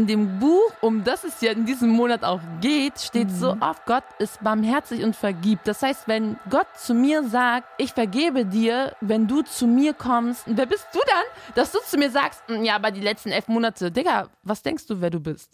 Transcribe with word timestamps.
in 0.00 0.06
dem 0.06 0.38
Buch, 0.38 0.72
um 0.80 1.04
das 1.04 1.24
es 1.24 1.42
ja 1.42 1.52
in 1.52 1.66
diesem 1.66 1.90
Monat 1.90 2.24
auch 2.24 2.40
geht, 2.62 2.98
steht 2.98 3.28
mhm. 3.28 3.34
so 3.34 3.56
oft, 3.60 3.84
Gott 3.84 4.04
ist 4.18 4.42
barmherzig 4.42 5.04
und 5.04 5.14
vergibt. 5.14 5.68
Das 5.68 5.82
heißt, 5.82 6.08
wenn 6.08 6.38
Gott 6.48 6.68
zu 6.76 6.94
mir 6.94 7.22
sagt, 7.22 7.68
ich 7.76 7.92
vergebe 7.92 8.46
dir, 8.46 8.96
wenn 9.02 9.26
du 9.26 9.42
zu 9.42 9.66
mir 9.66 9.92
kommst, 9.92 10.44
wer 10.46 10.64
bist 10.64 10.86
du 10.94 11.00
dann, 11.06 11.54
dass 11.54 11.72
du 11.72 11.80
zu 11.84 11.98
mir 11.98 12.10
sagst, 12.10 12.42
hm, 12.46 12.64
ja, 12.64 12.76
aber 12.76 12.90
die 12.90 13.02
letzten 13.02 13.30
elf 13.30 13.48
Monate, 13.48 13.90
Digga, 13.90 14.28
was 14.42 14.62
denkst 14.62 14.86
du, 14.86 15.00
wer 15.02 15.10
du 15.10 15.20
bist? 15.20 15.50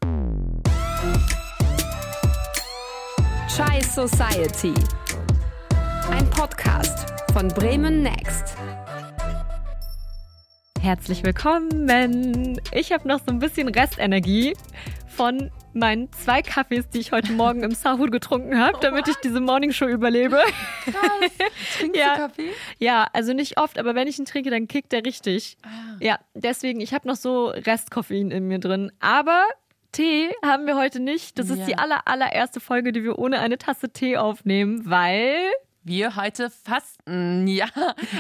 Chai 3.49 3.81
Society. 3.81 4.75
Ein 6.13 6.31
Podcast 6.31 7.07
von 7.33 7.49
Bremen 7.49 8.03
Next. 8.03 8.57
Herzlich 10.87 11.25
willkommen. 11.25 12.61
Ich 12.71 12.93
habe 12.93 13.09
noch 13.09 13.19
so 13.19 13.33
ein 13.33 13.41
bisschen 13.41 13.67
Restenergie 13.67 14.57
von 15.09 15.51
meinen 15.75 16.13
zwei 16.13 16.43
Kaffees, 16.43 16.89
die 16.91 17.01
ich 17.01 17.11
heute 17.11 17.33
Morgen 17.33 17.65
im 17.65 17.73
Sahur 17.73 18.09
getrunken 18.09 18.57
habe, 18.61 18.79
damit 18.81 19.09
ich 19.09 19.17
diese 19.17 19.41
Morningshow 19.41 19.89
überlebe. 19.89 20.39
Krass. 20.85 21.33
Trinkst 21.81 22.01
ja. 22.01 22.15
du 22.15 22.21
Kaffee? 22.21 22.51
Ja, 22.79 23.09
also 23.13 23.33
nicht 23.33 23.59
oft, 23.59 23.81
aber 23.81 23.97
wenn 23.97 24.07
ich 24.07 24.21
ihn 24.21 24.27
trinke, 24.27 24.49
dann 24.51 24.69
kickt 24.69 24.93
er 24.93 25.05
richtig. 25.05 25.57
Ah. 25.65 25.97
Ja, 25.99 26.21
deswegen, 26.35 26.81
ich 26.81 26.95
habe 26.95 27.09
noch 27.09 27.17
so 27.17 27.47
Restkoffein 27.49 28.31
in 28.31 28.47
mir 28.47 28.61
drin. 28.61 28.93
Aber 29.01 29.43
Tee 29.91 30.31
haben 30.45 30.69
wir 30.69 30.77
heute 30.77 31.01
nicht. 31.01 31.37
Das 31.41 31.51
ist 31.51 31.59
Ja. 31.59 31.67
die 31.67 31.79
aller, 31.79 32.07
allererste 32.07 32.61
Folge, 32.61 32.93
die 32.93 33.03
wir 33.03 33.19
ohne 33.19 33.41
eine 33.41 33.59
Tasse 33.59 33.91
Tee 33.91 34.19
aufnehmen, 34.19 34.89
weil 34.89 35.51
Wir 35.89 36.17
heute 36.17 36.51
fasten. 36.51 37.47
Ja, 37.47 37.67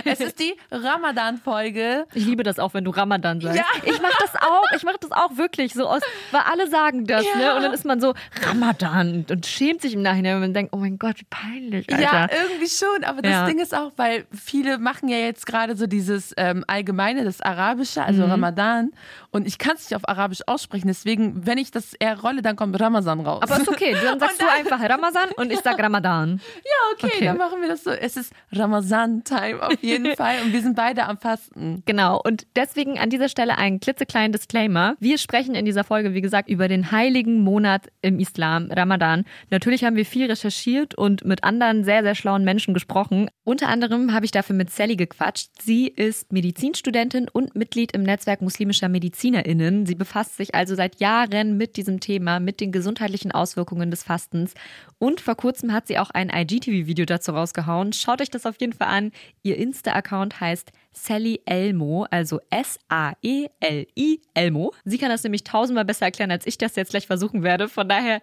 es 0.04 0.20
ist 0.20 0.38
die 0.38 0.54
Ramadan-Folge. 0.70 2.06
ich 2.14 2.24
liebe 2.24 2.44
das 2.44 2.60
auch, 2.60 2.74
wenn 2.74 2.84
du 2.84 2.92
Ramadan 2.92 3.40
sagst. 3.40 3.58
Ja. 3.58 3.64
Ich 3.82 4.00
mache 4.00 4.14
das 4.20 4.36
auch. 4.40 4.62
Ich 4.76 4.84
mache 4.84 4.98
das 5.00 5.10
auch 5.10 5.36
wirklich 5.36 5.74
so 5.74 5.88
aus, 5.88 6.00
weil 6.30 6.42
alle 6.48 6.68
sagen 6.68 7.06
das, 7.06 7.24
Ja. 7.24 7.36
ne? 7.36 7.56
Und 7.56 7.62
dann 7.62 7.72
ist 7.72 7.84
man 7.84 8.00
so 8.00 8.14
Ramadan 8.46 9.26
und 9.28 9.46
schämt 9.46 9.82
sich 9.82 9.94
im 9.94 10.02
Nachhinein, 10.02 10.34
wenn 10.34 10.40
man 10.42 10.54
denkt, 10.54 10.72
oh 10.74 10.76
mein 10.78 10.96
Gott, 10.96 11.18
wie 11.18 11.26
peinlich, 11.28 11.90
Alter. 11.92 12.02
Ja, 12.02 12.28
irgendwie 12.30 12.68
schon. 12.68 13.02
Aber 13.02 13.20
das 13.20 13.32
Ja. 13.32 13.46
Ding 13.46 13.58
ist 13.58 13.74
auch, 13.74 13.90
weil 13.96 14.26
viele 14.32 14.78
machen 14.78 15.08
ja 15.08 15.18
jetzt 15.18 15.44
gerade 15.44 15.74
so 15.76 15.88
dieses 15.88 16.32
ähm, 16.36 16.62
Allgemeine, 16.68 17.24
das 17.24 17.40
Arabische, 17.40 18.02
also 18.04 18.22
Mhm. 18.26 18.30
Ramadan. 18.30 18.90
Und 19.32 19.46
ich 19.46 19.58
kann 19.58 19.74
es 19.74 19.90
nicht 19.90 19.96
auf 19.96 20.08
Arabisch 20.08 20.40
aussprechen. 20.46 20.86
Deswegen, 20.86 21.46
wenn 21.46 21.58
ich 21.58 21.70
das 21.72 21.94
eher 21.94 22.20
rolle, 22.20 22.42
dann 22.42 22.54
kommt 22.54 22.78
Ramazan 22.80 23.20
raus. 23.20 23.42
Aber 23.42 23.56
ist 23.60 23.68
okay, 23.68 23.96
dann 24.02 24.20
sagst 24.20 24.40
du 24.40 24.46
einfach 24.50 24.80
Ramazan 24.80 25.30
und 25.36 25.50
ich 25.52 25.60
sag 25.60 25.78
Ramadan. 25.82 26.40
ja, 26.64 26.70
okay, 26.94 27.06
Okay. 27.16 27.24
dann 27.26 27.36
machen 27.38 27.55
wir 27.60 27.68
das 27.68 27.84
so. 27.84 27.90
Es 27.90 28.16
ist 28.16 28.32
Ramazan-Time 28.52 29.62
auf 29.62 29.82
jeden 29.82 30.16
Fall. 30.16 30.36
Und 30.44 30.52
wir 30.52 30.62
sind 30.62 30.76
beide 30.76 31.04
am 31.04 31.18
Fasten. 31.18 31.82
Genau, 31.86 32.20
und 32.22 32.46
deswegen 32.56 32.98
an 32.98 33.10
dieser 33.10 33.28
Stelle 33.28 33.58
ein 33.58 33.80
klitzekleinen 33.80 34.32
Disclaimer. 34.32 34.96
Wir 35.00 35.18
sprechen 35.18 35.54
in 35.54 35.64
dieser 35.64 35.84
Folge, 35.84 36.14
wie 36.14 36.20
gesagt, 36.20 36.48
über 36.48 36.68
den 36.68 36.90
heiligen 36.90 37.40
Monat 37.40 37.88
im 38.02 38.18
Islam, 38.18 38.70
Ramadan. 38.70 39.24
Natürlich 39.50 39.84
haben 39.84 39.96
wir 39.96 40.06
viel 40.06 40.26
recherchiert 40.26 40.94
und 40.94 41.24
mit 41.24 41.44
anderen 41.44 41.84
sehr, 41.84 42.02
sehr 42.02 42.14
schlauen 42.14 42.44
Menschen 42.44 42.74
gesprochen. 42.74 43.28
Unter 43.44 43.68
anderem 43.68 44.12
habe 44.12 44.24
ich 44.24 44.32
dafür 44.32 44.56
mit 44.56 44.70
Sally 44.70 44.96
gequatscht. 44.96 45.50
Sie 45.60 45.86
ist 45.86 46.32
Medizinstudentin 46.32 47.28
und 47.28 47.54
Mitglied 47.54 47.92
im 47.92 48.02
Netzwerk 48.02 48.42
muslimischer 48.42 48.88
MedizinerInnen. 48.88 49.86
Sie 49.86 49.94
befasst 49.94 50.36
sich 50.36 50.54
also 50.54 50.74
seit 50.74 51.00
Jahren 51.00 51.56
mit 51.56 51.76
diesem 51.76 52.00
Thema, 52.00 52.40
mit 52.40 52.60
den 52.60 52.72
gesundheitlichen 52.72 53.32
Auswirkungen 53.32 53.90
des 53.90 54.02
Fastens. 54.02 54.54
Und 54.98 55.20
vor 55.20 55.34
kurzem 55.34 55.72
hat 55.72 55.86
sie 55.86 55.98
auch 55.98 56.10
ein 56.10 56.30
IGTV-Video 56.30 57.04
dazu 57.04 57.34
rausgehauen. 57.46 57.92
Schaut 57.92 58.20
euch 58.20 58.30
das 58.30 58.46
auf 58.46 58.60
jeden 58.60 58.72
Fall 58.72 58.88
an. 58.88 59.12
Ihr 59.42 59.56
Insta-Account 59.56 60.40
heißt 60.40 60.72
Sally 60.92 61.40
Elmo, 61.46 62.06
also 62.10 62.40
S-A-E-L-I 62.50 64.20
Elmo. 64.34 64.74
Sie 64.84 64.98
kann 64.98 65.10
das 65.10 65.22
nämlich 65.22 65.44
tausendmal 65.44 65.84
besser 65.84 66.06
erklären, 66.06 66.30
als 66.30 66.46
ich 66.46 66.58
das 66.58 66.76
jetzt 66.76 66.90
gleich 66.90 67.06
versuchen 67.06 67.42
werde. 67.42 67.68
Von 67.68 67.88
daher 67.88 68.20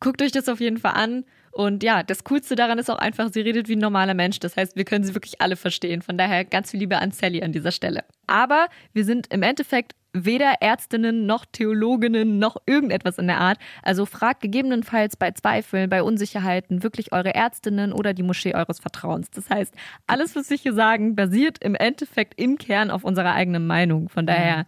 guckt 0.00 0.20
euch 0.22 0.32
das 0.32 0.48
auf 0.48 0.60
jeden 0.60 0.78
Fall 0.78 0.94
an. 0.94 1.24
Und 1.52 1.82
ja, 1.82 2.02
das 2.02 2.24
Coolste 2.24 2.54
daran 2.54 2.78
ist 2.78 2.90
auch 2.90 2.98
einfach, 2.98 3.32
sie 3.32 3.40
redet 3.40 3.68
wie 3.68 3.76
ein 3.76 3.80
normaler 3.80 4.12
Mensch. 4.12 4.38
Das 4.40 4.56
heißt, 4.56 4.76
wir 4.76 4.84
können 4.84 5.04
sie 5.04 5.14
wirklich 5.14 5.40
alle 5.40 5.56
verstehen. 5.56 6.02
Von 6.02 6.18
daher 6.18 6.44
ganz 6.44 6.70
viel 6.70 6.80
Liebe 6.80 6.98
an 6.98 7.12
Sally 7.12 7.42
an 7.42 7.52
dieser 7.52 7.72
Stelle. 7.72 8.04
Aber 8.26 8.66
wir 8.92 9.06
sind 9.06 9.32
im 9.32 9.42
Endeffekt 9.42 9.94
weder 10.24 10.54
Ärztinnen 10.60 11.26
noch 11.26 11.44
Theologinnen 11.44 12.38
noch 12.38 12.56
irgendetwas 12.66 13.18
in 13.18 13.26
der 13.26 13.40
Art. 13.40 13.58
Also 13.82 14.06
fragt 14.06 14.40
gegebenenfalls 14.40 15.16
bei 15.16 15.30
Zweifeln, 15.32 15.90
bei 15.90 16.02
Unsicherheiten 16.02 16.82
wirklich 16.82 17.12
eure 17.12 17.34
Ärztinnen 17.34 17.92
oder 17.92 18.14
die 18.14 18.22
Moschee 18.22 18.54
eures 18.54 18.80
Vertrauens. 18.80 19.30
Das 19.30 19.50
heißt, 19.50 19.74
alles, 20.06 20.36
was 20.36 20.50
wir 20.50 20.56
hier 20.56 20.72
sagen, 20.72 21.14
basiert 21.14 21.58
im 21.62 21.74
Endeffekt 21.74 22.40
im 22.40 22.58
Kern 22.58 22.90
auf 22.90 23.04
unserer 23.04 23.34
eigenen 23.34 23.66
Meinung. 23.66 24.08
Von 24.08 24.26
daher 24.26 24.66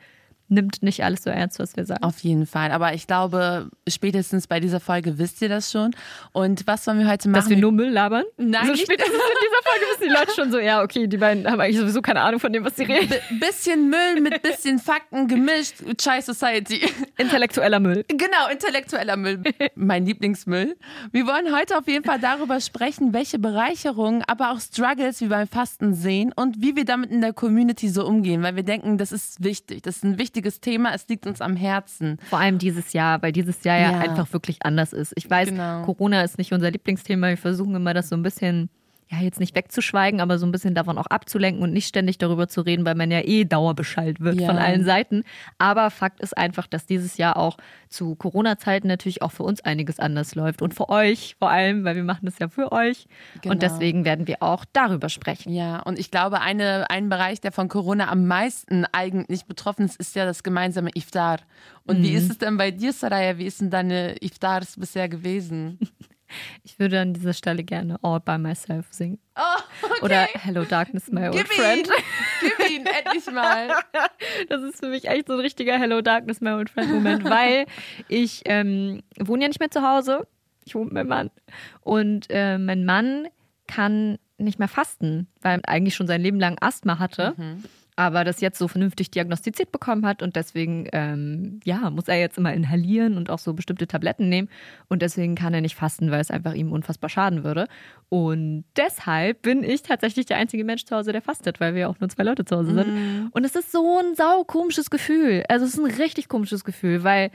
nimmt 0.49 0.83
nicht 0.83 1.05
alles 1.05 1.23
so 1.25 1.31
ernst, 1.31 1.59
was 1.59 1.77
wir 1.77 1.85
sagen. 1.85 2.03
Auf 2.03 2.19
jeden 2.21 2.47
Fall. 2.47 2.71
Aber 2.73 2.95
ich 2.95 3.07
glaube, 3.07 3.69
spätestens 3.89 4.47
bei 4.47 4.61
dieser 4.61 4.81
Folge 4.81 5.19
wisst 5.19 5.43
ihr 5.43 5.49
das 5.49 5.71
schon. 5.73 5.91
Und 6.33 6.67
was 6.67 6.87
wollen 6.87 6.99
wir 7.01 7.09
heute 7.09 7.29
machen? 7.29 7.41
Dass 7.41 7.51
wir 7.51 7.57
nur 7.57 7.73
Müll 7.73 7.91
labern? 7.91 8.25
Nein, 8.37 8.67
so 8.67 8.73
nicht- 8.73 8.83
spätestens 8.85 9.15
in 9.15 9.21
dieser 9.21 9.71
Folge 9.71 9.85
wissen 9.93 10.09
die 10.09 10.15
Leute 10.19 10.33
schon 10.35 10.53
so, 10.53 10.59
ja, 10.59 10.83
okay, 10.83 11.07
die 11.07 11.17
beiden 11.17 11.47
haben 11.51 11.61
eigentlich 11.61 11.79
sowieso 11.79 12.01
keine 12.03 12.21
Ahnung 12.21 12.41
von 12.41 12.53
dem, 12.53 12.65
was 12.65 12.77
sie 12.77 12.85
reden. 12.85 13.09
B 13.31 13.49
bisschen 13.49 13.89
Müll 13.89 14.21
mit 14.21 14.43
bisschen 14.43 14.79
Fakten 14.79 15.27
gemischt. 15.27 15.77
Chai 15.99 16.21
Society. 16.21 16.81
Intellektueller 17.17 17.81
Müll. 17.81 18.05
Genau, 18.09 18.49
intellektueller 18.53 19.17
Müll. 19.17 19.43
Mein 19.75 20.05
Lieblingsmüll. 20.07 20.77
Wir 21.13 21.27
wollen 21.27 21.55
heute 21.57 21.77
auf 21.79 21.89
jeden 21.89 22.05
Fall 22.05 22.21
darüber 22.21 22.61
sprechen, 22.61 23.13
welche 23.13 23.39
Bereicherungen, 23.39 24.23
aber 24.27 24.53
auch 24.53 24.61
Struggles 24.61 25.21
wir 25.21 25.29
beim 25.31 25.49
Fasten 25.49 25.95
sehen 25.95 26.33
und 26.37 26.61
wie 26.63 26.77
wir 26.77 26.85
damit 26.85 27.11
in 27.11 27.21
der 27.21 27.33
Community 27.33 27.89
so 27.89 28.07
umgehen, 28.07 28.43
weil 28.43 28.55
wir 28.57 28.63
denken, 28.63 28.99
das 28.99 29.13
ist 29.13 29.43
wichtig. 29.43 29.83
Das 29.83 29.97
ist 29.97 30.05
ein 30.05 30.19
wichtiges 30.19 30.38
Thema. 30.61 30.95
Es 30.95 31.09
liegt 31.09 31.27
uns 31.27 31.41
am 31.41 31.57
Herzen. 31.57 32.19
Vor 32.31 32.39
allem 32.39 32.59
dieses 32.59 32.93
Jahr, 32.93 33.21
weil 33.23 33.33
dieses 33.33 33.65
Jahr 33.65 33.79
ja, 33.79 33.93
Ja. 33.93 33.99
einfach 34.01 34.33
wirklich 34.33 34.65
anders 34.65 34.93
ist. 34.93 35.13
Ich 35.17 35.29
weiß, 35.31 35.49
Genau. 35.51 35.83
Corona 35.83 36.23
ist 36.23 36.39
nicht 36.39 36.53
unser 36.53 36.71
Lieblingsthema. 36.71 37.29
Wir 37.29 37.37
versuchen 37.37 37.75
immer, 37.75 37.95
das 37.95 38.09
so 38.09 38.17
ein 38.17 38.23
bisschen, 38.23 38.71
ja, 39.11 39.21
jetzt 39.21 39.41
nicht 39.41 39.55
wegzuschweigen, 39.57 40.21
aber 40.21 40.39
so 40.39 40.45
ein 40.45 40.53
bisschen 40.53 40.75
davon 40.75 40.99
auch 40.99 41.07
abzulenken 41.07 41.63
und 41.63 41.73
nicht 41.73 41.87
ständig 41.89 42.19
darüber 42.19 42.47
zu 42.47 42.61
reden, 42.61 42.85
weil 42.85 42.95
man 42.95 43.11
ja 43.11 43.21
eh 43.25 43.45
dauerbeschallt 43.45 44.21
wird 44.21 44.39
Ja. 44.41 44.47
von 44.47 44.59
allen 44.59 44.85
Seiten. 44.85 45.25
Aber 45.57 45.91
Fakt 45.91 46.21
ist 46.21 46.37
einfach, 46.37 46.67
dass 46.67 46.85
dieses 46.85 47.17
Jahr 47.17 47.39
auch 47.39 47.57
zu 47.89 48.15
Corona-Zeiten 48.17 48.87
natürlich 48.87 49.23
auch 49.23 49.33
für 49.33 49.45
uns 49.45 49.63
einiges 49.63 49.99
anders 49.99 50.35
läuft 50.35 50.61
und 50.61 50.75
für 50.75 50.91
euch 50.91 51.37
vor 51.39 51.49
allem, 51.51 51.85
weil 51.85 51.97
wir 51.97 52.05
machen 52.05 52.27
das 52.27 52.39
ja 52.39 52.49
für 52.49 52.71
euch. 52.71 53.07
Genau. 53.41 53.55
Und 53.55 53.63
deswegen 53.63 54.05
werden 54.05 54.27
wir 54.27 54.43
auch 54.43 54.67
darüber 54.75 55.09
sprechen. 55.09 55.53
Ja, 55.55 55.81
und 55.81 55.99
ich 55.99 56.11
glaube, 56.11 56.41
eine, 56.43 56.91
ein 56.91 57.09
Bereich, 57.09 57.41
der 57.41 57.53
von 57.53 57.69
Corona 57.69 58.11
am 58.11 58.27
meisten 58.27 58.85
eigentlich 58.93 59.47
betroffen 59.47 59.87
ist, 59.87 59.97
ist 59.99 60.15
ja 60.17 60.27
das 60.27 60.43
gemeinsame 60.43 60.91
Iftar. 60.95 61.39
Und 61.87 62.03
wie 62.03 62.11
ist 62.13 62.31
es 62.31 62.37
denn 62.37 62.59
bei 62.59 62.71
dir, 62.71 62.93
Saraya? 62.93 63.39
Wie 63.39 63.47
ist 63.47 63.63
denn 63.63 63.71
deine 63.71 64.17
Iftars 64.17 64.77
bisher 64.79 65.09
gewesen? 65.09 65.79
Ich 66.63 66.79
würde 66.79 67.01
an 67.01 67.15
dieser 67.15 67.33
Stelle 67.33 67.65
gerne 67.65 67.99
All 68.03 68.21
by 68.21 68.39
Myself 68.39 68.87
singen. 68.91 69.19
Oh, 69.37 69.41
okay. 69.83 70.05
Oder 70.05 70.29
Hello 70.35 70.65
Darkness, 70.65 71.11
my 71.11 71.29
old 71.29 71.37
Gib 71.37 71.49
friend. 71.49 71.87
ihn, 71.89 71.93
gib 72.41 72.71
ihn, 72.71 72.87
endlich 72.87 73.27
mal. 73.33 73.69
Das 74.49 74.63
ist 74.63 74.79
für 74.81 74.89
mich 74.89 75.09
echt 75.09 75.29
so 75.29 75.35
ein 75.35 75.41
richtiger 75.41 75.79
Hello 75.79 76.01
Darkness, 76.01 76.41
my 76.41 76.51
old 76.51 76.71
friend 76.71 76.93
Moment, 76.93 77.25
weil 77.25 77.67
ich 78.09 78.43
ähm, 78.47 79.03
wohne 79.19 79.43
ja 79.43 79.49
nicht 79.49 79.61
mehr 79.61 79.71
zu 79.71 79.83
Hause. 79.83 80.27
Ich 80.65 80.75
wohne 80.75 80.87
mit 80.87 80.95
meinem 80.95 81.09
Mann. 81.09 81.31
Und 81.81 82.27
äh, 82.31 82.59
mein 82.59 82.85
Mann 82.85 83.29
kann 83.67 84.19
nicht 84.39 84.59
mehr 84.59 84.69
fasten, 84.69 85.27
weil 85.41 85.61
er 85.61 85.69
eigentlich 85.69 85.95
schon 85.95 86.07
sein 86.07 86.21
Leben 86.21 86.39
lang 86.41 86.57
Asthma 86.61 86.99
hatte. 86.99 87.35
Aber 87.99 88.23
das 88.23 88.41
jetzt 88.41 88.61
so 88.61 88.69
vernünftig 88.69 89.11
diagnostiziert 89.11 89.73
bekommen 89.73 90.07
hat 90.07 90.23
und 90.23 90.37
deswegen, 90.37 90.87
ähm, 90.93 91.59
ja, 91.65 91.91
muss 91.91 92.07
er 92.07 92.21
jetzt 92.21 92.39
immer 92.39 92.55
inhalieren 92.55 93.17
und 93.17 93.29
auch 93.29 93.41
so 93.41 93.55
bestimmte 93.55 93.89
Tabletten 93.89 94.29
nehmen. 94.29 94.49
Und 94.89 95.03
deswegen 95.03 95.35
kann 95.35 95.53
er 95.53 95.63
nicht 95.63 95.75
fasten, 95.75 96.13
weil 96.13 96.21
es 96.21 96.31
einfach 96.31 96.55
ihm 96.55 96.71
unfassbar 96.71 97.11
schaden 97.11 97.43
würde. 97.43 97.67
Und 98.09 98.65
deshalb 98.77 99.43
bin 99.43 99.65
ich 99.65 99.83
tatsächlich 99.83 100.27
der 100.27 100.37
einzige 100.37 100.63
Mensch 100.63 100.85
zu 100.85 100.95
Hause, 100.95 101.11
der 101.11 101.23
fastet, 101.23 101.59
weil 101.59 101.75
wir 101.75 101.81
ja 101.81 101.89
auch 101.89 101.99
nur 101.99 102.09
zwei 102.09 102.23
Leute 102.23 102.45
zu 102.45 102.57
Hause 102.57 102.73
sind. 102.73 103.31
Und 103.33 103.45
es 103.45 103.57
ist 103.57 103.73
so 103.73 103.99
ein 103.99 104.15
sau 104.15 104.45
komisches 104.45 104.91
Gefühl. 104.91 105.43
Also 105.49 105.65
es 105.67 105.75
ist 105.75 105.81
ein 105.81 105.91
richtig 106.01 106.29
komisches 106.29 106.63
Gefühl, 106.63 107.03
weil 107.03 107.33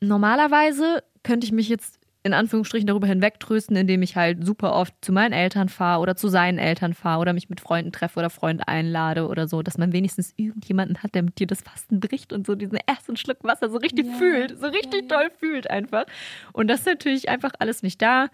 normalerweise 0.00 1.04
könnte 1.22 1.46
ich 1.46 1.52
mich 1.52 1.68
jetzt 1.68 2.00
in 2.24 2.34
Anführungsstrichen 2.34 2.86
darüber 2.86 3.08
hinwegtrösten, 3.08 3.74
indem 3.74 4.02
ich 4.02 4.16
halt 4.16 4.44
super 4.46 4.74
oft 4.74 4.94
zu 5.00 5.12
meinen 5.12 5.32
Eltern 5.32 5.68
fahre 5.68 6.00
oder 6.00 6.14
zu 6.14 6.28
seinen 6.28 6.58
Eltern 6.58 6.94
fahre 6.94 7.20
oder 7.20 7.32
mich 7.32 7.50
mit 7.50 7.60
Freunden 7.60 7.90
treffe 7.90 8.20
oder 8.20 8.30
Freunde 8.30 8.68
einlade 8.68 9.26
oder 9.26 9.48
so, 9.48 9.62
dass 9.62 9.76
man 9.76 9.92
wenigstens 9.92 10.32
irgendjemanden 10.36 11.02
hat, 11.02 11.14
der 11.14 11.24
mit 11.24 11.38
dir 11.40 11.48
das 11.48 11.62
Fasten 11.62 11.98
bricht 11.98 12.32
und 12.32 12.46
so 12.46 12.54
diesen 12.54 12.78
ersten 12.86 13.16
Schluck 13.16 13.38
Wasser 13.42 13.70
so 13.70 13.78
richtig 13.78 14.06
fühlt, 14.18 14.56
so 14.58 14.66
richtig 14.68 15.08
toll 15.08 15.30
fühlt 15.38 15.68
einfach. 15.68 16.04
Und 16.52 16.68
das 16.68 16.80
ist 16.80 16.86
natürlich 16.86 17.28
einfach 17.28 17.52
alles 17.58 17.82
nicht 17.82 18.00
da. 18.00 18.28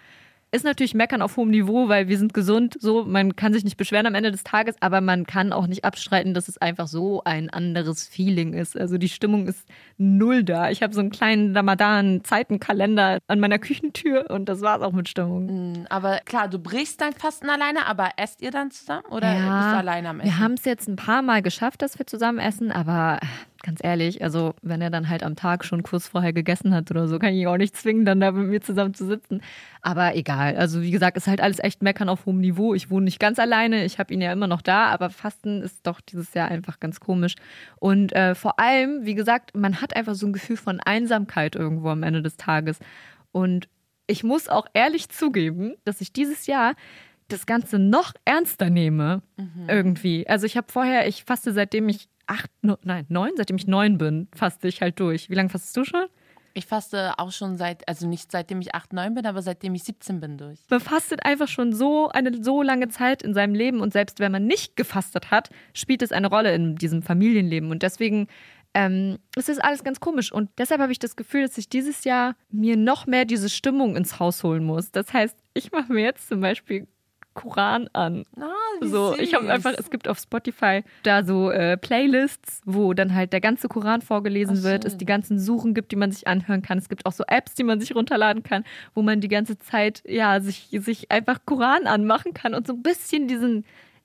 Ist 0.50 0.64
natürlich 0.64 0.94
meckern 0.94 1.20
auf 1.20 1.36
hohem 1.36 1.50
Niveau, 1.50 1.88
weil 1.88 2.08
wir 2.08 2.16
sind 2.16 2.32
gesund, 2.32 2.76
so, 2.80 3.04
man 3.04 3.36
kann 3.36 3.52
sich 3.52 3.64
nicht 3.64 3.76
beschweren 3.76 4.06
am 4.06 4.14
Ende 4.14 4.30
des 4.30 4.44
Tages, 4.44 4.76
aber 4.80 5.02
man 5.02 5.26
kann 5.26 5.52
auch 5.52 5.66
nicht 5.66 5.84
abstreiten, 5.84 6.32
dass 6.32 6.48
es 6.48 6.56
einfach 6.56 6.86
so 6.86 7.22
ein 7.24 7.50
anderes 7.50 8.06
Feeling 8.08 8.54
ist. 8.54 8.74
Also 8.78 8.96
die 8.96 9.10
Stimmung 9.10 9.46
ist 9.46 9.68
null 9.98 10.44
da. 10.44 10.70
Ich 10.70 10.82
habe 10.82 10.94
so 10.94 11.00
einen 11.00 11.10
kleinen 11.10 11.54
Ramadan-Zeitenkalender 11.54 13.18
an 13.26 13.40
meiner 13.40 13.58
Küchentür 13.58 14.30
und 14.30 14.48
das 14.48 14.62
war's 14.62 14.80
auch 14.80 14.92
mit 14.92 15.08
Stimmung. 15.08 15.72
Mm, 15.72 15.86
Aber 15.90 16.20
klar, 16.24 16.48
du 16.48 16.58
brichst 16.58 17.00
dein 17.02 17.12
Fasten 17.12 17.50
alleine, 17.50 17.86
aber 17.86 18.10
esst 18.16 18.40
ihr 18.40 18.50
dann 18.50 18.70
zusammen 18.70 19.04
oder 19.10 19.30
bist 19.32 19.44
du 19.44 19.76
alleine 19.76 20.08
am 20.08 20.20
Essen? 20.20 20.30
Wir 20.30 20.38
haben 20.38 20.54
es 20.54 20.64
jetzt 20.64 20.88
ein 20.88 20.96
paar 20.96 21.20
Mal 21.20 21.42
geschafft, 21.42 21.82
dass 21.82 21.98
wir 21.98 22.06
zusammen 22.06 22.38
essen, 22.38 22.72
aber 22.72 23.18
ganz 23.68 23.80
ehrlich, 23.84 24.22
also 24.22 24.54
wenn 24.62 24.80
er 24.80 24.88
dann 24.88 25.10
halt 25.10 25.22
am 25.22 25.36
Tag 25.36 25.62
schon 25.62 25.82
kurz 25.82 26.08
vorher 26.08 26.32
gegessen 26.32 26.74
hat 26.74 26.90
oder 26.90 27.06
so, 27.06 27.18
kann 27.18 27.34
ich 27.34 27.42
ihn 27.42 27.48
auch 27.48 27.58
nicht 27.58 27.76
zwingen, 27.76 28.06
dann 28.06 28.18
da 28.18 28.32
mit 28.32 28.48
mir 28.48 28.62
zusammen 28.62 28.94
zu 28.94 29.04
sitzen. 29.04 29.42
Aber 29.82 30.16
egal. 30.16 30.56
Also 30.56 30.80
wie 30.80 30.90
gesagt, 30.90 31.18
ist 31.18 31.26
halt 31.26 31.42
alles 31.42 31.58
echt 31.58 31.82
meckern 31.82 32.08
auf 32.08 32.24
hohem 32.24 32.38
Niveau. 32.38 32.72
Ich 32.72 32.88
wohne 32.88 33.04
nicht 33.04 33.20
ganz 33.20 33.38
alleine, 33.38 33.84
ich 33.84 33.98
habe 33.98 34.14
ihn 34.14 34.22
ja 34.22 34.32
immer 34.32 34.46
noch 34.46 34.62
da, 34.62 34.86
aber 34.86 35.10
Fasten 35.10 35.60
ist 35.60 35.86
doch 35.86 36.00
dieses 36.00 36.32
Jahr 36.32 36.48
einfach 36.48 36.80
ganz 36.80 36.98
komisch. 36.98 37.34
Und 37.78 38.14
äh, 38.14 38.34
vor 38.34 38.58
allem, 38.58 39.04
wie 39.04 39.14
gesagt, 39.14 39.54
man 39.54 39.82
hat 39.82 39.94
einfach 39.94 40.14
so 40.14 40.26
ein 40.26 40.32
Gefühl 40.32 40.56
von 40.56 40.80
Einsamkeit 40.80 41.54
irgendwo 41.54 41.90
am 41.90 42.02
Ende 42.02 42.22
des 42.22 42.38
Tages. 42.38 42.78
Und 43.32 43.68
ich 44.06 44.24
muss 44.24 44.48
auch 44.48 44.66
ehrlich 44.72 45.10
zugeben, 45.10 45.74
dass 45.84 46.00
ich 46.00 46.14
dieses 46.14 46.46
Jahr 46.46 46.72
das 47.28 47.44
Ganze 47.44 47.78
noch 47.78 48.14
ernster 48.24 48.70
nehme. 48.70 49.20
Mhm. 49.36 49.68
Irgendwie. 49.68 50.26
Also 50.26 50.46
ich 50.46 50.56
habe 50.56 50.72
vorher, 50.72 51.06
ich 51.06 51.24
faste 51.24 51.52
seitdem 51.52 51.90
ich 51.90 52.08
acht, 52.28 52.50
nein, 52.62 53.06
neun, 53.08 53.32
seitdem 53.36 53.56
ich 53.56 53.66
neun 53.66 53.98
bin, 53.98 54.28
faste 54.34 54.68
ich 54.68 54.80
halt 54.80 55.00
durch. 55.00 55.30
Wie 55.30 55.34
lange 55.34 55.48
fastest 55.48 55.76
du 55.76 55.84
schon? 55.84 56.06
Ich 56.54 56.66
faste 56.66 57.18
auch 57.18 57.30
schon 57.30 57.56
seit, 57.56 57.86
also 57.86 58.08
nicht 58.08 58.32
seitdem 58.32 58.60
ich 58.60 58.74
8, 58.74 58.92
9 58.92 59.14
bin, 59.14 59.26
aber 59.26 59.42
seitdem 59.42 59.74
ich 59.74 59.84
17 59.84 60.18
bin 60.18 60.38
durch. 60.38 60.58
Man 60.68 60.80
fastet 60.80 61.24
einfach 61.24 61.46
schon 61.46 61.72
so 61.72 62.08
eine 62.08 62.42
so 62.42 62.62
lange 62.62 62.88
Zeit 62.88 63.22
in 63.22 63.32
seinem 63.32 63.54
Leben 63.54 63.80
und 63.80 63.92
selbst 63.92 64.18
wenn 64.18 64.32
man 64.32 64.46
nicht 64.46 64.74
gefastet 64.74 65.30
hat, 65.30 65.50
spielt 65.72 66.02
es 66.02 66.10
eine 66.10 66.26
Rolle 66.26 66.52
in 66.54 66.74
diesem 66.74 67.02
Familienleben. 67.02 67.70
Und 67.70 67.82
deswegen 67.82 68.26
ähm, 68.74 69.18
es 69.36 69.48
ist 69.48 69.62
alles 69.62 69.84
ganz 69.84 70.00
komisch. 70.00 70.32
Und 70.32 70.50
deshalb 70.58 70.80
habe 70.80 70.92
ich 70.92 70.98
das 70.98 71.16
Gefühl, 71.16 71.42
dass 71.42 71.58
ich 71.58 71.68
dieses 71.68 72.04
Jahr 72.04 72.36
mir 72.50 72.76
noch 72.76 73.06
mehr 73.06 73.24
diese 73.24 73.48
Stimmung 73.48 73.96
ins 73.96 74.18
Haus 74.18 74.42
holen 74.44 74.64
muss. 74.64 74.90
Das 74.90 75.12
heißt, 75.12 75.36
ich 75.54 75.72
mache 75.72 75.92
mir 75.92 76.04
jetzt 76.04 76.28
zum 76.28 76.40
Beispiel 76.40 76.86
Koran 77.38 77.88
an. 77.92 78.24
Oh, 78.36 78.84
so, 78.84 79.16
ich 79.16 79.32
habe 79.34 79.48
einfach, 79.48 79.72
es 79.78 79.90
gibt 79.90 80.08
auf 80.08 80.18
Spotify 80.18 80.82
da 81.04 81.22
so 81.22 81.52
äh, 81.52 81.76
Playlists, 81.76 82.62
wo 82.64 82.94
dann 82.94 83.14
halt 83.14 83.32
der 83.32 83.40
ganze 83.40 83.68
Koran 83.68 84.02
vorgelesen 84.02 84.58
oh, 84.60 84.62
wird, 84.64 84.84
es 84.84 84.96
die 84.96 85.06
ganzen 85.06 85.38
Suchen 85.38 85.72
gibt, 85.72 85.92
die 85.92 85.96
man 85.96 86.10
sich 86.10 86.26
anhören 86.26 86.62
kann. 86.62 86.78
Es 86.78 86.88
gibt 86.88 87.06
auch 87.06 87.12
so 87.12 87.22
Apps, 87.28 87.54
die 87.54 87.62
man 87.62 87.78
sich 87.78 87.94
runterladen 87.94 88.42
kann, 88.42 88.64
wo 88.94 89.02
man 89.02 89.20
die 89.20 89.28
ganze 89.28 89.56
Zeit 89.58 90.02
ja 90.04 90.40
sich, 90.40 90.68
sich 90.72 91.12
einfach 91.12 91.38
Koran 91.46 91.86
anmachen 91.86 92.34
kann 92.34 92.54
und 92.54 92.66
so 92.66 92.72
ein 92.72 92.82
bisschen 92.82 93.28
diesen 93.28 93.64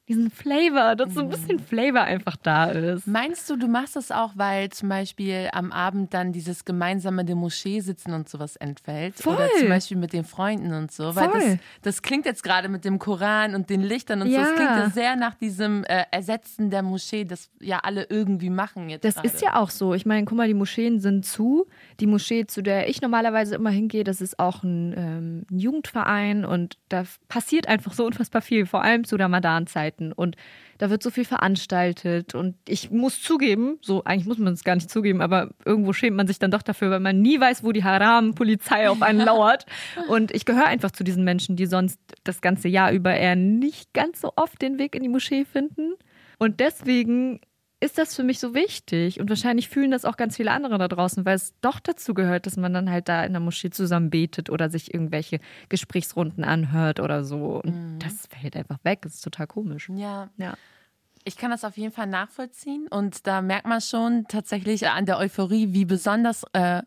diesen 0.09 0.29
Flavor, 0.29 0.95
dass 0.95 1.13
so 1.13 1.21
ein 1.21 1.29
bisschen 1.29 1.57
mhm. 1.57 1.61
Flavor 1.63 2.01
einfach 2.01 2.35
da 2.35 2.65
ist. 2.65 3.07
Meinst 3.07 3.49
du, 3.49 3.55
du 3.55 3.67
machst 3.67 3.95
das 3.95 4.11
auch, 4.11 4.33
weil 4.35 4.69
zum 4.69 4.89
Beispiel 4.89 5.49
am 5.53 5.71
Abend 5.71 6.13
dann 6.13 6.33
dieses 6.33 6.65
gemeinsame 6.65 7.21
in 7.21 7.27
der 7.27 7.35
Moschee 7.37 7.79
sitzen 7.79 8.13
und 8.13 8.27
sowas 8.27 8.57
entfällt? 8.57 9.15
Voll. 9.15 9.35
Oder 9.35 9.47
zum 9.57 9.69
Beispiel 9.69 9.95
mit 9.95 10.11
den 10.11 10.25
Freunden 10.25 10.73
und 10.73 10.91
so? 10.91 11.13
Voll. 11.13 11.23
Weil 11.23 11.31
das, 11.31 11.59
das 11.81 12.01
klingt 12.01 12.25
jetzt 12.25 12.43
gerade 12.43 12.67
mit 12.67 12.83
dem 12.83 12.99
Koran 12.99 13.55
und 13.55 13.69
den 13.69 13.81
Lichtern 13.81 14.21
und 14.21 14.27
ja. 14.27 14.43
so, 14.43 14.45
das 14.45 14.55
klingt 14.55 14.71
ja 14.71 14.89
sehr 14.89 15.15
nach 15.15 15.35
diesem 15.35 15.85
äh, 15.85 16.03
Ersetzen 16.11 16.69
der 16.69 16.83
Moschee, 16.83 17.23
das 17.23 17.49
ja 17.61 17.79
alle 17.79 18.05
irgendwie 18.09 18.49
machen 18.49 18.89
jetzt. 18.89 19.05
Das 19.05 19.15
grade. 19.15 19.27
ist 19.27 19.41
ja 19.41 19.55
auch 19.55 19.69
so. 19.69 19.93
Ich 19.93 20.05
meine, 20.05 20.25
guck 20.25 20.37
mal, 20.37 20.47
die 20.47 20.53
Moscheen 20.53 20.99
sind 20.99 21.25
zu. 21.25 21.65
Die 22.01 22.07
Moschee, 22.07 22.45
zu 22.45 22.61
der 22.61 22.89
ich 22.89 23.01
normalerweise 23.01 23.55
immer 23.55 23.69
hingehe, 23.69 24.03
das 24.03 24.19
ist 24.19 24.37
auch 24.37 24.63
ein, 24.63 24.93
ähm, 24.97 25.45
ein 25.49 25.59
Jugendverein 25.59 26.43
und 26.43 26.77
da 26.89 27.03
passiert 27.29 27.69
einfach 27.69 27.93
so 27.93 28.05
unfassbar 28.05 28.41
viel, 28.41 28.65
vor 28.65 28.81
allem 28.83 29.05
zu 29.05 29.15
Ramadan-Zeit. 29.15 29.92
Möglichkeiten 29.93 30.11
und 30.11 30.35
da 30.77 30.89
wird 30.89 31.03
so 31.03 31.09
viel 31.09 31.25
veranstaltet 31.25 32.35
und 32.35 32.55
ich 32.67 32.91
muss 32.91 33.21
zugeben, 33.21 33.77
so 33.81 34.03
eigentlich 34.03 34.27
muss 34.27 34.37
man 34.37 34.53
es 34.53 34.63
gar 34.63 34.75
nicht 34.75 34.89
zugeben, 34.89 35.21
aber 35.21 35.51
irgendwo 35.65 35.93
schämt 35.93 36.17
man 36.17 36.27
sich 36.27 36.39
dann 36.39 36.51
doch 36.51 36.61
dafür, 36.61 36.89
weil 36.89 36.99
man 36.99 37.21
nie 37.21 37.39
weiß, 37.39 37.63
wo 37.63 37.71
die 37.71 37.83
Haram-Polizei 37.83 38.89
auf 38.89 39.01
einen 39.01 39.21
lauert. 39.21 39.65
Und 40.07 40.31
ich 40.31 40.45
gehöre 40.45 40.65
einfach 40.65 40.91
zu 40.91 41.03
diesen 41.03 41.23
Menschen, 41.23 41.55
die 41.55 41.67
sonst 41.67 41.99
das 42.23 42.41
ganze 42.41 42.67
Jahr 42.67 42.91
über 42.91 43.15
eher 43.15 43.35
nicht 43.35 43.93
ganz 43.93 44.21
so 44.21 44.33
oft 44.35 44.61
den 44.61 44.77
Weg 44.77 44.95
in 44.95 45.03
die 45.03 45.09
Moschee 45.09 45.45
finden. 45.45 45.93
Und 46.39 46.59
deswegen 46.59 47.39
ist 47.83 47.97
das 47.97 48.15
für 48.15 48.23
mich 48.23 48.39
so 48.39 48.53
wichtig. 48.53 49.19
Und 49.19 49.29
wahrscheinlich 49.29 49.67
fühlen 49.67 49.91
das 49.91 50.05
auch 50.05 50.15
ganz 50.15 50.37
viele 50.37 50.51
andere 50.51 50.77
da 50.77 50.87
draußen, 50.87 51.25
weil 51.25 51.35
es 51.35 51.53
doch 51.59 51.81
dazu 51.81 52.13
gehört, 52.13 52.45
dass 52.45 52.55
man 52.55 52.73
dann 52.73 52.89
halt 52.89 53.09
da 53.09 53.25
in 53.25 53.33
der 53.33 53.41
Moschee 53.41 53.71
zusammen 53.71 54.09
betet 54.09 54.49
oder 54.49 54.69
sich 54.69 54.93
irgendwelche 54.93 55.39
Gesprächsrunden 55.67 56.45
anhört 56.45 57.01
oder 57.01 57.25
so. 57.25 57.61
Und 57.61 57.95
mhm. 57.95 57.99
das 57.99 58.27
fällt 58.27 58.55
einfach 58.55 58.77
weg. 58.83 59.01
Das 59.01 59.15
ist 59.15 59.21
total 59.21 59.47
komisch. 59.47 59.89
Ja. 59.89 60.29
Ja. 60.37 60.53
Ich 61.25 61.35
kann 61.35 61.51
das 61.51 61.63
auf 61.63 61.77
jeden 61.77 61.93
Fall 61.93 62.07
nachvollziehen 62.07 62.87
und 62.89 63.27
da 63.27 63.41
merkt 63.41 63.65
man 63.65 63.79
schon 63.79 64.25
tatsächlich 64.27 64.87
an 64.89 65.05
der 65.05 65.17
Euphorie, 65.19 65.71
wie 65.71 65.85
besonders 65.85 66.43
äh, 66.51 66.81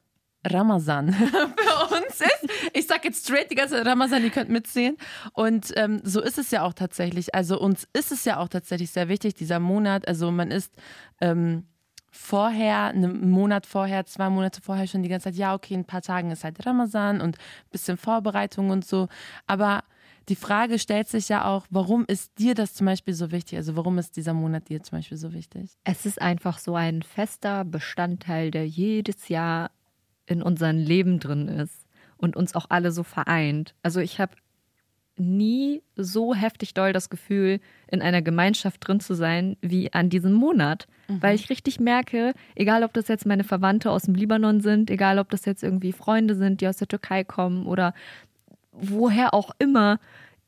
Ramazan 0.53 1.13
für 1.15 1.97
uns 1.97 2.21
ist. 2.21 2.51
Ich 2.73 2.87
sag 2.87 3.05
jetzt 3.05 3.25
straight 3.27 3.51
die 3.51 3.55
ganze 3.55 3.85
Ramazan, 3.85 4.23
ihr 4.25 4.31
könnt 4.31 4.51
mitsehen. 4.51 4.97
Und 5.33 5.73
ähm, 5.77 6.01
so 6.05 6.21
ist 6.21 6.39
es 6.39 6.51
ja 6.51 6.63
auch 6.63 6.75
tatsächlich. 6.75 7.35
Also 7.35 7.61
uns 7.61 7.89
ist 7.93 8.13
es 8.13 8.25
ja 8.25 8.39
auch 8.39 8.49
tatsächlich 8.49 8.91
sehr 8.91 9.09
wichtig, 9.09 9.35
dieser 9.35 9.61
Monat. 9.61 10.07
Also 10.09 10.31
man 10.31 10.51
ist 10.51 10.73
ähm, 11.21 11.67
vorher, 12.11 12.87
einen 12.87 13.31
Monat 13.31 13.67
vorher, 13.67 14.07
zwei 14.07 14.31
Monate 14.31 14.61
vorher 14.61 14.87
schon 14.87 15.03
die 15.03 15.09
ganze 15.09 15.25
Zeit, 15.25 15.37
ja, 15.37 15.55
okay, 15.55 15.75
in 15.75 15.81
ein 15.81 15.87
paar 15.87 16.03
Tagen 16.03 16.31
ist 16.31 16.45
halt 16.45 16.65
Ramazan 16.65 17.21
und 17.21 17.37
ein 17.37 17.71
bisschen 17.71 17.97
Vorbereitung 17.97 18.71
und 18.71 18.85
so. 18.85 19.09
Aber 19.47 19.85
die 20.29 20.37
Frage 20.37 20.79
stellt 20.79 21.09
sich 21.09 21.29
ja 21.29 21.45
auch, 21.45 21.67
warum 21.71 22.05
ist 22.09 22.39
dir 22.39 22.55
das 22.55 22.75
zum 22.75 22.87
Beispiel 22.87 23.15
so 23.15 23.31
wichtig? 23.31 23.59
Also 23.59 23.77
warum 23.77 23.99
ist 23.99 24.17
dieser 24.17 24.35
Monat 24.35 24.69
dir 24.69 24.83
zum 24.83 24.99
Beispiel 24.99 25.19
so 25.19 25.33
wichtig? 25.33 25.71
Es 25.85 26.05
ist 26.05 26.21
einfach 26.21 26.59
so 26.59 26.75
ein 26.75 27.03
fester 27.03 27.65
Bestandteil, 27.65 28.51
der 28.51 28.67
jedes 28.67 29.29
Jahr 29.29 29.71
in 30.27 30.43
unserem 30.43 30.79
Leben 30.79 31.19
drin 31.21 31.49
ist 31.49 31.87
und 32.17 32.37
uns 32.37 32.55
auch 32.55 32.67
alle 32.69 32.93
so 32.93 33.03
vereint. 33.03 33.75
Also 33.83 34.01
ich 34.01 34.21
habe 34.21 34.33
nie 35.19 35.83
so 35.97 36.35
heftig 36.35 36.75
doll 36.75 36.93
das 36.93 37.09
Gefühl, 37.09 37.61
in 37.91 38.03
einer 38.03 38.23
Gemeinschaft 38.23 38.87
drin 38.87 39.01
zu 39.01 39.15
sein, 39.15 39.57
wie 39.61 39.93
an 39.93 40.11
diesem 40.11 40.33
Monat. 40.33 40.87
Mhm. 41.09 41.23
Weil 41.23 41.35
ich 41.35 41.49
richtig 41.49 41.81
merke, 41.81 42.35
egal 42.55 42.83
ob 42.83 42.93
das 42.93 43.09
jetzt 43.09 43.27
meine 43.27 43.45
Verwandte 43.45 43.91
aus 43.91 44.03
dem 44.03 44.15
Libanon 44.15 44.61
sind, 44.61 44.91
egal 44.91 45.19
ob 45.19 45.31
das 45.31 45.45
jetzt 45.45 45.63
irgendwie 45.63 45.93
Freunde 45.93 46.35
sind, 46.35 46.61
die 46.61 46.69
aus 46.69 46.77
der 46.77 46.89
Türkei 46.89 47.25
kommen 47.25 47.67
oder 47.67 47.95
woher 48.73 49.33
auch 49.33 49.53
immer, 49.59 49.99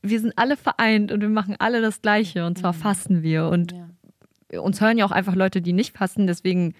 wir 0.03 0.21
sind 0.21 0.35
alle 0.37 0.57
vereint 0.57 1.13
und 1.13 1.21
wir 1.21 1.29
machen 1.29 1.57
alle 1.59 1.81
das 1.81 2.03
Gleiche 2.03 2.47
und 2.47 2.59
zwar 2.59 2.73
mhm. 2.73 2.79
fasten 2.79 3.23
wir. 3.23 3.49
Und 3.49 3.73
ja. 3.73 4.61
uns 4.61 4.81
hören 4.81 4.99
ja 4.99 5.07
auch 5.07 5.13
einfach 5.13 5.35
Leute, 5.35 5.63
die 5.63 5.73
nicht 5.73 5.97
fasten, 5.97 6.27
deswegen 6.27 6.75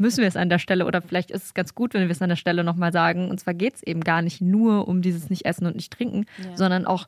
müssen 0.00 0.22
wir 0.22 0.28
es 0.28 0.36
an 0.36 0.48
der 0.48 0.58
Stelle 0.58 0.86
oder 0.86 1.02
vielleicht 1.02 1.30
ist 1.30 1.44
es 1.44 1.54
ganz 1.54 1.74
gut, 1.74 1.94
wenn 1.94 2.02
wir 2.02 2.10
es 2.10 2.22
an 2.22 2.30
der 2.30 2.36
Stelle 2.36 2.64
nochmal 2.64 2.92
sagen. 2.92 3.30
Und 3.30 3.38
zwar 3.38 3.54
geht 3.54 3.76
es 3.76 3.82
eben 3.82 4.00
gar 4.00 4.22
nicht 4.22 4.40
nur 4.40 4.88
um 4.88 5.02
dieses 5.02 5.28
Nicht-Essen 5.28 5.66
und 5.66 5.76
Nicht-Trinken, 5.76 6.24
ja. 6.42 6.56
sondern 6.56 6.86
auch 6.86 7.06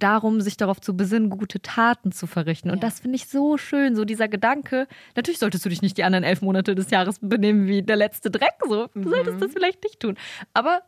darum, 0.00 0.40
sich 0.40 0.56
darauf 0.56 0.80
zu 0.80 0.96
besinnen, 0.96 1.30
gute 1.30 1.62
Taten 1.62 2.10
zu 2.10 2.26
verrichten. 2.26 2.70
Und 2.70 2.82
ja. 2.82 2.88
das 2.88 2.98
finde 2.98 3.16
ich 3.16 3.26
so 3.26 3.56
schön, 3.56 3.94
so 3.94 4.04
dieser 4.04 4.26
Gedanke. 4.26 4.88
Natürlich 5.14 5.38
solltest 5.38 5.64
du 5.64 5.68
dich 5.68 5.82
nicht 5.82 5.96
die 5.96 6.02
anderen 6.02 6.24
elf 6.24 6.42
Monate 6.42 6.74
des 6.74 6.90
Jahres 6.90 7.20
benehmen 7.20 7.68
wie 7.68 7.82
der 7.82 7.96
letzte 7.96 8.30
Dreck. 8.30 8.54
So, 8.68 8.88
du 8.88 9.00
mhm. 9.00 9.10
solltest 9.10 9.40
das 9.40 9.52
vielleicht 9.52 9.84
nicht 9.84 10.00
tun. 10.00 10.16
Aber 10.52 10.82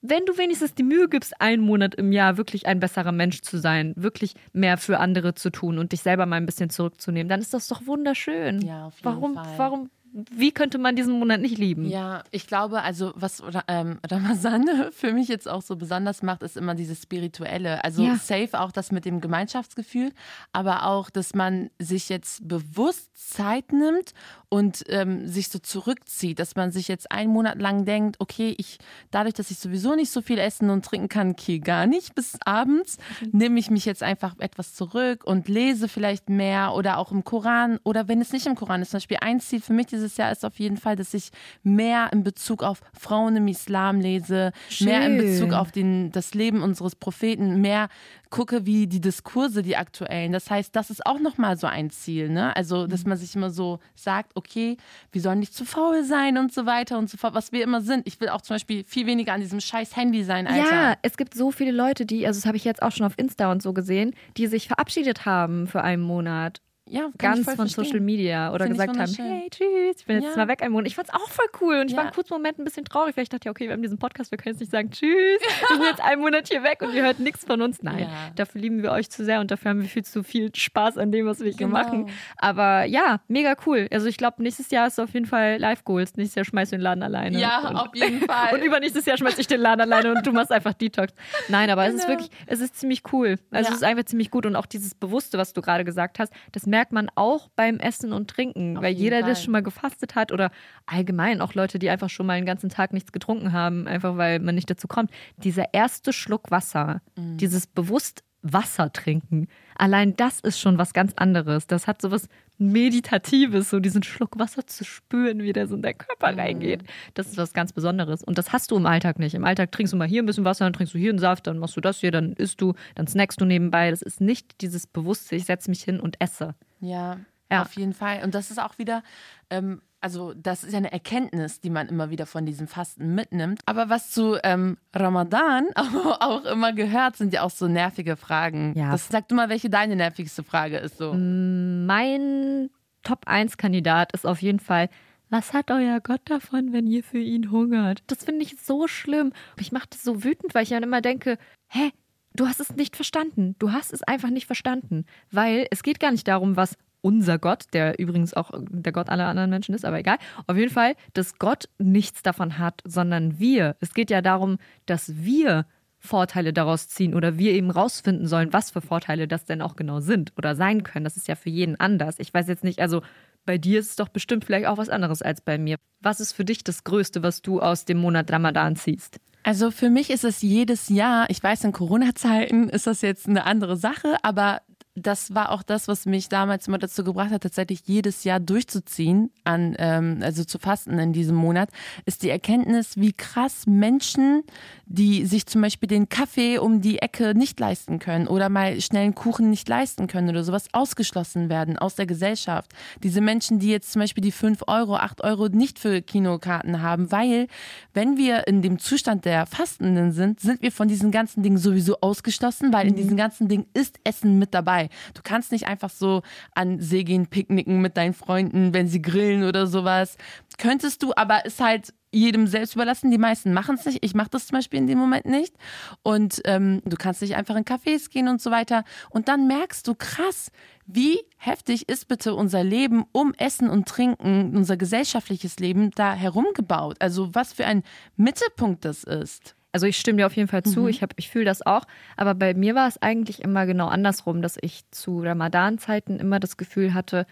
wenn 0.00 0.24
du 0.26 0.38
wenigstens 0.38 0.74
die 0.74 0.84
Mühe 0.84 1.08
gibst, 1.08 1.40
einen 1.40 1.62
Monat 1.62 1.96
im 1.96 2.12
Jahr 2.12 2.36
wirklich 2.36 2.66
ein 2.66 2.78
besserer 2.78 3.10
Mensch 3.10 3.40
zu 3.40 3.58
sein, 3.58 3.94
wirklich 3.96 4.34
mehr 4.52 4.76
für 4.76 5.00
andere 5.00 5.34
zu 5.34 5.50
tun 5.50 5.78
und 5.78 5.90
dich 5.90 6.02
selber 6.02 6.26
mal 6.26 6.36
ein 6.36 6.46
bisschen 6.46 6.70
zurückzunehmen, 6.70 7.28
dann 7.28 7.40
ist 7.40 7.52
das 7.52 7.66
doch 7.66 7.84
wunderschön. 7.86 8.60
Ja, 8.60 8.86
auf 8.86 8.94
jeden 8.96 9.04
warum, 9.06 9.34
Fall. 9.34 9.54
Warum 9.56 9.90
wie 10.16 10.52
könnte 10.52 10.78
man 10.78 10.94
diesen 10.94 11.18
Monat 11.18 11.40
nicht 11.40 11.58
lieben? 11.58 11.86
Ja, 11.86 12.22
ich 12.30 12.46
glaube, 12.46 12.82
also 12.82 13.12
was 13.16 13.42
ähm, 13.66 13.98
Ramazan 14.08 14.64
für 14.92 15.12
mich 15.12 15.26
jetzt 15.26 15.48
auch 15.48 15.62
so 15.62 15.74
besonders 15.74 16.22
macht, 16.22 16.44
ist 16.44 16.56
immer 16.56 16.76
dieses 16.76 17.02
Spirituelle. 17.02 17.82
Also 17.82 18.04
ja. 18.04 18.14
safe 18.14 18.60
auch 18.60 18.70
das 18.70 18.92
mit 18.92 19.06
dem 19.06 19.20
Gemeinschaftsgefühl, 19.20 20.12
aber 20.52 20.86
auch, 20.86 21.10
dass 21.10 21.34
man 21.34 21.70
sich 21.80 22.08
jetzt 22.08 22.46
bewusst 22.46 23.10
Zeit 23.14 23.72
nimmt 23.72 24.14
und 24.48 24.84
ähm, 24.86 25.26
sich 25.26 25.48
so 25.48 25.58
zurückzieht, 25.58 26.38
dass 26.38 26.54
man 26.54 26.70
sich 26.70 26.86
jetzt 26.86 27.10
einen 27.10 27.32
Monat 27.32 27.60
lang 27.60 27.84
denkt, 27.84 28.20
okay, 28.20 28.54
ich 28.56 28.78
dadurch, 29.10 29.34
dass 29.34 29.50
ich 29.50 29.58
sowieso 29.58 29.96
nicht 29.96 30.12
so 30.12 30.22
viel 30.22 30.38
essen 30.38 30.70
und 30.70 30.84
trinken 30.84 31.08
kann, 31.08 31.30
okay, 31.30 31.58
gar 31.58 31.88
nicht 31.88 32.14
bis 32.14 32.38
abends, 32.44 32.98
mhm. 33.20 33.30
nehme 33.38 33.58
ich 33.58 33.68
mich 33.68 33.84
jetzt 33.84 34.04
einfach 34.04 34.36
etwas 34.38 34.74
zurück 34.74 35.24
und 35.24 35.48
lese 35.48 35.88
vielleicht 35.88 36.28
mehr 36.28 36.74
oder 36.74 36.98
auch 36.98 37.10
im 37.10 37.24
Koran 37.24 37.80
oder 37.82 38.06
wenn 38.06 38.20
es 38.20 38.32
nicht 38.32 38.46
im 38.46 38.54
Koran 38.54 38.80
ist, 38.80 38.92
zum 38.92 38.98
Beispiel 38.98 39.18
ein 39.20 39.40
Ziel 39.40 39.60
für 39.60 39.72
mich 39.72 39.86
dieses 39.86 40.03
Jahr 40.16 40.30
ist 40.30 40.44
auf 40.44 40.58
jeden 40.58 40.76
Fall, 40.76 40.96
dass 40.96 41.14
ich 41.14 41.30
mehr 41.62 42.10
in 42.12 42.22
Bezug 42.22 42.62
auf 42.62 42.80
Frauen 42.98 43.36
im 43.36 43.48
Islam 43.48 44.00
lese, 44.00 44.52
Schön. 44.68 44.88
mehr 44.88 45.06
in 45.06 45.18
Bezug 45.18 45.52
auf 45.52 45.72
den, 45.72 46.12
das 46.12 46.34
Leben 46.34 46.62
unseres 46.62 46.94
Propheten, 46.94 47.60
mehr 47.60 47.88
gucke, 48.34 48.66
wie 48.66 48.88
die 48.88 49.00
Diskurse, 49.00 49.62
die 49.62 49.76
aktuellen. 49.76 50.32
Das 50.32 50.50
heißt, 50.50 50.74
das 50.74 50.90
ist 50.90 51.06
auch 51.06 51.20
nochmal 51.20 51.56
so 51.56 51.68
ein 51.68 51.90
Ziel, 51.90 52.28
ne? 52.28 52.54
Also, 52.56 52.88
dass 52.88 53.04
mhm. 53.04 53.10
man 53.10 53.18
sich 53.18 53.36
immer 53.36 53.50
so 53.50 53.78
sagt, 53.94 54.32
okay, 54.34 54.76
wir 55.12 55.20
sollen 55.20 55.38
nicht 55.38 55.54
zu 55.54 55.64
faul 55.64 56.02
sein 56.02 56.36
und 56.36 56.52
so 56.52 56.66
weiter 56.66 56.98
und 56.98 57.08
so 57.08 57.16
fort, 57.16 57.34
was 57.34 57.52
wir 57.52 57.62
immer 57.62 57.80
sind. 57.80 58.08
Ich 58.08 58.20
will 58.20 58.30
auch 58.30 58.40
zum 58.40 58.54
Beispiel 58.54 58.82
viel 58.82 59.06
weniger 59.06 59.34
an 59.34 59.40
diesem 59.40 59.60
scheiß 59.60 59.94
Handy 59.94 60.24
sein, 60.24 60.48
Alter. 60.48 60.72
Ja, 60.72 60.96
es 61.02 61.16
gibt 61.16 61.34
so 61.34 61.52
viele 61.52 61.70
Leute, 61.70 62.06
die, 62.06 62.26
also 62.26 62.40
das 62.40 62.46
habe 62.46 62.56
ich 62.56 62.64
jetzt 62.64 62.82
auch 62.82 62.90
schon 62.90 63.06
auf 63.06 63.14
Insta 63.16 63.52
und 63.52 63.62
so 63.62 63.72
gesehen, 63.72 64.14
die 64.36 64.48
sich 64.48 64.66
verabschiedet 64.66 65.26
haben 65.26 65.68
für 65.68 65.82
einen 65.82 66.02
Monat 66.02 66.60
Ja, 66.86 67.08
ganz 67.16 67.44
von 67.46 67.56
verstehen. 67.56 67.84
Social 67.84 68.00
Media 68.00 68.52
oder 68.52 68.66
Find 68.66 68.78
gesagt 68.78 68.98
haben, 68.98 69.14
hey, 69.14 69.48
tschüss, 69.50 69.96
ich 70.00 70.04
bin 70.06 70.20
jetzt 70.20 70.36
Ja. 70.36 70.42
mal 70.42 70.48
weg 70.48 70.62
einen 70.62 70.72
Monat. 70.72 70.86
Ich 70.86 70.94
fand's 70.94 71.10
auch 71.14 71.30
voll 71.30 71.46
cool 71.62 71.76
und 71.76 71.86
ich 71.90 71.92
war 71.96 72.04
Ja. 72.04 72.08
einen 72.08 72.14
kurzen 72.14 72.34
Moment 72.34 72.58
ein 72.58 72.64
bisschen 72.64 72.84
traurig, 72.84 73.16
weil 73.16 73.22
ich 73.22 73.30
dachte, 73.30 73.46
ja, 73.46 73.52
okay, 73.52 73.66
wir 73.68 73.72
haben 73.72 73.80
diesen 73.80 73.98
Podcast, 73.98 74.30
wir 74.30 74.36
können 74.36 74.52
jetzt 74.54 74.60
nicht 74.60 74.70
sagen, 74.70 74.90
tschüss, 74.90 75.08
wir 75.40 75.76
sind 75.76 75.82
jetzt 75.86 76.02
einen 76.02 76.20
Monat 76.20 76.48
hier 76.48 76.62
weg 76.62 76.82
und 76.82 76.92
ihr 76.94 77.02
hört 77.02 77.20
nichts 77.20 77.44
von 77.46 77.62
uns. 77.62 77.82
Nein, 77.82 78.00
Ja. 78.00 78.08
dafür 78.36 78.60
lieben 78.60 78.82
wir 78.82 78.92
euch 78.92 79.08
zu 79.08 79.24
sehr 79.24 79.40
und 79.40 79.50
dafür 79.50 79.70
haben 79.70 79.80
wir 79.80 79.88
viel 79.88 80.04
zu 80.04 80.22
viel 80.22 80.54
Spaß 80.54 80.98
an 80.98 81.10
dem, 81.10 81.24
was 81.24 81.38
wir 81.40 81.46
hier 81.46 81.56
Genau. 81.56 81.70
machen. 81.70 82.10
Aber 82.36 82.84
ja, 82.84 83.20
mega 83.28 83.54
cool. 83.64 83.88
Also 83.90 84.06
ich 84.06 84.18
glaube, 84.18 84.42
nächstes 84.42 84.70
Jahr 84.70 84.86
ist 84.86 85.00
auf 85.00 85.14
jeden 85.14 85.26
Fall 85.26 85.56
Live-Goals. 85.58 86.16
Nächstes 86.16 86.34
Jahr 86.34 86.44
schmeißt 86.44 86.72
du 86.72 86.76
den 86.76 86.82
Laden 86.82 87.02
alleine. 87.02 87.38
Ja, 87.40 87.66
und, 87.66 87.76
auf 87.76 87.94
jeden 87.94 88.20
Fall. 88.28 88.52
und 88.52 88.62
übernächstes 88.62 89.06
Jahr 89.06 89.16
schmeiß 89.16 89.38
ich 89.38 89.46
den 89.46 89.60
Laden 89.62 89.80
alleine 89.80 90.12
und 90.14 90.26
du 90.26 90.32
machst 90.32 90.52
einfach 90.52 90.74
Detox. 90.74 91.14
Nein, 91.48 91.70
aber 91.70 91.86
es 91.86 91.94
ist 91.94 92.06
Genau. 92.06 92.18
wirklich, 92.20 92.30
es 92.46 92.60
ist 92.60 92.76
ziemlich 92.76 93.02
cool. 93.14 93.38
Also 93.50 93.70
es 93.70 93.76
ist 93.76 93.84
einfach 93.84 94.04
ziemlich 94.04 94.30
gut 94.30 94.44
und 94.44 94.54
auch 94.54 94.66
dieses 94.66 94.94
Bewusste, 94.94 95.38
was 95.38 95.54
du 95.54 95.62
gerade 95.62 95.84
gesagt 95.84 96.18
hast, 96.18 96.30
das 96.52 96.66
merkt 96.74 96.90
man 96.92 97.08
auch 97.14 97.48
beim 97.54 97.78
Essen 97.78 98.12
und 98.12 98.28
Trinken, 98.28 98.76
Auf 98.76 98.82
weil 98.82 98.92
jeder, 98.94 99.18
der 99.22 99.34
Fall. 99.36 99.44
schon 99.44 99.52
mal 99.52 99.62
gefastet 99.62 100.16
hat 100.16 100.32
oder 100.32 100.50
allgemein 100.86 101.40
auch 101.40 101.54
Leute, 101.54 101.78
die 101.78 101.88
einfach 101.88 102.10
schon 102.10 102.26
mal 102.26 102.32
einen 102.32 102.46
ganzen 102.46 102.68
Tag 102.68 102.92
nichts 102.92 103.12
getrunken 103.12 103.52
haben, 103.52 103.86
einfach 103.86 104.16
weil 104.16 104.40
man 104.40 104.56
nicht 104.56 104.68
dazu 104.68 104.88
kommt. 104.88 105.10
Dieser 105.36 105.72
erste 105.72 106.12
Schluck 106.12 106.50
Wasser, 106.50 107.00
Mhm. 107.16 107.36
dieses 107.36 107.68
bewusst 107.68 108.24
Wasser 108.42 108.92
trinken, 108.92 109.46
allein 109.76 110.16
das 110.16 110.40
ist 110.40 110.58
schon 110.60 110.78
was 110.78 110.92
ganz 110.92 111.12
anderes. 111.16 111.66
Das 111.66 111.86
hat 111.86 112.00
so 112.02 112.10
was 112.10 112.28
Meditatives, 112.58 113.70
so 113.70 113.80
diesen 113.80 114.02
Schluck 114.02 114.38
Wasser 114.38 114.66
zu 114.66 114.84
spüren, 114.84 115.42
wie 115.42 115.52
der 115.52 115.66
so 115.66 115.74
in 115.74 115.82
deinen 115.82 115.98
Körper 115.98 116.32
Mhm. 116.32 116.38
reingeht. 116.38 116.82
Das 117.14 117.26
ist 117.28 117.36
was 117.38 117.52
ganz 117.52 117.72
Besonderes. 117.72 118.22
Und 118.22 118.36
das 118.38 118.52
hast 118.52 118.70
du 118.70 118.76
im 118.76 118.86
Alltag 118.86 119.18
nicht. 119.18 119.34
Im 119.34 119.44
Alltag 119.44 119.72
trinkst 119.72 119.92
du 119.92 119.96
mal 119.96 120.06
hier 120.08 120.22
ein 120.22 120.26
bisschen 120.26 120.44
Wasser, 120.44 120.64
dann 120.64 120.72
trinkst 120.72 120.94
du 120.94 120.98
hier 120.98 121.10
einen 121.10 121.18
Saft, 121.18 121.46
dann 121.46 121.58
machst 121.58 121.76
du 121.76 121.80
das 121.80 121.98
hier, 122.00 122.10
dann 122.10 122.32
isst 122.34 122.60
du, 122.60 122.74
dann 122.94 123.06
snackst 123.06 123.40
du 123.40 123.44
nebenbei. 123.44 123.90
Das 123.90 124.02
ist 124.02 124.20
nicht 124.20 124.60
dieses 124.60 124.86
Bewusste, 124.86 125.36
ich 125.36 125.44
setze 125.46 125.70
mich 125.70 125.82
hin 125.82 125.98
und 126.00 126.20
esse. 126.20 126.54
Ja, 126.80 127.18
Ja. 127.54 127.62
auf 127.62 127.72
jeden 127.74 127.94
Fall. 127.94 128.22
Und 128.22 128.34
das 128.34 128.50
ist 128.50 128.60
auch 128.60 128.78
wieder, 128.78 129.02
ähm, 129.50 129.82
also 130.00 130.34
das 130.34 130.64
ist 130.64 130.72
ja 130.72 130.78
eine 130.78 130.92
Erkenntnis, 130.92 131.60
die 131.60 131.70
man 131.70 131.88
immer 131.88 132.10
wieder 132.10 132.26
von 132.26 132.44
diesem 132.44 132.68
Fasten 132.68 133.14
mitnimmt. 133.14 133.60
Aber 133.66 133.88
was 133.88 134.10
zu 134.10 134.38
ähm, 134.44 134.76
Ramadan 134.94 135.66
auch, 135.74 136.44
immer 136.44 136.72
gehört, 136.72 137.16
sind 137.16 137.32
ja 137.32 137.42
auch 137.42 137.50
so 137.50 137.68
nervige 137.68 138.16
Fragen. 138.16 138.74
Ja. 138.76 138.92
Das 138.92 139.08
sag 139.08 139.28
du 139.28 139.34
mal, 139.34 139.48
welche 139.48 139.70
deine 139.70 139.96
nervigste 139.96 140.42
Frage 140.42 140.76
ist 140.76 140.98
so. 140.98 141.14
Mein 141.14 142.70
Top-1-Kandidat 143.02 144.12
ist 144.12 144.26
auf 144.26 144.42
jeden 144.42 144.60
Fall, 144.60 144.88
was 145.30 145.52
hat 145.52 145.70
euer 145.70 146.00
Gott 146.00 146.20
davon, 146.26 146.72
wenn 146.72 146.86
ihr 146.86 147.02
für 147.02 147.18
ihn 147.18 147.50
hungert? 147.50 148.02
Das 148.06 148.24
finde 148.24 148.42
ich 148.42 148.56
so 148.60 148.86
schlimm. 148.86 149.32
Ich 149.58 149.72
mache 149.72 149.88
das 149.90 150.02
so 150.02 150.22
wütend, 150.22 150.54
weil 150.54 150.64
ich 150.64 150.68
dann 150.68 150.82
immer 150.82 151.00
denke, 151.00 151.38
hä, 151.68 151.90
du 152.34 152.46
hast 152.46 152.60
es 152.60 152.76
nicht 152.76 152.94
verstanden. 152.94 153.56
Du 153.58 153.72
hast 153.72 153.92
es 153.92 154.02
einfach 154.02 154.30
nicht 154.30 154.46
verstanden. 154.46 155.06
Weil 155.30 155.66
es 155.70 155.82
geht 155.82 155.98
gar 155.98 156.10
nicht 156.12 156.28
darum, 156.28 156.56
was 156.56 156.76
unser 157.04 157.38
Gott, 157.38 157.66
der 157.74 157.98
übrigens 157.98 158.32
auch 158.34 158.50
der 158.56 158.92
Gott 158.92 159.10
aller 159.10 159.26
anderen 159.26 159.50
Menschen 159.50 159.74
ist, 159.74 159.84
aber 159.84 159.98
egal, 159.98 160.16
auf 160.46 160.56
jeden 160.56 160.72
Fall, 160.72 160.94
dass 161.12 161.38
Gott 161.38 161.68
nichts 161.78 162.22
davon 162.22 162.58
hat, 162.58 162.80
sondern 162.84 163.38
wir. 163.38 163.76
Es 163.80 163.92
geht 163.92 164.10
ja 164.10 164.22
darum, 164.22 164.56
dass 164.86 165.14
wir 165.16 165.66
Vorteile 165.98 166.52
daraus 166.52 166.88
ziehen 166.88 167.14
oder 167.14 167.38
wir 167.38 167.52
eben 167.52 167.70
rausfinden 167.70 168.26
sollen, 168.26 168.52
was 168.52 168.70
für 168.70 168.80
Vorteile 168.80 169.28
das 169.28 169.44
denn 169.44 169.62
auch 169.62 169.76
genau 169.76 170.00
sind 170.00 170.32
oder 170.36 170.54
sein 170.54 170.82
können. 170.82 171.04
Das 171.04 171.16
ist 171.16 171.28
ja 171.28 171.34
für 171.34 171.50
jeden 171.50 171.78
anders. 171.78 172.18
Ich 172.18 172.32
weiß 172.32 172.48
jetzt 172.48 172.64
nicht, 172.64 172.80
also 172.80 173.02
bei 173.44 173.58
dir 173.58 173.80
ist 173.80 173.90
es 173.90 173.96
doch 173.96 174.08
bestimmt 174.08 174.44
vielleicht 174.44 174.66
auch 174.66 174.78
was 174.78 174.88
anderes 174.88 175.20
als 175.20 175.40
bei 175.40 175.58
mir. 175.58 175.76
Was 176.00 176.20
ist 176.20 176.32
für 176.32 176.44
dich 176.44 176.64
das 176.64 176.84
Größte, 176.84 177.22
was 177.22 177.42
du 177.42 177.60
aus 177.60 177.84
dem 177.84 177.98
Monat 177.98 178.30
Ramadan 178.30 178.76
ziehst? 178.76 179.20
Also 179.42 179.70
für 179.70 179.90
mich 179.90 180.08
ist 180.08 180.24
es 180.24 180.40
jedes 180.40 180.88
Jahr, 180.88 181.28
ich 181.28 181.42
weiß, 181.42 181.64
in 181.64 181.72
Corona-Zeiten 181.72 182.70
ist 182.70 182.86
das 182.86 183.02
jetzt 183.02 183.28
eine 183.28 183.44
andere 183.44 183.76
Sache, 183.76 184.16
aber 184.22 184.62
das 184.96 185.34
war 185.34 185.50
auch 185.50 185.64
das, 185.64 185.88
was 185.88 186.06
mich 186.06 186.28
damals 186.28 186.68
immer 186.68 186.78
dazu 186.78 187.02
gebracht 187.02 187.32
hat, 187.32 187.42
tatsächlich 187.42 187.80
jedes 187.84 188.22
Jahr 188.22 188.38
durchzuziehen, 188.38 189.30
an, 189.42 189.74
ähm, 189.78 190.20
also 190.22 190.44
zu 190.44 190.60
fasten 190.60 190.98
in 191.00 191.12
diesem 191.12 191.34
Monat, 191.34 191.70
ist 192.06 192.22
die 192.22 192.30
Erkenntnis, 192.30 192.96
wie 192.96 193.12
krass 193.12 193.66
Menschen, 193.66 194.44
die 194.86 195.26
sich 195.26 195.46
zum 195.46 195.62
Beispiel 195.62 195.88
den 195.88 196.08
Kaffee 196.08 196.58
um 196.58 196.80
die 196.80 197.00
Ecke 197.00 197.34
nicht 197.34 197.58
leisten 197.58 197.98
können 197.98 198.28
oder 198.28 198.48
mal 198.48 198.80
schnell 198.80 199.04
einen 199.04 199.16
Kuchen 199.16 199.50
nicht 199.50 199.68
leisten 199.68 200.06
können 200.06 200.28
oder 200.28 200.44
sowas, 200.44 200.68
ausgeschlossen 200.72 201.48
werden 201.48 201.76
aus 201.76 201.96
der 201.96 202.06
Gesellschaft. 202.06 202.72
Diese 203.02 203.20
Menschen, 203.20 203.58
die 203.58 203.70
jetzt 203.70 203.90
zum 203.90 204.00
Beispiel 204.00 204.22
die 204.22 204.30
5 204.32 204.62
Euro, 204.68 204.94
8 204.96 205.24
Euro 205.24 205.48
nicht 205.48 205.80
für 205.80 206.02
Kinokarten 206.02 206.82
haben, 206.82 207.10
weil 207.10 207.48
wenn 207.94 208.16
wir 208.16 208.46
in 208.46 208.62
dem 208.62 208.78
Zustand 208.78 209.24
der 209.24 209.46
Fastenden 209.46 210.12
sind, 210.12 210.38
sind 210.38 210.62
wir 210.62 210.70
von 210.70 210.86
diesen 210.86 211.10
ganzen 211.10 211.42
Dingen 211.42 211.58
sowieso 211.58 212.00
ausgeschlossen, 212.00 212.72
weil 212.72 212.86
in 212.86 212.94
diesen 212.94 213.16
ganzen 213.16 213.48
Dingen 213.48 213.66
ist 213.74 213.98
Essen 214.04 214.38
mit 214.38 214.54
dabei. 214.54 214.83
Du 215.14 215.22
kannst 215.22 215.52
nicht 215.52 215.66
einfach 215.66 215.90
so 215.90 216.22
an 216.54 216.80
See 216.80 217.04
gehen, 217.04 217.26
picknicken 217.26 217.80
mit 217.80 217.96
deinen 217.96 218.14
Freunden, 218.14 218.74
wenn 218.74 218.88
sie 218.88 219.02
grillen 219.02 219.44
oder 219.44 219.66
sowas. 219.66 220.16
Könntest 220.58 221.02
du, 221.02 221.12
aber 221.16 221.44
ist 221.44 221.60
halt 221.60 221.92
jedem 222.14 222.46
selbst 222.46 222.74
überlassen. 222.74 223.10
Die 223.10 223.18
meisten 223.18 223.52
machen 223.52 223.76
es 223.76 223.84
nicht. 223.84 224.04
Ich 224.04 224.14
mache 224.14 224.30
das 224.30 224.46
zum 224.46 224.58
Beispiel 224.58 224.78
in 224.78 224.86
dem 224.86 224.98
Moment 224.98 225.26
nicht. 225.26 225.54
Und 226.02 226.40
ähm, 226.44 226.80
du 226.84 226.96
kannst 226.96 227.20
nicht 227.20 227.36
einfach 227.36 227.56
in 227.56 227.64
Cafés 227.64 228.08
gehen 228.08 228.28
und 228.28 228.40
so 228.40 228.50
weiter. 228.50 228.84
Und 229.10 229.28
dann 229.28 229.46
merkst 229.46 229.86
du 229.86 229.94
krass, 229.94 230.50
wie 230.86 231.18
heftig 231.36 231.88
ist 231.88 232.08
bitte 232.08 232.34
unser 232.34 232.62
Leben 232.62 233.04
um 233.12 233.34
Essen 233.34 233.68
und 233.68 233.88
Trinken, 233.88 234.56
unser 234.56 234.76
gesellschaftliches 234.76 235.58
Leben 235.58 235.90
da 235.90 236.14
herumgebaut. 236.14 236.96
Also 237.00 237.34
was 237.34 237.52
für 237.52 237.66
ein 237.66 237.82
Mittelpunkt 238.16 238.84
das 238.84 239.04
ist. 239.04 239.56
Also 239.74 239.86
ich 239.86 239.96
stimme 239.98 240.18
dir 240.18 240.26
auf 240.26 240.36
jeden 240.36 240.48
Fall 240.48 240.62
zu, 240.62 240.86
ich, 240.88 241.02
hab- 241.02 241.12
ich 241.16 241.28
fühle 241.28 241.44
das 241.44 241.60
auch. 241.66 241.84
Aber 242.16 242.34
bei 242.34 242.54
mir 242.54 242.74
war 242.76 242.86
es 242.86 243.02
eigentlich 243.02 243.42
immer 243.42 243.66
genau 243.66 243.88
andersrum, 243.88 244.40
dass 244.40 244.56
ich 244.60 244.84
zu 244.92 245.20
Ramadan-Zeiten 245.20 246.18
immer 246.20 246.38
das 246.40 246.56
Gefühl 246.56 246.94
hatte, 246.94 247.26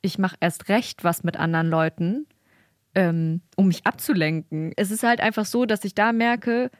ich 0.00 0.16
mache 0.16 0.36
erst 0.40 0.68
recht 0.68 1.02
was 1.02 1.24
mit 1.24 1.36
anderen 1.36 1.68
Leuten, 1.68 2.26
ähm, 2.94 3.40
um 3.56 3.66
mich 3.66 3.84
abzulenken. 3.84 4.72
Es 4.76 4.90
ist 4.92 5.02
halt 5.02 5.20
einfach 5.20 5.44
so, 5.44 5.66
dass 5.66 5.84
ich 5.84 5.94
da 5.94 6.12
merke, 6.12 6.70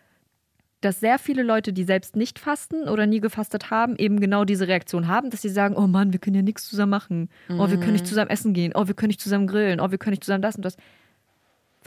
dass 0.81 1.01
sehr 1.01 1.19
viele 1.19 1.43
Leute, 1.43 1.73
die 1.73 1.83
selbst 1.83 2.15
nicht 2.15 2.39
fasten 2.39 2.89
oder 2.89 3.05
nie 3.07 3.19
gefastet 3.19 3.73
haben, 3.73 3.97
eben 3.97 4.21
genau 4.21 4.45
diese 4.45 4.69
Reaktion 4.69 5.09
haben, 5.09 5.31
dass 5.31 5.43
sie 5.43 5.49
sagen, 5.49 5.75
oh 5.77 5.89
Mann, 5.89 6.13
wir 6.13 6.21
können 6.21 6.37
ja 6.37 6.43
nichts 6.43 6.69
zusammen 6.69 6.91
machen. 6.91 7.29
Oh, 7.49 7.69
wir 7.69 7.79
können 7.81 7.95
nicht 7.95 8.07
zusammen 8.07 8.31
essen 8.31 8.53
gehen. 8.55 8.71
Oh, 8.77 8.87
wir 8.87 8.95
können 8.95 9.09
nicht 9.09 9.21
zusammen 9.21 9.49
grillen. 9.49 9.81
Oh, 9.81 9.91
wir 9.91 9.99
können 9.99 10.13
nicht 10.13 10.23
zusammen 10.25 10.43
das 10.43 10.55
und 10.55 10.65
das. 10.65 10.77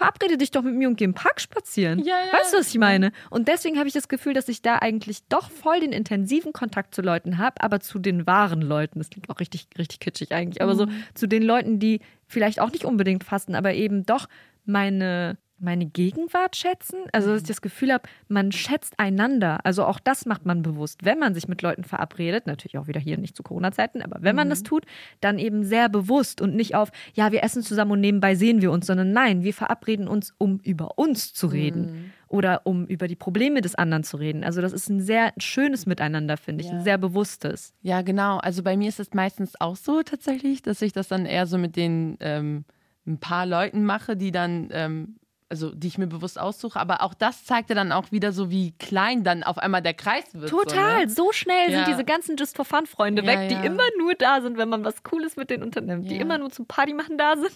Verabrede 0.01 0.37
dich 0.37 0.51
doch 0.51 0.63
mit 0.63 0.73
mir 0.73 0.87
und 0.87 0.95
geh 0.97 1.05
im 1.05 1.13
Park 1.13 1.39
spazieren. 1.39 1.99
Ja, 1.99 2.15
ja. 2.25 2.33
Weißt 2.33 2.53
du, 2.53 2.57
was 2.57 2.69
ich 2.69 2.79
meine? 2.79 3.11
Und 3.29 3.47
deswegen 3.47 3.77
habe 3.77 3.87
ich 3.87 3.93
das 3.93 4.07
Gefühl, 4.07 4.33
dass 4.33 4.49
ich 4.49 4.61
da 4.61 4.77
eigentlich 4.77 5.23
doch 5.27 5.51
voll 5.51 5.79
den 5.79 5.91
intensiven 5.91 6.53
Kontakt 6.53 6.95
zu 6.95 7.01
Leuten 7.01 7.37
habe, 7.37 7.61
aber 7.61 7.79
zu 7.79 7.99
den 7.99 8.25
wahren 8.25 8.61
Leuten. 8.61 8.99
Das 8.99 9.09
klingt 9.09 9.29
auch 9.29 9.39
richtig, 9.39 9.67
richtig 9.77 9.99
kitschig 9.99 10.31
eigentlich, 10.33 10.61
aber 10.61 10.75
so 10.75 10.87
zu 11.13 11.27
den 11.27 11.43
Leuten, 11.43 11.79
die 11.79 12.01
vielleicht 12.25 12.59
auch 12.59 12.71
nicht 12.71 12.85
unbedingt 12.85 13.23
fasten, 13.23 13.53
aber 13.53 13.73
eben 13.73 14.05
doch 14.05 14.27
meine, 14.65 15.37
meine 15.61 15.85
Gegenwart 15.85 16.55
schätzen. 16.55 16.97
Also, 17.11 17.31
dass 17.31 17.41
ich 17.41 17.47
das 17.47 17.61
Gefühl 17.61 17.93
habe, 17.93 18.03
man 18.27 18.51
schätzt 18.51 18.99
einander. 18.99 19.59
Also, 19.63 19.85
auch 19.85 19.99
das 19.99 20.25
macht 20.25 20.45
man 20.45 20.61
bewusst. 20.61 21.05
Wenn 21.05 21.19
man 21.19 21.33
sich 21.33 21.47
mit 21.47 21.61
Leuten 21.61 21.83
verabredet, 21.83 22.47
natürlich 22.47 22.77
auch 22.77 22.87
wieder 22.87 22.99
hier 22.99 23.17
nicht 23.17 23.35
zu 23.35 23.43
Corona-Zeiten, 23.43 24.01
aber 24.01 24.21
wenn 24.21 24.35
man 24.35 24.49
das 24.49 24.63
tut, 24.63 24.85
dann 25.19 25.39
eben 25.39 25.63
sehr 25.63 25.89
bewusst 25.89 26.41
und 26.41 26.55
nicht 26.55 26.75
auf, 26.75 26.91
ja, 27.13 27.31
wir 27.31 27.43
essen 27.43 27.63
zusammen 27.63 27.91
und 27.91 28.01
nebenbei 28.01 28.35
sehen 28.35 28.61
wir 28.61 28.71
uns, 28.71 28.87
sondern 28.87 29.11
nein, 29.11 29.43
wir 29.43 29.53
verabreden 29.53 30.07
uns, 30.07 30.33
um 30.37 30.59
über 30.63 30.97
uns 30.97 31.33
zu 31.33 31.47
reden 31.47 32.13
oder 32.27 32.61
um 32.65 32.85
über 32.85 33.07
die 33.07 33.15
Probleme 33.15 33.61
des 33.61 33.75
anderen 33.75 34.03
zu 34.03 34.17
reden. 34.17 34.43
Also, 34.43 34.61
das 34.61 34.73
ist 34.73 34.89
ein 34.89 35.01
sehr 35.01 35.33
schönes 35.37 35.85
Miteinander, 35.85 36.37
finde 36.37 36.63
ich, 36.63 36.71
ein 36.71 36.83
sehr 36.83 36.97
bewusstes. 36.97 37.73
Ja, 37.81 38.01
genau. 38.01 38.37
Also 38.37 38.63
bei 38.63 38.77
mir 38.77 38.89
ist 38.89 38.99
es 38.99 39.13
meistens 39.13 39.59
auch 39.59 39.75
so 39.75 40.01
tatsächlich, 40.03 40.61
dass 40.61 40.81
ich 40.81 40.93
das 40.93 41.07
dann 41.07 41.25
eher 41.25 41.45
so 41.45 41.57
mit 41.57 41.75
den 41.75 42.17
ähm, 42.19 42.65
ein 43.05 43.19
paar 43.19 43.45
Leuten 43.45 43.83
mache, 43.83 44.15
die 44.15 44.31
dann, 44.31 44.69
ähm, 44.71 45.15
also 45.51 45.69
die 45.75 45.87
ich 45.87 45.97
mir 45.97 46.07
bewusst 46.07 46.39
aussuche. 46.39 46.79
Aber 46.79 47.01
auch 47.03 47.13
das 47.13 47.43
zeigte 47.45 47.75
dann 47.75 47.91
auch 47.91 48.11
wieder 48.11 48.31
so, 48.31 48.49
wie 48.49 48.71
klein 48.79 49.23
dann 49.23 49.43
auf 49.43 49.57
einmal 49.57 49.81
der 49.81 49.93
Kreis 49.93 50.23
wird. 50.33 50.49
Total, 50.49 51.01
So, 51.01 51.05
ne? 51.05 51.09
so 51.09 51.31
schnell 51.33 51.69
Ja. 51.69 51.77
sind 51.85 51.87
diese 51.89 52.05
ganzen 52.05 52.37
Just 52.37 52.55
for 52.55 52.65
Fun 52.65 52.85
Freunde 52.87 53.21
Ja, 53.21 53.27
weg, 53.27 53.49
die 53.49 53.55
ja. 53.55 53.61
immer 53.63 53.83
nur 53.99 54.15
da 54.15 54.41
sind, 54.41 54.57
wenn 54.57 54.69
man 54.69 54.83
was 54.85 55.03
Cooles 55.03 55.35
mit 55.35 55.49
denen 55.49 55.61
unternimmt, 55.63 56.09
die 56.09 56.17
immer 56.17 56.37
nur 56.37 56.49
zum 56.49 56.65
Party 56.65 56.93
machen 56.93 57.17
da 57.17 57.35
sind. 57.35 57.51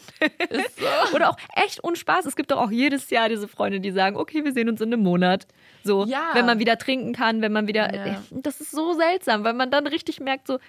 Ist 0.49 0.77
so. 1.09 1.15
Oder 1.15 1.29
auch 1.29 1.37
echt 1.55 1.79
Unspaß. 1.79 2.25
Es 2.25 2.35
gibt 2.35 2.51
doch 2.51 2.57
auch 2.57 2.69
jedes 2.71 3.09
Jahr 3.09 3.29
diese 3.29 3.47
Freunde, 3.47 3.79
die 3.79 3.91
sagen, 3.91 4.17
okay, 4.17 4.43
wir 4.43 4.51
sehen 4.53 4.67
uns 4.69 4.81
in 4.81 4.91
einem 4.93 5.01
Monat. 5.01 5.47
So, 5.83 6.05
Ja. 6.05 6.31
wenn 6.33 6.45
man 6.45 6.59
wieder 6.59 6.77
trinken 6.77 7.13
kann, 7.13 7.41
wenn 7.41 7.53
man 7.53 7.67
wieder. 7.67 8.19
Das 8.31 8.59
ist 8.59 8.71
so 8.71 8.93
seltsam, 8.93 9.43
weil 9.43 9.53
man 9.53 9.71
dann 9.71 9.87
richtig 9.87 10.19
merkt, 10.19 10.47
so, 10.47 10.59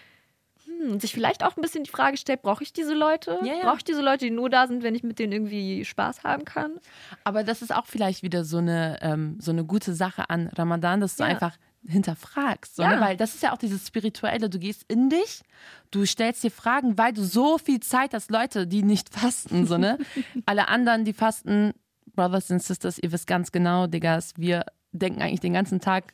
und 0.83 1.01
sich 1.01 1.13
vielleicht 1.13 1.43
auch 1.45 1.57
ein 1.57 1.61
bisschen 1.63 1.85
die 1.85 1.91
Frage 1.91 2.17
stellt, 2.17 2.43
brauche 2.43 2.63
ich 2.63 2.73
diese 2.73 2.95
Leute? 2.95 3.39
Ja, 3.43 3.55
ja. 3.55 3.63
Brauche 3.65 3.79
ich 3.79 3.85
diese 3.85 4.03
Leute, 4.03 4.25
die 4.27 4.31
nur 4.31 4.51
da 4.51 4.67
sind, 4.67 4.83
wenn 4.83 4.95
ich 4.95 5.03
mit 5.03 5.19
denen 5.19 5.33
irgendwie 5.33 5.85
Spaß 5.85 6.25
haben 6.25 6.45
kann? 6.45 6.79
Aber 7.25 7.45
das 7.45 7.63
ist 7.63 7.75
auch 7.75 7.87
vielleicht 7.87 8.23
wieder 8.23 8.45
so 8.45 8.59
eine, 8.59 8.99
ähm, 9.03 9.39
so 9.41 9.51
eine 9.51 9.65
gute 9.65 9.95
Sache 9.95 10.29
an 10.31 10.49
Ramadan, 10.49 11.01
dass 11.01 11.17
du 11.17 11.23
Ja. 11.25 11.29
einfach 11.31 11.57
hinterfragst. 11.87 12.77
So, 12.77 12.83
Ja. 12.83 12.97
ne? 12.97 13.01
Weil 13.01 13.17
das 13.17 13.35
ist 13.35 13.43
ja 13.43 13.53
auch 13.53 13.59
dieses 13.59 13.87
Spirituelle. 13.87 14.51
Du 14.51 14.59
gehst 14.59 14.85
in 14.89 15.09
dich, 15.09 15.43
du 15.91 16.05
stellst 16.05 16.43
dir 16.45 16.51
Fragen, 16.51 16.99
weil 16.99 17.13
du 17.13 17.23
so 17.25 17.59
viel 17.59 17.81
Zeit 17.81 18.13
hast, 18.15 18.31
Leute, 18.31 18.67
die 18.67 18.83
nicht 18.83 19.09
fasten. 19.15 19.67
So, 19.67 19.79
ne? 19.79 19.99
Alle 20.47 20.69
anderen, 20.69 21.05
die 21.05 21.13
fasten, 21.13 21.73
Brothers 22.15 22.51
and 22.51 22.63
Sisters, 22.63 22.99
ihr 22.99 23.13
wisst 23.13 23.27
ganz 23.27 23.53
genau, 23.53 23.87
Diggas, 23.87 24.33
wir 24.37 24.65
denken 24.93 25.21
eigentlich 25.23 25.41
den 25.41 25.53
ganzen 25.53 25.81
Tag 25.81 26.13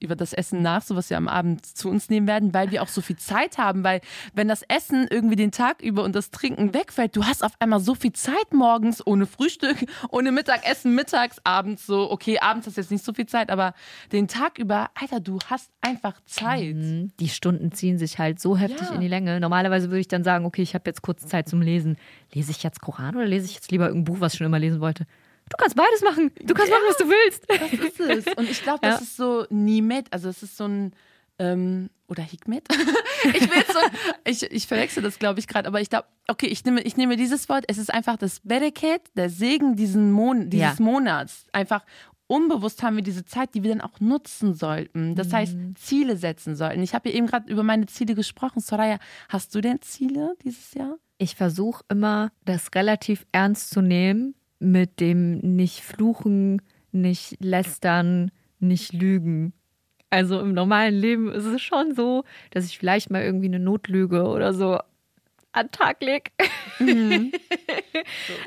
über 0.00 0.16
das 0.16 0.32
Essen 0.32 0.62
nach, 0.62 0.82
so 0.82 0.96
was 0.96 1.10
wir 1.10 1.16
am 1.16 1.28
Abend 1.28 1.64
zu 1.64 1.88
uns 1.88 2.08
nehmen 2.08 2.26
werden, 2.26 2.52
weil 2.54 2.70
wir 2.70 2.82
auch 2.82 2.88
so 2.88 3.00
viel 3.00 3.16
Zeit 3.16 3.58
haben, 3.58 3.84
weil 3.84 4.00
wenn 4.34 4.48
das 4.48 4.62
Essen 4.62 5.06
irgendwie 5.10 5.36
den 5.36 5.52
Tag 5.52 5.82
über 5.82 6.02
und 6.04 6.14
das 6.14 6.30
Trinken 6.30 6.74
wegfällt, 6.74 7.14
du 7.14 7.24
hast 7.24 7.44
auf 7.44 7.52
einmal 7.60 7.80
so 7.80 7.94
viel 7.94 8.12
Zeit 8.12 8.52
morgens 8.52 9.06
ohne 9.06 9.26
Frühstück, 9.26 9.76
ohne 10.10 10.32
Mittagessen, 10.32 10.94
mittags, 10.94 11.36
abends 11.44 11.86
so, 11.86 12.10
okay, 12.10 12.38
abends 12.40 12.66
hast 12.66 12.76
du 12.76 12.80
jetzt 12.80 12.90
nicht 12.90 13.04
so 13.04 13.12
viel 13.12 13.26
Zeit, 13.26 13.50
aber 13.50 13.74
den 14.12 14.26
Tag 14.26 14.58
über, 14.58 14.90
Alter, 14.94 15.20
du 15.20 15.38
hast 15.46 15.70
einfach 15.82 16.20
Zeit. 16.26 16.74
Mhm. 16.76 17.12
Die 17.20 17.28
Stunden 17.28 17.72
ziehen 17.72 17.98
sich 17.98 18.18
halt 18.18 18.40
so 18.40 18.56
heftig 18.56 18.88
Ja. 18.88 18.94
in 18.94 19.00
die 19.00 19.08
Länge. 19.08 19.38
Normalerweise 19.40 19.88
würde 19.90 20.00
ich 20.00 20.08
dann 20.08 20.24
sagen, 20.24 20.44
okay, 20.46 20.62
ich 20.62 20.74
habe 20.74 20.84
jetzt 20.88 21.02
kurz 21.02 21.26
Zeit 21.26 21.48
zum 21.48 21.60
Lesen. 21.60 21.96
Lese 22.32 22.50
ich 22.50 22.62
jetzt 22.62 22.80
Koran 22.80 23.16
oder 23.16 23.26
lese 23.26 23.46
ich 23.46 23.54
jetzt 23.54 23.70
lieber 23.70 23.88
irgendein 23.88 24.04
Buch, 24.14 24.20
was 24.20 24.32
ich 24.32 24.38
schon 24.38 24.46
immer 24.46 24.58
lesen 24.58 24.80
wollte? 24.80 25.06
Du 25.50 25.56
kannst 25.58 25.76
beides 25.76 26.00
machen. 26.02 26.30
Du 26.42 26.54
kannst 26.54 26.70
machen, 26.70 26.82
was 26.88 26.96
du 26.96 27.08
willst. 27.08 27.44
Das 27.48 27.72
ist 27.72 28.26
es. 28.26 28.34
Und 28.34 28.48
ich 28.50 28.62
glaube, 28.62 28.78
das 28.82 28.96
Ja. 28.96 29.02
ist 29.02 29.16
so 29.16 29.46
Nimet, 29.50 30.06
also 30.12 30.28
es 30.30 30.42
ist 30.42 30.56
so 30.56 30.64
ein 30.64 30.92
ähm, 31.38 31.90
oder 32.08 32.22
Hikmet. 32.22 32.66
ich 33.34 33.40
will 33.50 33.64
so, 33.68 33.78
ich, 34.24 34.42
ich 34.50 34.66
verwechsel 34.66 35.02
das, 35.02 35.18
glaube 35.18 35.40
ich, 35.40 35.46
gerade, 35.46 35.66
aber 35.68 35.80
ich 35.80 35.90
glaube, 35.90 36.06
okay, 36.28 36.46
ich 36.46 36.64
nehme, 36.64 36.82
ich 36.82 36.96
nehme 36.96 37.16
dieses 37.16 37.48
Wort, 37.48 37.64
es 37.68 37.78
ist 37.78 37.92
einfach 37.92 38.16
das 38.16 38.40
Bereket, 38.40 39.02
der 39.16 39.30
Segen 39.30 39.74
diesen 39.76 40.12
Mon 40.12 40.50
dieses 40.50 40.78
Ja. 40.78 40.84
Monats. 40.84 41.46
Einfach 41.52 41.84
unbewusst 42.26 42.82
haben 42.84 42.94
wir 42.96 43.02
diese 43.02 43.24
Zeit, 43.24 43.54
die 43.54 43.62
wir 43.64 43.70
dann 43.70 43.80
auch 43.80 43.98
nutzen 44.00 44.54
sollten. 44.54 45.16
Das 45.16 45.32
heißt, 45.32 45.56
Mhm. 45.56 45.74
Ziele 45.76 46.16
setzen 46.16 46.54
sollten. 46.56 46.82
Ich 46.82 46.94
habe 46.94 47.08
ja 47.08 47.16
eben 47.16 47.26
gerade 47.26 47.50
über 47.50 47.62
meine 47.64 47.86
Ziele 47.86 48.14
gesprochen. 48.14 48.60
Soraya, 48.60 48.98
hast 49.28 49.52
du 49.54 49.60
denn 49.60 49.80
Ziele 49.82 50.34
dieses 50.44 50.74
Jahr? 50.74 50.96
Ich 51.18 51.34
versuche 51.34 51.84
immer, 51.88 52.30
das 52.44 52.68
relativ 52.74 53.26
ernst 53.32 53.70
zu 53.70 53.80
nehmen 53.82 54.34
mit 54.60 55.00
dem 55.00 55.38
nicht 55.38 55.80
fluchen, 55.80 56.62
nicht 56.92 57.42
lästern, 57.42 58.30
nicht 58.60 58.92
lügen. 58.92 59.52
Also 60.10 60.40
im 60.40 60.54
normalen 60.54 60.94
Leben 60.94 61.32
ist 61.32 61.44
es 61.44 61.62
schon 61.62 61.94
so, 61.94 62.24
dass 62.50 62.66
ich 62.66 62.78
vielleicht 62.78 63.10
mal 63.10 63.22
irgendwie 63.22 63.46
eine 63.46 63.58
Notlüge 63.58 64.24
oder 64.24 64.52
so 64.52 64.78
an 65.52 65.66
den 65.66 65.70
Tag 65.72 66.00
lege. 66.02 66.30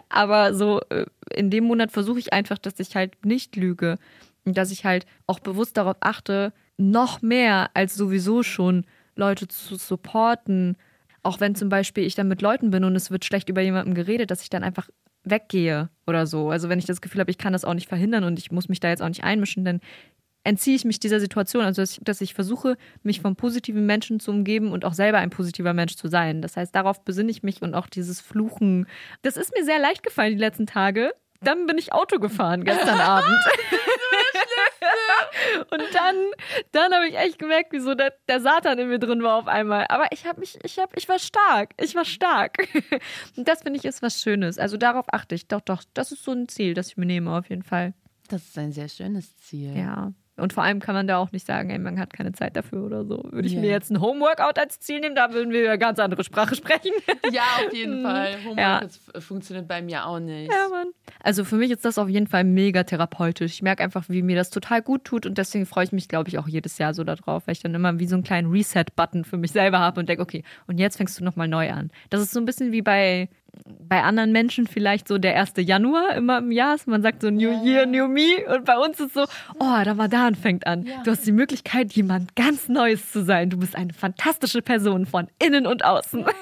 Aber 0.10 0.54
so 0.54 0.82
äh, 0.90 1.06
in 1.34 1.50
dem 1.50 1.66
Monat 1.66 1.92
versuche 1.92 2.20
ich 2.20 2.32
einfach, 2.34 2.58
dass 2.58 2.80
ich 2.80 2.96
halt 2.96 3.26
nicht 3.26 3.56
lüge 3.56 3.98
und 4.46 4.58
dass 4.58 4.72
ich 4.72 4.86
halt 4.86 5.06
auch 5.28 5.40
bewusst 5.40 5.78
darauf 5.78 5.98
achte, 6.00 6.54
noch 6.78 7.22
mehr 7.22 7.72
als 7.74 7.96
sowieso 7.96 8.44
schon 8.44 8.86
Leute 9.16 9.48
zu 9.48 9.76
supporten. 9.76 10.78
Auch 11.24 11.40
wenn 11.40 11.56
zum 11.56 11.70
Beispiel 11.70 12.06
ich 12.06 12.16
dann 12.16 12.28
mit 12.28 12.42
Leuten 12.42 12.72
bin 12.72 12.84
und 12.84 12.96
es 12.96 13.12
wird 13.12 13.26
schlecht 13.26 13.50
über 13.50 13.62
jemanden 13.62 13.94
geredet, 13.94 14.32
dass 14.32 14.42
ich 14.42 14.50
dann 14.50 14.64
einfach 14.64 14.90
weggehe 15.24 15.90
oder 16.06 16.28
so. 16.28 16.50
Also 16.50 16.70
wenn 16.70 16.80
ich 16.80 16.86
das 16.86 17.02
Gefühl 17.02 17.22
habe, 17.22 17.32
ich 17.32 17.38
kann 17.38 17.54
das 17.54 17.66
auch 17.66 17.74
nicht 17.74 17.88
verhindern 17.88 18.24
und 18.24 18.40
ich 18.40 18.52
muss 18.52 18.70
mich 18.70 18.80
da 18.80 18.90
jetzt 18.90 19.02
auch 19.02 19.08
nicht 19.08 19.24
einmischen, 19.24 19.66
dann 19.66 19.80
entziehe 20.44 20.76
ich 20.76 20.86
mich 20.86 21.00
dieser 21.00 21.20
Situation. 21.20 21.64
Also 21.64 21.82
dass 21.82 21.94
ich, 21.94 22.00
dass 22.04 22.22
ich 22.22 22.34
versuche, 22.34 22.78
mich 23.02 23.22
von 23.22 23.36
positiven 23.36 23.86
Menschen 23.86 24.20
zu 24.20 24.32
umgeben 24.32 24.72
und 24.72 24.86
auch 24.86 24.94
selber 24.94 25.20
ein 25.20 25.30
positiver 25.30 25.74
Mensch 25.74 25.96
zu 25.96 26.08
sein. 26.08 26.42
Das 26.42 26.58
heißt, 26.58 26.76
darauf 26.76 27.04
besinne 27.04 27.32
ich 27.32 27.44
mich 27.44 27.62
und 27.62 27.74
auch 27.74 27.88
dieses 27.88 28.22
Fluchen. 28.22 28.88
Das 29.22 29.38
ist 29.38 29.54
mir 29.58 29.64
sehr 29.64 29.80
leicht 29.80 30.04
gefallen 30.04 30.34
die 30.34 30.40
letzten 30.40 30.66
Tage. 30.66 31.14
Dann 31.44 31.66
bin 31.66 31.78
ich 31.78 31.94
Auto 31.94 32.20
gefahren 32.20 32.64
gestern 32.64 33.00
Abend. 33.00 33.30
Und 35.72 35.84
dann, 35.94 36.16
dann 36.72 36.94
habe 36.94 37.08
ich 37.08 37.18
echt 37.18 37.40
gemerkt, 37.40 37.72
wie 37.74 37.80
so 37.80 37.96
der, 37.96 38.14
der 38.28 38.42
Satan 38.42 38.80
in 38.80 38.90
mir 38.90 39.00
drin 39.00 39.24
war 39.24 39.38
auf 39.38 39.48
einmal. 39.48 39.86
Aber 39.90 40.08
ich 40.12 40.26
habe 40.26 40.40
mich, 40.40 40.58
ich 40.64 40.80
habe, 40.80 40.92
ich 40.96 41.08
war 41.10 41.20
stark. 41.20 41.72
Ich 41.80 41.96
war 41.96 42.06
stark. 42.06 42.58
Und 43.38 43.48
das 43.48 43.64
finde 43.64 43.80
ich 43.80 43.86
ist 43.86 44.02
was 44.02 44.22
Schönes. 44.22 44.58
Also 44.58 44.78
darauf 44.78 45.06
achte 45.12 45.36
ich. 45.36 45.48
Doch, 45.48 45.62
doch, 45.62 45.84
das 45.94 46.12
ist 46.12 46.24
so 46.24 46.32
ein 46.32 46.48
Ziel, 46.48 46.74
das 46.74 46.90
ich 46.90 46.98
mir 46.98 47.06
nehme 47.06 47.36
auf 47.36 47.50
jeden 47.50 47.64
Fall. 47.64 47.94
Das 48.30 48.44
ist 48.44 48.58
ein 48.58 48.72
sehr 48.72 48.90
schönes 48.90 49.36
Ziel. 49.38 49.76
Ja. 49.76 50.14
Und 50.36 50.52
vor 50.52 50.64
allem 50.64 50.80
kann 50.80 50.96
man 50.96 51.06
da 51.06 51.18
auch 51.18 51.32
nicht 51.32 51.46
sagen, 51.46 51.70
ey, 51.70 51.78
man 51.78 52.00
hat 52.00 52.12
keine 52.14 52.32
Zeit 52.32 52.56
dafür 52.56 52.84
oder 52.84 53.06
so. 53.06 53.24
Würde 53.32 53.48
ich 53.48 53.54
Ja. 53.54 53.60
mir 53.62 53.70
jetzt 53.70 53.92
ein 53.92 54.02
Homeworkout 54.02 54.58
als 54.58 54.80
Ziel 54.80 55.00
nehmen, 55.00 55.14
da 55.16 55.32
würden 55.32 55.52
wir 55.54 55.70
eine 55.70 55.78
ganz 55.78 56.00
andere 56.00 56.24
Sprache 56.24 56.56
sprechen. 56.56 56.92
Ja, 57.32 57.44
auf 57.66 57.72
jeden 57.74 58.02
Fall. 58.04 58.38
Homework 58.44 58.58
Ja. 58.58 58.80
das 58.82 59.00
f- 59.14 59.24
funktioniert 59.24 59.68
bei 59.68 59.82
mir 59.84 60.08
auch 60.08 60.20
nicht. 60.20 60.52
Ja, 60.52 60.70
Mann. 60.70 60.88
Also 61.22 61.44
für 61.46 61.56
mich 61.56 61.70
ist 61.70 61.86
das 61.86 62.00
auf 62.00 62.10
jeden 62.10 62.26
Fall 62.28 62.44
mega 62.46 62.84
therapeutisch. 62.84 63.54
Ich 63.54 63.62
merke 63.62 63.84
einfach, 63.84 64.06
wie 64.10 64.24
mir 64.24 64.36
das 64.36 64.50
total 64.50 64.82
gut 64.82 65.04
tut 65.06 65.26
und 65.28 65.38
deswegen 65.38 65.68
freue 65.68 65.84
ich 65.84 65.92
mich, 65.92 66.08
glaube 66.08 66.30
ich, 66.30 66.40
auch 66.40 66.48
jedes 66.48 66.80
Jahr 66.80 66.96
so 66.96 67.04
darauf, 67.04 67.46
weil 67.46 67.52
ich 67.54 67.62
dann 67.62 67.76
immer 67.76 68.00
wie 68.00 68.08
so 68.08 68.16
einen 68.16 68.24
kleinen 68.24 68.50
Reset-Button 68.52 69.26
für 69.26 69.38
mich 69.38 69.52
selber 69.52 69.80
habe 69.80 70.00
und 70.00 70.10
denke, 70.10 70.24
okay, 70.24 70.44
und 70.66 70.80
jetzt 70.80 70.98
fängst 70.98 71.20
du 71.20 71.24
nochmal 71.24 71.48
neu 71.48 71.72
an. 71.72 71.92
Das 72.10 72.22
ist 72.22 72.32
so 72.32 72.40
ein 72.40 72.46
bisschen 72.46 72.72
wie 72.72 72.82
bei, 72.82 73.30
bei 73.66 74.02
anderen 74.02 74.32
Menschen 74.32 74.66
vielleicht 74.68 75.08
so 75.08 75.18
der 75.18 75.40
1. 75.40 75.54
Januar 75.58 76.16
immer 76.16 76.40
im 76.40 76.52
Jahr. 76.52 76.76
ist. 76.76 76.88
Man 76.88 77.02
sagt 77.02 77.22
so 77.22 77.30
New 77.30 77.64
Year, 77.64 77.86
New 77.86 78.08
Me 78.08 78.46
und 78.54 78.66
bei 78.66 78.78
uns 78.78 79.00
ist 79.00 79.14
so, 79.14 79.24
oh, 79.60 79.66
Ramadan 79.66 80.36
fängt 80.36 80.66
an. 80.66 80.86
Ja. 80.86 81.04
Du 81.04 81.12
hast 81.12 81.26
die 81.26 81.32
Möglichkeit, 81.32 81.94
jemand 81.94 82.36
ganz 82.36 82.68
Neues 82.70 83.12
zu 83.12 83.24
sein. 83.24 83.50
Du 83.50 83.58
bist 83.58 83.76
eine 83.76 83.94
fantastische 83.94 84.62
Person 84.62 85.06
von 85.06 85.28
innen 85.40 85.68
und 85.68 85.86
außen. 85.86 86.26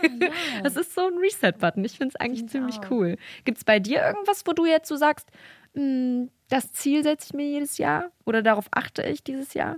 Das 0.64 0.76
ist 0.76 0.94
so 0.94 1.02
ein 1.08 1.18
Reset-Button. 1.18 1.84
Ich 1.84 1.98
finde 1.98 2.14
es 2.14 2.16
eigentlich 2.16 2.40
Finde 2.40 2.52
ziemlich 2.52 2.80
cool. 2.90 3.18
Gibt 3.44 3.58
es 3.58 3.64
bei 3.64 3.80
dir 3.80 4.02
irgendwas, 4.02 4.44
wo 4.46 4.54
du 4.54 4.66
jetzt 4.66 4.88
so 4.88 4.96
sagst, 4.96 5.28
"Mm, 5.74 6.26
das 6.50 6.72
Ziel 6.72 7.04
setze 7.04 7.28
ich 7.30 7.34
mir 7.34 7.46
jedes 7.48 7.78
Jahr 7.78 8.12
oder 8.26 8.42
darauf 8.42 8.68
achte 8.72 9.02
ich 9.04 9.24
dieses 9.24 9.54
Jahr? 9.54 9.78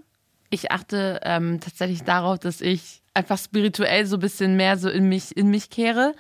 Ich 0.50 0.72
achte 0.72 1.20
ähm, 1.24 1.60
tatsächlich 1.60 2.04
darauf, 2.04 2.38
dass 2.40 2.62
ich 2.62 3.02
einfach 3.16 3.38
spirituell 3.38 4.06
so 4.06 4.18
ein 4.18 4.20
bisschen 4.20 4.56
mehr 4.56 4.78
so 4.78 4.90
in 4.90 5.08
mich, 5.08 5.36
in 5.38 5.50
mich 5.50 5.70
kehre. 5.70 6.14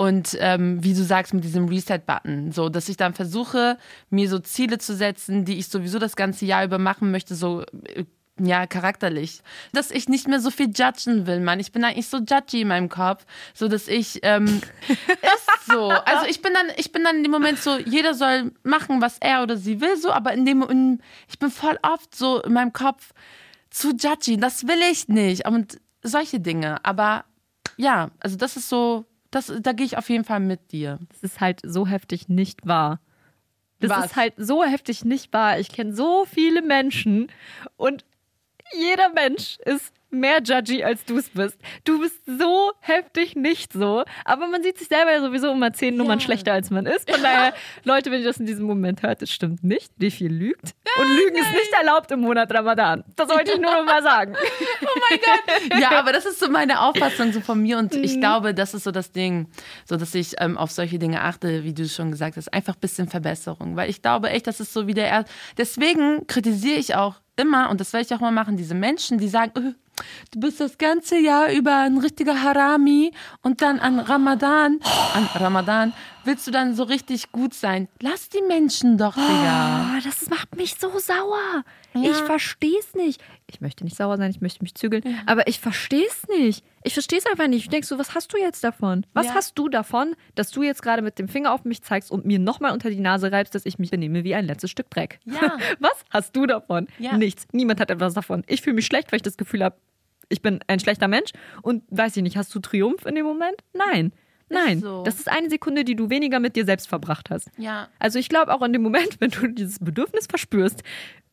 Und 0.00 0.34
ähm, 0.40 0.82
wie 0.82 0.94
du 0.94 1.04
sagst, 1.04 1.34
mit 1.34 1.44
diesem 1.44 1.68
Reset-Button, 1.68 2.52
so, 2.52 2.70
dass 2.70 2.88
ich 2.88 2.96
dann 2.96 3.12
versuche, 3.12 3.76
mir 4.08 4.30
so 4.30 4.38
Ziele 4.38 4.78
zu 4.78 4.96
setzen, 4.96 5.44
die 5.44 5.58
ich 5.58 5.68
sowieso 5.68 5.98
das 5.98 6.16
ganze 6.16 6.46
Jahr 6.46 6.64
über 6.64 6.78
machen 6.78 7.10
möchte, 7.10 7.34
so 7.34 7.64
äh, 7.84 8.04
ja, 8.40 8.66
charakterlich. 8.66 9.42
Dass 9.74 9.90
ich 9.90 10.08
nicht 10.08 10.26
mehr 10.26 10.40
so 10.40 10.50
viel 10.50 10.70
judgen 10.74 11.26
will, 11.26 11.40
Mann. 11.40 11.60
Ich 11.60 11.70
bin 11.70 11.84
eigentlich 11.84 12.08
so 12.08 12.16
judgy 12.16 12.62
in 12.62 12.68
meinem 12.68 12.88
Kopf, 12.88 13.26
so 13.52 13.68
dass 13.68 13.88
ich 13.88 14.20
ähm, 14.22 14.62
ist 14.88 15.66
so. 15.66 15.90
Also 15.90 16.24
ich 16.30 16.40
bin 16.40 16.54
dann, 16.54 16.68
ich 16.78 16.92
bin 16.92 17.04
dann 17.04 17.16
in 17.16 17.22
dem 17.24 17.32
Moment 17.32 17.58
so, 17.58 17.76
jeder 17.76 18.14
soll 18.14 18.52
machen, 18.62 19.02
was 19.02 19.18
er 19.20 19.42
oder 19.42 19.58
sie 19.58 19.82
will, 19.82 19.98
so, 19.98 20.12
aber 20.12 20.32
in 20.32 20.46
dem, 20.46 20.62
in, 20.62 21.02
ich 21.28 21.38
bin 21.38 21.50
voll 21.50 21.78
oft 21.82 22.14
so 22.14 22.40
in 22.40 22.54
meinem 22.54 22.72
Kopf 22.72 23.12
zu 23.68 23.90
judgy. 23.90 24.38
Das 24.38 24.66
will 24.66 24.80
ich 24.90 25.08
nicht. 25.08 25.46
Und 25.46 25.78
solche 26.02 26.40
Dinge. 26.40 26.82
Aber 26.86 27.26
ja, 27.76 28.10
also 28.18 28.38
das 28.38 28.56
ist 28.56 28.70
so, 28.70 29.04
das, 29.30 29.52
da 29.60 29.72
gehe 29.72 29.86
ich 29.86 29.96
auf 29.96 30.08
jeden 30.10 30.24
Fall 30.24 30.40
mit 30.40 30.72
dir. 30.72 30.98
Das 31.08 31.22
ist 31.22 31.40
halt 31.40 31.60
so 31.64 31.86
heftig 31.86 32.28
nicht 32.28 32.66
wahr. 32.66 33.00
Das 33.80 33.90
Was? 33.90 34.06
ist 34.06 34.16
halt 34.16 34.34
so 34.36 34.62
heftig 34.64 35.04
nicht 35.04 35.32
wahr. 35.32 35.58
Ich 35.58 35.70
kenne 35.70 35.94
so 35.94 36.26
viele 36.26 36.62
Menschen 36.62 37.30
und 37.76 38.04
jeder 38.72 39.08
Mensch 39.10 39.58
ist 39.64 39.92
mehr 40.10 40.40
judgy, 40.42 40.84
als 40.84 41.04
du 41.04 41.18
es 41.18 41.30
bist. 41.30 41.58
Du 41.84 42.00
bist 42.00 42.20
so 42.26 42.72
heftig 42.80 43.36
nicht 43.36 43.72
so. 43.72 44.04
Aber 44.24 44.48
man 44.48 44.62
sieht 44.62 44.78
sich 44.78 44.88
selber 44.88 45.12
ja 45.12 45.20
sowieso 45.20 45.52
immer 45.52 45.72
zehn 45.72 45.96
Nummern 45.96 46.20
schlechter, 46.20 46.52
als 46.52 46.70
man 46.70 46.86
ist. 46.86 47.10
Von 47.10 47.22
daher, 47.22 47.54
Leute, 47.84 48.10
wenn 48.10 48.20
ihr 48.20 48.26
das 48.26 48.38
in 48.38 48.46
diesem 48.46 48.66
Moment 48.66 49.02
hört, 49.02 49.22
das 49.22 49.30
stimmt 49.30 49.64
nicht. 49.64 49.92
Defi 49.96 50.28
lügt. 50.28 50.74
Und 50.98 51.08
Lügen 51.08 51.36
ist 51.36 51.52
nicht 51.52 51.72
erlaubt 51.78 52.10
im 52.10 52.20
Monat 52.20 52.52
Ramadan. 52.52 53.04
Das 53.16 53.28
wollte 53.28 53.52
ich 53.52 53.60
nur 53.60 53.72
noch 53.72 53.84
mal 53.84 54.02
sagen. 54.02 54.34
Ja, 55.80 55.98
aber 55.98 56.12
das 56.12 56.26
ist 56.26 56.40
so 56.40 56.48
meine 56.50 56.80
Auffassung 56.80 57.32
so 57.32 57.40
von 57.40 57.60
mir 57.60 57.78
und 57.78 57.94
ich 57.94 58.20
glaube, 58.20 58.54
das 58.54 58.74
ist 58.74 58.84
so 58.84 58.90
das 58.90 59.12
Ding, 59.12 59.48
so 59.84 59.96
dass 59.96 60.14
ich 60.14 60.34
ähm, 60.38 60.56
auf 60.56 60.70
solche 60.70 60.98
Dinge 60.98 61.22
achte, 61.22 61.64
wie 61.64 61.72
du 61.72 61.88
schon 61.88 62.10
gesagt 62.10 62.36
hast, 62.36 62.52
einfach 62.52 62.74
ein 62.74 62.80
bisschen 62.80 63.08
Verbesserung, 63.08 63.76
weil 63.76 63.90
ich 63.90 64.02
glaube 64.02 64.30
echt, 64.30 64.46
das 64.46 64.60
ist 64.60 64.72
so 64.72 64.86
wie 64.86 64.94
der 64.94 65.08
er 65.08 65.24
deswegen 65.58 66.26
kritisiere 66.26 66.78
ich 66.78 66.94
auch 66.94 67.16
immer 67.36 67.70
und 67.70 67.80
das 67.80 67.92
werde 67.92 68.06
ich 68.06 68.14
auch 68.14 68.20
mal 68.20 68.30
machen, 68.30 68.56
diese 68.56 68.74
Menschen, 68.74 69.18
die 69.18 69.28
sagen, 69.28 69.52
äh, 69.56 69.72
du 70.32 70.40
bist 70.40 70.60
das 70.60 70.78
ganze 70.78 71.18
Jahr 71.18 71.50
über 71.52 71.76
ein 71.76 71.98
richtiger 71.98 72.42
Harami 72.42 73.12
und 73.42 73.60
dann 73.62 73.78
an 73.78 73.98
Ramadan, 74.00 74.80
an 75.14 75.28
Ramadan 75.34 75.92
willst 76.24 76.46
du 76.46 76.50
dann 76.50 76.74
so 76.74 76.82
richtig 76.82 77.32
gut 77.32 77.54
sein. 77.54 77.88
Lass 78.00 78.28
die 78.28 78.42
Menschen 78.42 78.98
doch, 78.98 79.14
Digga. 79.14 79.24
Ah, 79.96 79.98
das 80.04 80.28
macht 80.28 80.54
mich 80.56 80.74
so 80.78 80.90
sauer. 80.98 81.64
Ja. 81.94 82.10
Ich 82.10 82.16
verstehe 82.18 82.78
es 82.78 82.94
nicht. 82.94 83.22
Ich 83.46 83.60
möchte 83.62 83.84
nicht 83.84 83.96
sauer 83.96 84.16
sein, 84.18 84.30
ich 84.30 84.40
möchte 84.42 84.62
mich 84.62 84.74
zügeln, 84.74 85.02
aber 85.26 85.48
ich 85.48 85.58
verstehe 85.60 86.06
es 86.06 86.28
nicht. 86.28 86.62
Ich 86.84 86.92
verstehe 86.92 87.18
es 87.18 87.26
einfach 87.26 87.48
nicht. 87.48 87.64
Ich 87.64 87.68
denke 87.70 87.86
so, 87.86 87.98
was 87.98 88.14
hast 88.14 88.32
du 88.32 88.36
jetzt 88.38 88.62
davon? 88.62 89.04
Was 89.14 89.26
Ja. 89.28 89.34
hast 89.34 89.58
du 89.58 89.68
davon, 89.68 90.14
dass 90.34 90.50
du 90.50 90.62
jetzt 90.62 90.82
gerade 90.82 91.02
mit 91.02 91.18
dem 91.18 91.26
Finger 91.28 91.52
auf 91.52 91.64
mich 91.64 91.82
zeigst 91.82 92.10
und 92.10 92.24
mir 92.26 92.38
nochmal 92.38 92.72
unter 92.72 92.90
die 92.90 93.00
Nase 93.00 93.32
reibst, 93.32 93.54
dass 93.54 93.66
ich 93.66 93.78
mich 93.78 93.90
benehme 93.90 94.22
wie 94.22 94.34
ein 94.34 94.44
letztes 94.46 94.70
Stück 94.70 94.88
Dreck? 94.90 95.18
Ja. 95.24 95.56
Was 95.80 96.04
hast 96.10 96.36
du 96.36 96.46
davon? 96.46 96.86
Ja. 96.98 97.16
Nichts. 97.16 97.46
Niemand 97.52 97.80
hat 97.80 97.90
etwas 97.90 98.14
davon. 98.14 98.44
Ich 98.46 98.60
fühle 98.62 98.74
mich 98.74 98.86
schlecht, 98.86 99.10
weil 99.10 99.16
ich 99.16 99.22
das 99.22 99.36
Gefühl 99.36 99.64
habe, 99.64 99.76
ich 100.30 100.40
bin 100.40 100.60
ein 100.66 100.80
schlechter 100.80 101.08
Mensch 101.08 101.32
und 101.62 101.84
weiß 101.90 102.16
ich 102.16 102.22
nicht, 102.22 102.36
hast 102.36 102.54
du 102.54 102.60
Triumph 102.60 103.04
in 103.04 103.14
dem 103.14 103.26
Moment? 103.26 103.62
Nein. 103.74 104.12
Nein, 104.48 104.80
so. 104.80 105.04
das 105.04 105.20
ist 105.20 105.30
eine 105.30 105.48
Sekunde, 105.48 105.84
die 105.84 105.94
du 105.94 106.10
weniger 106.10 106.40
mit 106.40 106.56
dir 106.56 106.64
selbst 106.64 106.88
verbracht 106.88 107.30
hast. 107.30 107.50
Ja. 107.56 107.88
Also 108.00 108.18
ich 108.18 108.28
glaube 108.28 108.52
auch 108.52 108.62
in 108.62 108.72
dem 108.72 108.82
Moment, 108.82 109.16
wenn 109.20 109.30
du 109.30 109.46
dieses 109.46 109.78
Bedürfnis 109.78 110.26
verspürst, 110.26 110.82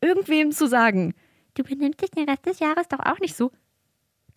irgendwem 0.02 0.52
zu 0.52 0.68
sagen, 0.68 1.14
du 1.56 1.64
benimmst 1.64 2.02
dich 2.02 2.12
den 2.12 2.30
Rest 2.30 2.46
des 2.46 2.60
Jahres 2.60 2.88
doch 2.88 3.00
auch 3.00 3.20
nicht 3.20 3.36
so. 3.36 3.52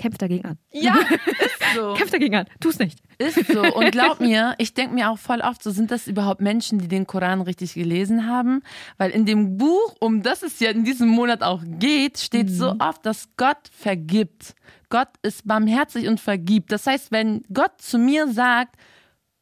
Kämpf 0.00 0.18
dagegen 0.18 0.44
an. 0.44 0.58
Ja, 0.72 0.94
ist 1.26 1.76
so. 1.76 1.94
Kämpf 1.94 2.10
dagegen 2.10 2.34
an. 2.34 2.46
Tu 2.58 2.70
es 2.70 2.78
nicht. 2.78 2.98
Ist 3.18 3.46
so. 3.52 3.60
Und 3.74 3.92
glaub 3.92 4.18
mir, 4.20 4.54
ich 4.58 4.74
denke 4.74 4.94
mir 4.94 5.10
auch 5.10 5.18
voll 5.18 5.40
oft, 5.42 5.62
so 5.62 5.70
sind 5.70 5.90
das 5.90 6.06
überhaupt 6.08 6.40
Menschen, 6.40 6.78
die 6.80 6.88
den 6.88 7.06
Koran 7.06 7.40
richtig 7.42 7.74
gelesen 7.74 8.26
haben? 8.26 8.62
Weil 8.98 9.10
in 9.10 9.26
dem 9.26 9.56
Buch, 9.58 9.94
um 10.00 10.22
das 10.22 10.42
es 10.42 10.58
ja 10.58 10.70
in 10.70 10.84
diesem 10.84 11.08
Monat 11.08 11.42
auch 11.42 11.62
geht, 11.64 12.18
steht 12.18 12.48
Mhm. 12.48 12.54
so 12.54 12.74
oft, 12.80 13.04
dass 13.06 13.28
Gott 13.36 13.68
vergibt. 13.70 14.54
Gott 14.88 15.08
ist 15.22 15.46
barmherzig 15.46 16.08
und 16.08 16.18
vergibt. 16.18 16.72
Das 16.72 16.86
heißt, 16.86 17.12
wenn 17.12 17.42
Gott 17.52 17.80
zu 17.80 17.98
mir 17.98 18.26
sagt, 18.26 18.74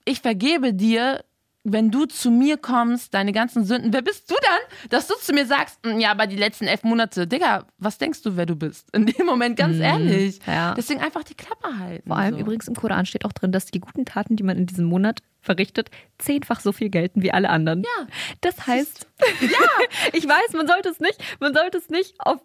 ich 0.05 0.21
vergebe 0.21 0.75
dir, 0.75 1.25
wenn 1.65 1.91
du 1.91 2.07
zu 2.07 2.31
mir 2.31 2.57
kommst, 2.57 3.15
deine 3.15 3.33
ganzen 3.33 3.65
Sünden, 3.65 3.93
wer 3.93 4.03
bist 4.03 4.31
du 4.31 4.35
dann, 4.41 4.89
dass 4.91 5.07
du 5.09 5.15
zu 5.17 5.33
mir 5.33 5.47
sagst, 5.47 5.85
"Mm, 5.85 5.99
ja, 5.99 6.11
aber 6.11 6.27
die 6.27 6.37
letzten 6.37 6.67
elf 6.67 6.83
Monate, 6.83 7.27
Digga, 7.27 7.67
was 7.79 7.99
denkst 7.99 8.23
du, 8.23 8.37
wer 8.37 8.47
du 8.47 8.57
bist? 8.57 8.89
In 8.95 9.07
dem 9.07 9.27
Moment, 9.27 9.57
ganz 9.57 9.79
ehrlich. 9.79 10.41
Mhm. 10.47 10.53
ja. 10.53 10.75
Deswegen 10.75 11.01
einfach 11.01 11.25
die 11.25 11.35
Klappe 11.35 11.79
halten. 11.79 12.09
Vor 12.09 12.17
allem 12.17 12.35
so. 12.35 12.41
übrigens 12.41 12.69
im 12.69 12.75
Koran 12.75 13.07
steht 13.07 13.25
auch 13.25 13.33
drin, 13.33 13.53
dass 13.53 13.67
die 13.67 13.81
guten 13.81 14.05
Taten, 14.05 14.37
die 14.37 14.43
man 14.43 14.57
in 14.57 14.67
diesem 14.67 14.87
Monat 14.87 15.21
verrichtet, 15.41 15.91
zehnfach 16.19 16.61
so 16.61 16.73
viel 16.73 16.91
gelten 16.91 17.23
wie 17.23 17.33
alle 17.33 17.51
anderen. 17.51 17.83
Ja. 17.83 18.07
Das 18.41 18.67
heißt, 18.67 19.07
ja, 19.41 19.49
ich 20.13 20.27
weiß, 20.27 20.53
man 20.55 20.67
sollte 20.67 20.89
es 20.89 21.01
nicht, 21.01 21.19
man 21.41 21.55
sollte 21.55 21.79
es 21.79 21.89
nicht 21.91 22.15
auf 22.19 22.41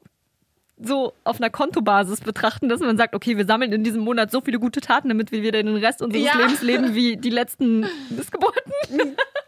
so 0.77 1.13
auf 1.23 1.39
einer 1.39 1.49
Kontobasis 1.49 2.21
betrachten, 2.21 2.67
dass 2.67 2.79
man 2.79 2.97
sagt, 2.97 3.15
okay, 3.15 3.37
wir 3.37 3.45
sammeln 3.45 3.71
in 3.71 3.83
diesem 3.83 4.01
Monat 4.01 4.31
so 4.31 4.41
viele 4.41 4.59
gute 4.59 4.81
Taten, 4.81 5.07
damit 5.09 5.31
wir 5.31 5.41
wieder 5.43 5.61
den 5.63 5.75
Rest 5.77 6.01
unseres 6.01 6.23
Ja. 6.25 6.37
Lebens 6.37 6.61
leben 6.61 6.95
wie 6.95 7.15
die 7.17 7.29
letzten 7.29 7.85
Missgeburten. 8.09 8.71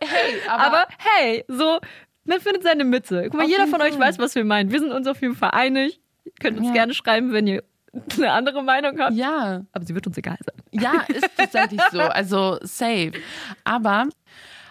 Hey, 0.02 0.36
Aber, 0.50 0.86
hey, 1.18 1.44
so, 1.48 1.80
man 2.26 2.40
findet 2.40 2.64
seine 2.64 2.84
Mitte. 2.84 3.24
Guck 3.30 3.34
mal, 3.36 3.48
jeder 3.48 3.68
von 3.68 3.82
euch 3.82 3.94
Fall. 3.94 4.02
weiß, 4.08 4.20
was 4.20 4.36
wir 4.36 4.46
meinen. 4.46 4.72
Wir 4.72 4.80
sind 4.80 4.92
uns 4.92 5.08
auf 5.08 5.20
jeden 5.22 5.36
Fall 5.36 5.52
einig. 5.52 6.00
Ihr 6.26 6.32
könnt 6.40 6.58
uns 6.58 6.68
Ja. 6.68 6.74
gerne 6.74 6.94
schreiben, 6.94 7.34
wenn 7.34 7.48
ihr 7.48 7.64
eine 8.18 8.32
andere 8.32 8.62
Meinung 8.64 9.00
habt. 9.00 9.16
ja, 9.16 9.62
Aber 9.72 9.86
sie 9.86 9.96
wird 9.96 10.06
uns 10.08 10.18
egal 10.18 10.38
sein. 10.46 10.56
ja, 10.82 11.04
ist 11.08 11.30
tatsächlich 11.38 11.82
so. 11.92 12.02
Also 12.02 12.60
safe. 12.62 13.14
Aber 13.64 14.08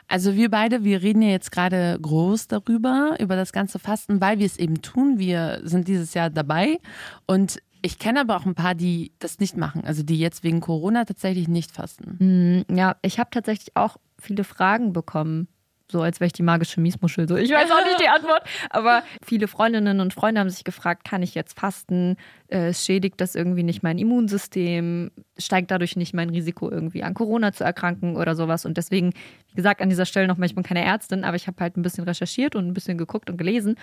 also 0.08 0.34
wir 0.34 0.50
beide, 0.50 0.84
wir 0.84 1.02
reden 1.02 1.22
ja 1.22 1.30
jetzt 1.30 1.50
gerade 1.52 1.98
groß 2.00 2.48
darüber, 2.48 3.16
über 3.20 3.36
das 3.36 3.52
ganze 3.52 3.78
Fasten, 3.78 4.20
weil 4.20 4.38
wir 4.38 4.46
es 4.46 4.58
eben 4.58 4.82
tun. 4.82 5.18
Wir 5.18 5.60
sind 5.64 5.88
dieses 5.88 6.14
Jahr 6.14 6.30
dabei 6.30 6.78
und 7.26 7.60
ich 7.82 7.98
kenne 7.98 8.20
aber 8.20 8.36
auch 8.36 8.46
ein 8.46 8.54
paar, 8.54 8.74
die 8.74 9.12
das 9.18 9.40
nicht 9.40 9.56
machen, 9.58 9.84
also 9.84 10.02
die 10.02 10.18
jetzt 10.18 10.42
wegen 10.42 10.60
Corona 10.60 11.04
tatsächlich 11.04 11.48
nicht 11.48 11.70
fasten. 11.72 12.64
Ja, 12.70 12.96
ich 13.02 13.18
habe 13.18 13.28
tatsächlich 13.30 13.76
auch 13.76 13.98
viele 14.18 14.44
Fragen 14.44 14.94
bekommen. 14.94 15.48
So 15.90 16.00
als 16.00 16.18
wäre 16.18 16.26
ich 16.26 16.32
die 16.32 16.42
magische 16.42 16.80
Miesmuschel. 16.80 17.28
So, 17.28 17.36
ich 17.36 17.50
weiß 17.50 17.70
auch 17.70 17.84
nicht 17.84 18.00
die 18.00 18.08
Antwort. 18.08 18.42
Aber 18.70 19.02
viele 19.22 19.48
Freundinnen 19.48 20.00
und 20.00 20.14
Freunde 20.14 20.40
haben 20.40 20.48
sich 20.48 20.64
gefragt, 20.64 21.04
kann 21.04 21.22
ich 21.22 21.34
jetzt 21.34 21.58
fasten? 21.58 22.16
Äh, 22.48 22.72
schädigt 22.72 23.20
das 23.20 23.34
irgendwie 23.34 23.62
nicht 23.62 23.82
mein 23.82 23.98
Immunsystem? 23.98 25.10
Steigt 25.36 25.70
dadurch 25.70 25.96
nicht 25.96 26.14
mein 26.14 26.30
Risiko, 26.30 26.70
irgendwie 26.70 27.02
an 27.02 27.12
Corona 27.12 27.52
zu 27.52 27.64
erkranken 27.64 28.16
oder 28.16 28.34
sowas? 28.34 28.64
Und 28.64 28.78
deswegen, 28.78 29.12
wie 29.48 29.54
gesagt, 29.56 29.82
an 29.82 29.90
dieser 29.90 30.06
Stelle 30.06 30.26
nochmal, 30.26 30.46
ich 30.46 30.54
bin 30.54 30.64
keine 30.64 30.84
Ärztin, 30.84 31.22
aber 31.22 31.36
ich 31.36 31.46
habe 31.46 31.60
halt 31.60 31.76
ein 31.76 31.82
bisschen 31.82 32.04
recherchiert 32.04 32.56
und 32.56 32.66
ein 32.66 32.74
bisschen 32.74 32.96
geguckt 32.96 33.28
und 33.28 33.36
gelesen. 33.36 33.76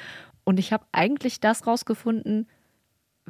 Und 0.44 0.60
ich 0.60 0.74
habe 0.74 0.86
eigentlich 0.92 1.40
das 1.40 1.68
rausgefunden, 1.68 2.48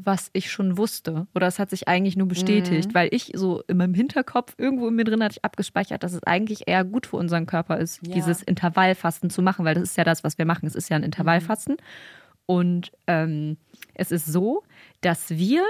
was 0.03 0.29
ich 0.33 0.51
schon 0.51 0.77
wusste. 0.77 1.27
Oder 1.35 1.47
es 1.47 1.59
hat 1.59 1.69
sich 1.69 1.87
eigentlich 1.87 2.15
nur 2.17 2.27
bestätigt, 2.27 2.93
weil 2.93 3.09
ich 3.11 3.31
so 3.35 3.61
in 3.67 3.77
meinem 3.77 3.93
Hinterkopf, 3.93 4.55
irgendwo 4.57 4.87
in 4.87 4.95
mir 4.95 5.03
drin 5.03 5.23
hatte 5.23 5.33
ich 5.37 5.45
abgespeichert, 5.45 6.03
dass 6.03 6.13
es 6.13 6.23
eigentlich 6.23 6.67
eher 6.67 6.83
gut 6.83 7.05
für 7.07 7.17
unseren 7.17 7.45
Körper 7.45 7.77
ist, 7.77 7.99
Ja. 8.05 8.13
dieses 8.13 8.41
Intervallfasten 8.41 9.29
zu 9.29 9.41
machen, 9.41 9.65
weil 9.65 9.75
das 9.75 9.83
ist 9.83 9.97
ja 9.97 10.03
das, 10.03 10.23
was 10.23 10.37
wir 10.37 10.45
machen. 10.45 10.65
Es 10.65 10.75
ist 10.75 10.89
ja 10.89 10.95
ein 10.95 11.03
Intervallfasten. 11.03 11.77
Und 12.45 12.91
ähm, 13.07 13.57
es 13.93 14.11
ist 14.11 14.25
so, 14.25 14.63
dass 15.01 15.29
wir, 15.29 15.63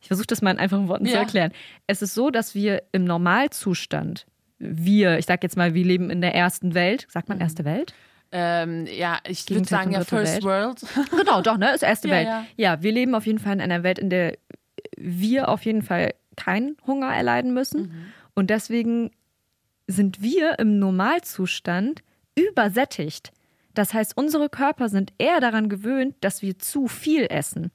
ich 0.00 0.08
versuche 0.08 0.26
das 0.26 0.42
mal 0.42 0.50
in 0.52 0.58
einfachen 0.58 0.88
Worten 0.88 1.06
zu 1.06 1.12
Ja. 1.12 1.20
erklären, 1.20 1.52
es 1.86 2.02
ist 2.02 2.14
so, 2.14 2.30
dass 2.30 2.54
wir 2.54 2.82
im 2.92 3.04
Normalzustand, 3.04 4.26
wir, 4.58 5.18
ich 5.18 5.26
sag 5.26 5.42
jetzt 5.42 5.56
mal, 5.56 5.74
wir 5.74 5.84
leben 5.84 6.10
in 6.10 6.20
der 6.20 6.34
ersten 6.34 6.74
Welt, 6.74 7.06
sagt 7.08 7.28
man 7.28 7.40
erste 7.40 7.64
Welt? 7.64 7.94
Ähm, 8.30 8.86
ja, 8.86 9.18
ich 9.26 9.48
würde 9.48 9.66
sagen 9.66 9.92
ja 9.92 10.04
First 10.04 10.42
World. 10.42 10.82
Genau, 11.16 11.40
doch, 11.40 11.56
ne? 11.56 11.74
Ist 11.74 11.82
erste 11.82 12.08
Ja, 12.08 12.14
Welt. 12.14 12.26
ja. 12.26 12.46
Ja. 12.56 12.82
wir 12.82 12.92
leben 12.92 13.14
auf 13.14 13.26
jeden 13.26 13.38
Fall 13.38 13.54
in 13.54 13.60
einer 13.60 13.82
Welt, 13.82 13.98
in 13.98 14.10
der 14.10 14.36
wir 14.96 15.48
auf 15.48 15.64
jeden 15.64 15.82
Fall 15.82 16.14
keinen 16.36 16.76
Hunger 16.86 17.08
erleiden 17.14 17.54
müssen. 17.54 17.80
Mhm. 17.82 18.12
Und 18.34 18.50
deswegen 18.50 19.10
sind 19.86 20.22
wir 20.22 20.58
im 20.58 20.78
Normalzustand 20.78 22.02
übersättigt. 22.36 23.32
Das 23.74 23.94
heißt, 23.94 24.16
unsere 24.16 24.48
Körper 24.48 24.88
sind 24.88 25.12
eher 25.18 25.40
daran 25.40 25.68
gewöhnt, 25.68 26.16
dass 26.20 26.42
wir 26.42 26.58
zu 26.58 26.88
viel 26.88 27.26
essen. 27.30 27.70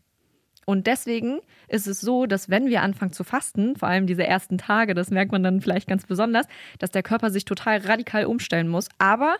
Und 0.65 0.87
deswegen 0.87 1.39
ist 1.67 1.87
es 1.87 1.99
so, 1.99 2.25
dass 2.25 2.49
wenn 2.49 2.67
wir 2.67 2.81
anfangen 2.81 3.11
zu 3.11 3.23
fasten, 3.23 3.75
vor 3.75 3.89
allem 3.89 4.07
diese 4.07 4.25
ersten 4.25 4.57
Tage, 4.57 4.93
das 4.93 5.09
merkt 5.09 5.31
man 5.31 5.43
dann 5.43 5.59
vielleicht 5.61 5.89
ganz 5.89 6.05
besonders, 6.05 6.45
dass 6.79 6.91
der 6.91 7.03
Körper 7.03 7.31
sich 7.31 7.43
total 7.45 7.79
radikal 7.79 8.25
umstellen 8.25 8.69
muss. 8.69 8.87
Aber 8.97 9.35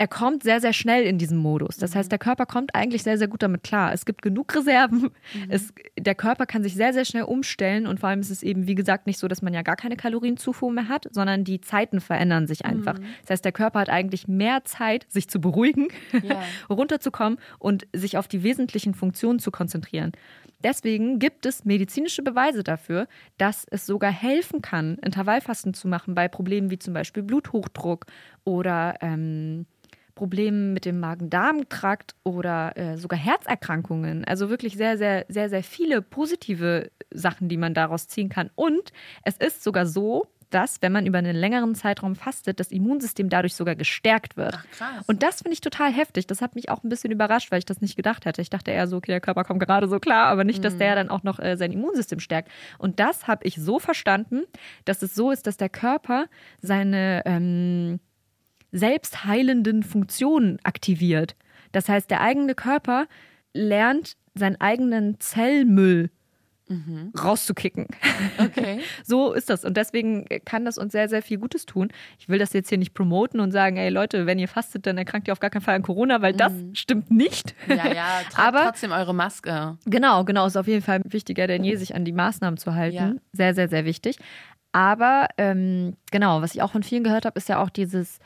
er 0.00 0.08
kommt 0.08 0.42
sehr, 0.42 0.62
sehr 0.62 0.72
schnell 0.72 1.02
in 1.04 1.18
diesen 1.18 1.36
Modus. 1.36 1.76
Das 1.76 1.94
heißt, 1.94 2.10
der 2.10 2.18
Körper 2.18 2.46
kommt 2.46 2.74
eigentlich 2.74 3.02
sehr, 3.02 3.18
sehr 3.18 3.28
gut 3.28 3.42
damit 3.42 3.62
klar. 3.62 3.92
Es 3.92 4.06
gibt 4.06 4.22
genug 4.22 4.56
Reserven. 4.56 5.10
Es, 5.50 5.74
der 5.98 6.14
Körper 6.14 6.46
kann 6.46 6.62
sich 6.62 6.72
sehr, 6.72 6.94
sehr 6.94 7.04
schnell 7.04 7.24
umstellen. 7.24 7.86
Und 7.86 8.00
vor 8.00 8.08
allem 8.08 8.20
ist 8.20 8.30
es 8.30 8.42
eben, 8.42 8.66
wie 8.66 8.74
gesagt, 8.74 9.06
nicht 9.06 9.18
so, 9.18 9.28
dass 9.28 9.42
man 9.42 9.52
ja 9.52 9.60
gar 9.60 9.76
keine 9.76 9.96
Kalorienzufuhr 9.96 10.72
mehr 10.72 10.88
hat, 10.88 11.06
sondern 11.10 11.44
die 11.44 11.60
Zeiten 11.60 12.00
verändern 12.00 12.46
sich 12.46 12.64
einfach. 12.64 12.98
Das 13.20 13.30
heißt, 13.30 13.44
der 13.44 13.52
Körper 13.52 13.78
hat 13.80 13.90
eigentlich 13.90 14.26
mehr 14.26 14.64
Zeit, 14.64 15.04
sich 15.10 15.28
zu 15.28 15.38
beruhigen, 15.38 15.88
Ja. 16.22 16.40
runterzukommen 16.70 17.38
und 17.58 17.86
sich 17.94 18.16
auf 18.16 18.26
die 18.26 18.42
wesentlichen 18.42 18.94
Funktionen 18.94 19.38
zu 19.38 19.50
konzentrieren. 19.50 20.12
Deswegen 20.64 21.18
gibt 21.18 21.44
es 21.44 21.66
medizinische 21.66 22.22
Beweise 22.22 22.64
dafür, 22.64 23.06
dass 23.36 23.66
es 23.70 23.84
sogar 23.84 24.12
helfen 24.12 24.62
kann, 24.62 24.96
Intervallfasten 25.04 25.74
zu 25.74 25.88
machen 25.88 26.14
bei 26.14 26.26
Problemen 26.28 26.70
wie 26.70 26.78
zum 26.78 26.94
Beispiel 26.94 27.22
Bluthochdruck 27.22 28.06
oder 28.44 28.94
ähm, 29.02 29.66
Problemen 30.20 30.74
mit 30.74 30.84
dem 30.84 31.00
Magen-Darm-Trakt 31.00 32.14
oder 32.24 32.76
äh, 32.76 32.98
sogar 32.98 33.18
Herzerkrankungen. 33.18 34.26
Also 34.26 34.50
wirklich 34.50 34.76
sehr, 34.76 34.98
sehr, 34.98 35.24
sehr, 35.30 35.48
sehr 35.48 35.62
viele 35.62 36.02
positive 36.02 36.90
Sachen, 37.10 37.48
die 37.48 37.56
man 37.56 37.72
daraus 37.72 38.06
ziehen 38.06 38.28
kann. 38.28 38.50
Und 38.54 38.92
es 39.22 39.38
ist 39.38 39.64
sogar 39.64 39.86
so, 39.86 40.26
dass, 40.50 40.82
wenn 40.82 40.92
man 40.92 41.06
über 41.06 41.16
einen 41.16 41.34
längeren 41.34 41.74
Zeitraum 41.74 42.16
fastet, 42.16 42.60
das 42.60 42.70
Immunsystem 42.70 43.30
dadurch 43.30 43.54
sogar 43.54 43.76
gestärkt 43.76 44.36
wird. 44.36 44.58
Ach. 44.80 45.02
Und 45.06 45.22
das 45.22 45.38
finde 45.40 45.54
ich 45.54 45.62
total 45.62 45.90
heftig. 45.90 46.26
Das 46.26 46.42
hat 46.42 46.54
mich 46.54 46.68
auch 46.68 46.84
ein 46.84 46.90
bisschen 46.90 47.10
überrascht, 47.10 47.50
weil 47.50 47.60
ich 47.60 47.64
das 47.64 47.80
nicht 47.80 47.96
gedacht 47.96 48.26
hätte. 48.26 48.42
Ich 48.42 48.50
dachte 48.50 48.72
eher 48.72 48.88
so, 48.88 48.98
okay, 48.98 49.12
der 49.12 49.22
Körper 49.22 49.44
kommt 49.44 49.60
gerade 49.60 49.88
so 49.88 50.00
klar, 50.00 50.26
aber 50.26 50.44
nicht, 50.44 50.62
dass 50.62 50.76
der 50.76 50.96
dann 50.96 51.08
auch 51.08 51.22
noch 51.22 51.38
äh, 51.38 51.56
sein 51.56 51.72
Immunsystem 51.72 52.20
stärkt. 52.20 52.50
Und 52.76 53.00
das 53.00 53.26
habe 53.26 53.46
ich 53.46 53.54
so 53.54 53.78
verstanden, 53.78 54.42
dass 54.84 55.00
es 55.00 55.14
so 55.14 55.30
ist, 55.30 55.46
dass 55.46 55.56
der 55.56 55.70
Körper 55.70 56.26
seine 56.60 57.22
ähm, 57.24 58.00
selbstheilenden 58.72 59.82
Funktionen 59.82 60.58
aktiviert. 60.64 61.34
Das 61.72 61.88
heißt, 61.88 62.10
der 62.10 62.20
eigene 62.20 62.54
Körper 62.54 63.06
lernt, 63.54 64.16
seinen 64.34 64.60
eigenen 64.60 65.18
Zellmüll 65.20 66.10
rauszukicken. 67.20 67.86
Okay. 68.38 68.80
So 69.04 69.32
ist 69.32 69.50
das. 69.50 69.64
Und 69.64 69.76
deswegen 69.76 70.26
kann 70.44 70.64
das 70.64 70.78
uns 70.78 70.92
sehr, 70.92 71.08
sehr 71.08 71.20
viel 71.22 71.38
Gutes 71.38 71.66
tun. 71.66 71.88
Ich 72.18 72.28
will 72.28 72.38
das 72.38 72.52
jetzt 72.52 72.68
hier 72.68 72.78
nicht 72.78 72.94
promoten 72.94 73.40
und 73.40 73.50
sagen, 73.50 73.76
ey 73.76 73.88
Leute, 73.90 74.26
wenn 74.26 74.38
ihr 74.38 74.46
fastet, 74.46 74.86
dann 74.86 74.96
erkrankt 74.96 75.26
ihr 75.26 75.32
auf 75.32 75.40
gar 75.40 75.50
keinen 75.50 75.62
Fall 75.62 75.74
an 75.74 75.82
Corona, 75.82 76.22
weil 76.22 76.32
das 76.32 76.52
stimmt 76.74 77.10
nicht. 77.10 77.56
Ja, 77.66 77.92
ja, 77.92 78.20
tragt 78.30 78.38
Aber- 78.38 78.64
trotzdem 78.66 78.92
eure 78.92 79.14
Maske. 79.14 79.78
Genau, 79.86 80.24
genau, 80.24 80.46
ist 80.46 80.56
auf 80.56 80.68
jeden 80.68 80.82
Fall 80.82 81.00
wichtiger 81.04 81.48
denn 81.48 81.64
je, 81.64 81.74
sich 81.76 81.94
an 81.96 82.04
die 82.04 82.12
Maßnahmen 82.12 82.56
zu 82.56 82.74
halten. 82.74 82.94
Ja. 82.96 83.12
Sehr, 83.32 83.54
sehr, 83.54 83.68
sehr 83.68 83.84
wichtig. 83.84 84.16
Aber 84.72 85.26
ähm, 85.38 85.96
genau, 86.12 86.40
was 86.42 86.54
ich 86.54 86.62
auch 86.62 86.70
von 86.70 86.84
vielen 86.84 87.02
gehört 87.02 87.24
habe, 87.26 87.36
ist 87.36 87.48
ja 87.48 87.60
auch 87.60 87.70
dieses 87.70 88.20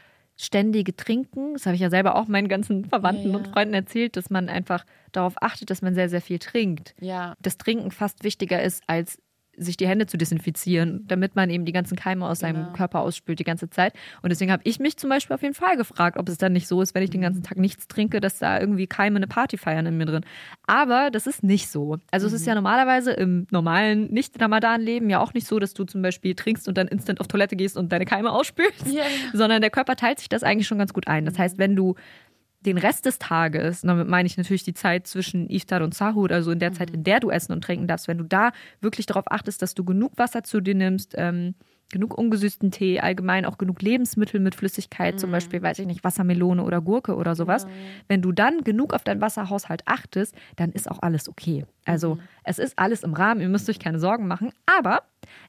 ständige 0.44 0.94
Trinken. 0.96 1.54
Das 1.54 1.66
habe 1.66 1.74
ich 1.74 1.80
ja 1.80 1.90
selber 1.90 2.16
auch 2.16 2.28
meinen 2.28 2.48
ganzen 2.48 2.85
Verwandten 2.85 3.28
Ja, 3.28 3.33
ja. 3.33 3.37
und 3.38 3.48
Freunden 3.48 3.74
erzählt, 3.74 4.16
dass 4.16 4.30
man 4.30 4.48
einfach 4.48 4.85
darauf 5.12 5.35
achtet, 5.40 5.70
dass 5.70 5.83
man 5.83 5.94
sehr, 5.94 6.09
sehr 6.09 6.20
viel 6.20 6.38
trinkt. 6.38 6.94
Ja. 7.00 7.35
Das 7.40 7.57
Trinken 7.59 7.90
fast 7.90 8.24
wichtiger 8.24 8.62
ist, 8.62 8.83
als 8.87 9.18
sich 9.56 9.76
die 9.76 9.86
Hände 9.86 10.06
zu 10.06 10.16
desinfizieren, 10.16 11.04
damit 11.06 11.36
man 11.36 11.50
eben 11.50 11.64
die 11.64 11.72
ganzen 11.72 11.96
Keime 11.96 12.26
aus 12.26 12.40
seinem 12.40 12.64
Genau. 12.64 12.72
Körper 12.72 13.00
ausspült 13.00 13.38
die 13.38 13.44
ganze 13.44 13.70
Zeit. 13.70 13.92
Und 14.22 14.30
deswegen 14.30 14.50
habe 14.52 14.62
ich 14.64 14.78
mich 14.78 14.96
zum 14.96 15.10
Beispiel 15.10 15.34
auf 15.34 15.42
jeden 15.42 15.54
Fall 15.54 15.76
gefragt, 15.76 16.16
ob 16.18 16.28
es 16.28 16.38
dann 16.38 16.52
nicht 16.52 16.66
so 16.68 16.80
ist, 16.82 16.94
wenn 16.94 17.02
ich 17.02 17.10
den 17.10 17.20
ganzen 17.20 17.40
Mhm. 17.40 17.44
Tag 17.44 17.58
nichts 17.58 17.86
trinke, 17.88 18.20
dass 18.20 18.38
da 18.38 18.58
irgendwie 18.60 18.86
Keime 18.86 19.16
eine 19.16 19.26
Party 19.26 19.56
feiern 19.56 19.86
in 19.86 19.96
mir 19.96 20.06
drin. 20.06 20.24
Aber 20.66 21.10
das 21.10 21.26
ist 21.26 21.42
nicht 21.42 21.68
so. 21.68 21.98
Also 22.10 22.26
es 22.26 22.32
ist 22.32 22.42
Mhm. 22.42 22.48
ja 22.48 22.54
normalerweise 22.56 23.12
im 23.12 23.46
normalen 23.50 24.12
Nicht-Ramadan-Leben 24.12 25.08
ja 25.10 25.20
auch 25.20 25.34
nicht 25.34 25.46
so, 25.46 25.58
dass 25.58 25.74
du 25.74 25.84
zum 25.84 26.02
Beispiel 26.02 26.34
trinkst 26.34 26.68
und 26.68 26.76
dann 26.78 26.88
instant 26.88 27.20
auf 27.20 27.28
Toilette 27.28 27.56
gehst 27.56 27.76
und 27.76 27.92
deine 27.92 28.04
Keime 28.04 28.30
ausspülst, 28.32 28.86
ja. 28.92 29.04
sondern 29.32 29.60
der 29.60 29.70
Körper 29.70 29.96
teilt 29.96 30.18
sich 30.18 30.28
das 30.28 30.42
eigentlich 30.42 30.66
schon 30.66 30.78
ganz 30.78 30.92
gut 30.92 31.06
ein. 31.08 31.24
Das 31.24 31.38
heißt, 31.38 31.58
wenn 31.58 31.76
du 31.76 31.94
den 32.66 32.79
Rest 32.79 33.07
des 33.07 33.18
Tages, 33.18 33.83
und 33.83 33.88
damit 33.88 34.09
meine 34.09 34.27
ich 34.27 34.37
natürlich 34.37 34.64
die 34.64 34.74
Zeit 34.74 35.07
zwischen 35.07 35.48
Iftar 35.50 35.83
und 35.83 35.94
Sahur, 35.94 36.31
also 36.31 36.50
in 36.50 36.59
der 36.59 36.72
Zeit, 36.72 36.90
in 36.90 37.05
der 37.05 37.20
du 37.20 37.31
essen 37.31 37.53
und 37.53 37.62
trinken 37.64 37.87
darfst, 37.87 38.09
wenn 38.09 38.18
du 38.18 38.24
da 38.24 38.53
wirklich 38.81 39.07
darauf 39.07 39.31
achtest, 39.31 39.61
dass 39.62 39.74
du 39.74 39.85
genug 39.85 40.12
Wasser 40.16 40.42
zu 40.44 40.61
dir 40.61 40.74
nimmst, 40.74 41.14
ähm, 41.16 41.55
genug 41.92 42.16
ungesüßten 42.16 42.70
Tee, 42.70 42.98
allgemein 42.98 43.44
auch 43.44 43.59
genug 43.59 43.83
Lebensmittel 43.83 44.40
mit 44.40 44.55
Flüssigkeit, 44.55 45.20
zum 45.20 45.31
Beispiel, 45.31 45.62
weiß 45.62 45.79
ich 45.79 45.87
nicht, 45.87 46.03
Wassermelone 46.03 46.64
oder 46.64 46.81
Gurke 46.81 47.14
oder 47.14 47.35
sowas. 47.37 47.66
Wenn 48.09 48.22
du 48.22 48.33
dann 48.33 48.64
genug 48.64 48.94
auf 48.94 49.05
deinen 49.05 49.20
Wasserhaushalt 49.20 49.83
achtest, 49.85 50.35
dann 50.57 50.72
ist 50.72 50.90
auch 50.90 51.00
alles 51.03 51.29
okay. 51.29 51.66
Also 51.85 52.18
es 52.42 52.59
ist 52.59 52.79
alles 52.79 53.03
im 53.05 53.12
Rahmen, 53.12 53.42
ihr 53.42 53.48
müsst 53.50 53.68
euch 53.68 53.79
keine 53.79 54.00
Sorgen 54.00 54.27
machen. 54.27 54.50
Aber 54.79 55.03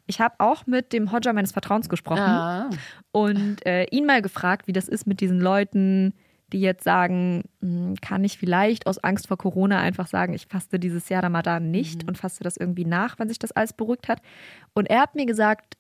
ich 0.05 0.19
habe 0.19 0.35
auch 0.39 0.67
mit 0.67 0.91
dem 0.93 1.11
Hodja 1.11 1.31
meines 1.33 1.53
Vertrauens 1.53 1.87
gesprochen 1.89 2.19
Ah. 2.21 2.69
und 3.11 3.65
äh, 3.65 3.85
ihn 3.85 4.05
mal 4.05 4.21
gefragt, 4.21 4.67
wie 4.67 4.73
das 4.73 4.87
ist 4.89 5.07
mit 5.07 5.21
diesen 5.21 5.39
Leuten, 5.39 6.13
die 6.53 6.61
jetzt 6.61 6.83
sagen, 6.83 7.43
hm, 7.61 7.95
kann 8.01 8.23
ich 8.23 8.37
vielleicht 8.37 8.87
aus 8.87 8.97
Angst 8.99 9.27
vor 9.27 9.37
Corona 9.37 9.79
einfach 9.79 10.07
sagen, 10.07 10.33
ich 10.33 10.47
faste 10.47 10.79
dieses 10.79 11.09
Jahr 11.09 11.23
Ramadan 11.23 11.71
nicht 11.71 12.07
und 12.07 12.17
faste 12.17 12.43
das 12.43 12.57
irgendwie 12.57 12.85
nach, 12.85 13.17
wenn 13.19 13.29
sich 13.29 13.39
das 13.39 13.51
alles 13.51 13.73
beruhigt 13.73 14.07
hat. 14.07 14.21
Und 14.73 14.89
er 14.89 15.01
hat 15.01 15.15
mir 15.15 15.25
gesagt, 15.25 15.77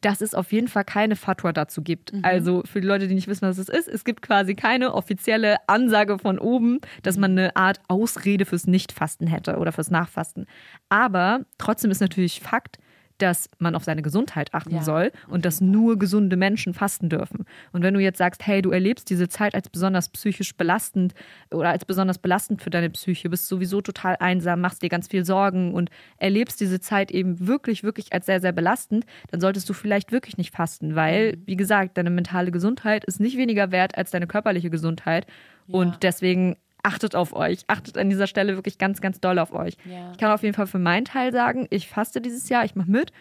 dass 0.00 0.20
es 0.20 0.34
auf 0.34 0.52
jeden 0.52 0.68
Fall 0.68 0.84
keine 0.84 1.16
Fatwa 1.16 1.52
dazu 1.52 1.82
gibt. 1.82 2.12
Also 2.22 2.62
für 2.64 2.80
die 2.80 2.86
Leute, 2.86 3.08
die 3.08 3.14
nicht 3.14 3.28
wissen, 3.28 3.48
was 3.48 3.58
es 3.58 3.68
ist, 3.68 3.88
es 3.88 4.04
gibt 4.04 4.22
quasi 4.22 4.54
keine 4.54 4.94
offizielle 4.94 5.56
Ansage 5.66 6.18
von 6.18 6.38
oben, 6.38 6.80
dass 7.02 7.16
man 7.16 7.32
eine 7.32 7.56
Art 7.56 7.80
Ausrede 7.88 8.44
fürs 8.44 8.66
Nichtfasten 8.66 9.26
hätte 9.26 9.56
oder 9.56 9.72
fürs 9.72 9.90
Nachfasten. 9.90 10.46
Aber 10.88 11.40
trotzdem 11.58 11.90
ist 11.90 12.00
natürlich 12.00 12.40
Fakt, 12.40 12.78
dass 13.18 13.48
man 13.58 13.74
auf 13.74 13.84
seine 13.84 14.02
Gesundheit 14.02 14.54
achten 14.54 14.76
Ja, 14.76 14.82
soll 14.82 15.12
und 15.28 15.44
dass 15.44 15.60
nur 15.60 15.98
gesunde 15.98 16.36
Menschen 16.36 16.74
fasten 16.74 17.08
dürfen. 17.08 17.44
Und 17.72 17.82
wenn 17.82 17.94
du 17.94 18.00
jetzt 18.00 18.18
sagst, 18.18 18.46
hey, 18.46 18.62
du 18.62 18.70
erlebst 18.70 19.10
diese 19.10 19.28
Zeit 19.28 19.54
als 19.54 19.68
besonders 19.68 20.08
psychisch 20.08 20.56
belastend 20.56 21.14
oder 21.50 21.70
als 21.70 21.84
besonders 21.84 22.18
belastend 22.18 22.62
für 22.62 22.70
deine 22.70 22.90
Psyche, 22.90 23.28
bist 23.28 23.48
sowieso 23.48 23.80
total 23.80 24.16
einsam, 24.20 24.60
machst 24.60 24.82
dir 24.82 24.88
ganz 24.88 25.08
viel 25.08 25.24
Sorgen 25.24 25.74
und 25.74 25.90
erlebst 26.16 26.60
diese 26.60 26.80
Zeit 26.80 27.10
eben 27.10 27.46
wirklich, 27.46 27.82
wirklich 27.82 28.12
als 28.12 28.26
sehr, 28.26 28.40
sehr 28.40 28.52
belastend, 28.52 29.04
dann 29.30 29.40
solltest 29.40 29.68
du 29.68 29.72
vielleicht 29.72 30.12
wirklich 30.12 30.38
nicht 30.38 30.54
fasten, 30.54 30.94
weil, 30.94 31.38
wie 31.46 31.56
gesagt, 31.56 31.98
deine 31.98 32.10
mentale 32.10 32.50
Gesundheit 32.50 33.04
ist 33.04 33.20
nicht 33.20 33.36
weniger 33.36 33.70
wert 33.70 33.96
als 33.96 34.10
deine 34.10 34.26
körperliche 34.26 34.70
Gesundheit. 34.70 35.26
Und 35.70 36.02
deswegen 36.02 36.56
achtet 36.88 37.14
auf 37.14 37.34
euch. 37.34 37.60
Achtet 37.66 37.98
an 37.98 38.08
dieser 38.08 38.26
Stelle 38.26 38.56
wirklich 38.56 38.78
ganz, 38.78 39.00
ganz 39.00 39.20
doll 39.20 39.38
auf 39.38 39.52
euch. 39.52 39.74
Ja. 39.84 40.10
Ich 40.12 40.18
kann 40.18 40.30
auf 40.30 40.42
jeden 40.42 40.54
Fall 40.54 40.66
für 40.66 40.78
meinen 40.78 41.04
Teil 41.04 41.32
sagen, 41.32 41.66
ich 41.70 41.88
faste 41.88 42.20
dieses 42.22 42.48
Jahr, 42.48 42.64
ich 42.64 42.74
mache 42.74 42.90
mit, 42.90 43.12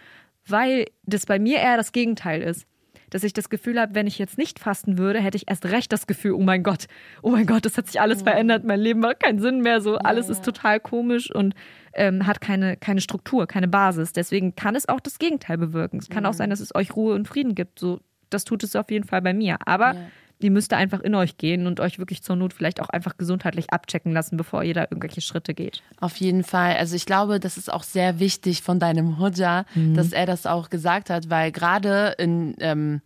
weil 0.47 0.85
das 1.03 1.25
bei 1.25 1.37
mir 1.37 1.57
eher 1.57 1.75
das 1.75 1.91
Gegenteil 1.91 2.41
ist. 2.41 2.65
Dass 3.09 3.23
ich 3.23 3.31
das 3.31 3.49
Gefühl 3.49 3.79
habe, 3.79 3.95
wenn 3.95 4.05
ich 4.05 4.19
jetzt 4.19 4.37
nicht 4.37 4.59
fasten 4.59 4.97
würde, 4.97 5.19
hätte 5.19 5.37
ich 5.37 5.49
erst 5.49 5.65
recht 5.65 5.93
das 5.93 6.07
Gefühl, 6.07 6.33
oh 6.33 6.41
mein 6.41 6.61
Gott, 6.61 6.87
oh 7.21 7.29
mein 7.29 7.45
Gott, 7.45 7.63
das 7.65 7.77
hat 7.77 7.87
sich 7.87 8.01
alles 8.01 8.21
verändert, 8.21 8.65
mein 8.65 8.81
Leben 8.81 8.99
macht 8.99 9.21
keinen 9.21 9.39
Sinn 9.39 9.61
mehr, 9.61 9.79
so 9.79 9.97
alles 9.97 10.27
ist 10.27 10.43
total 10.43 10.81
komisch 10.81 11.33
und 11.33 11.53
ähm, 11.93 12.27
hat 12.27 12.41
keine, 12.41 12.75
keine 12.75 12.99
Struktur, 12.99 13.47
keine 13.47 13.69
Basis. 13.69 14.11
Deswegen 14.11 14.55
kann 14.55 14.75
es 14.75 14.89
auch 14.89 14.99
das 14.99 15.19
Gegenteil 15.19 15.57
bewirken. 15.57 15.99
Es 15.99 16.09
kann 16.09 16.25
auch 16.25 16.33
sein, 16.33 16.49
dass 16.49 16.59
es 16.59 16.75
euch 16.75 16.97
Ruhe 16.97 17.15
und 17.15 17.29
Frieden 17.29 17.55
gibt. 17.55 17.79
So, 17.79 18.01
das 18.29 18.43
tut 18.43 18.63
es 18.63 18.75
auf 18.75 18.91
jeden 18.91 19.05
Fall 19.05 19.21
bei 19.21 19.33
mir. 19.33 19.57
Aber 19.65 19.95
Die 20.41 20.49
müsst 20.49 20.71
ihr 20.71 20.77
einfach 20.77 21.01
in 21.01 21.15
euch 21.15 21.37
gehen 21.37 21.65
und 21.65 21.79
euch 21.79 21.97
wirklich 21.97 22.21
zur 22.21 22.35
Not 22.35 22.53
vielleicht 22.53 22.81
auch 22.81 22.89
einfach 22.89 23.17
gesundheitlich 23.17 23.71
abchecken 23.71 24.11
lassen, 24.11 24.37
bevor 24.37 24.63
ihr 24.63 24.73
da 24.73 24.81
irgendwelche 24.81 25.21
Schritte 25.21 25.53
geht. 25.53 25.81
Auf 25.99 26.15
jeden 26.17 26.43
Fall. 26.43 26.77
Also 26.77 26.95
ich 26.95 27.05
glaube, 27.05 27.39
das 27.39 27.57
ist 27.57 27.71
auch 27.71 27.83
sehr 27.83 28.19
wichtig 28.19 28.61
von 28.61 28.79
deinem 28.79 29.17
Hodja, 29.17 29.65
dass 29.95 30.11
er 30.11 30.25
das 30.25 30.45
auch 30.45 30.69
gesagt 30.69 31.09
hat, 31.09 31.29
weil 31.29 31.51
gerade 31.51 32.15
in 32.17 32.55
ähm, 32.59 33.01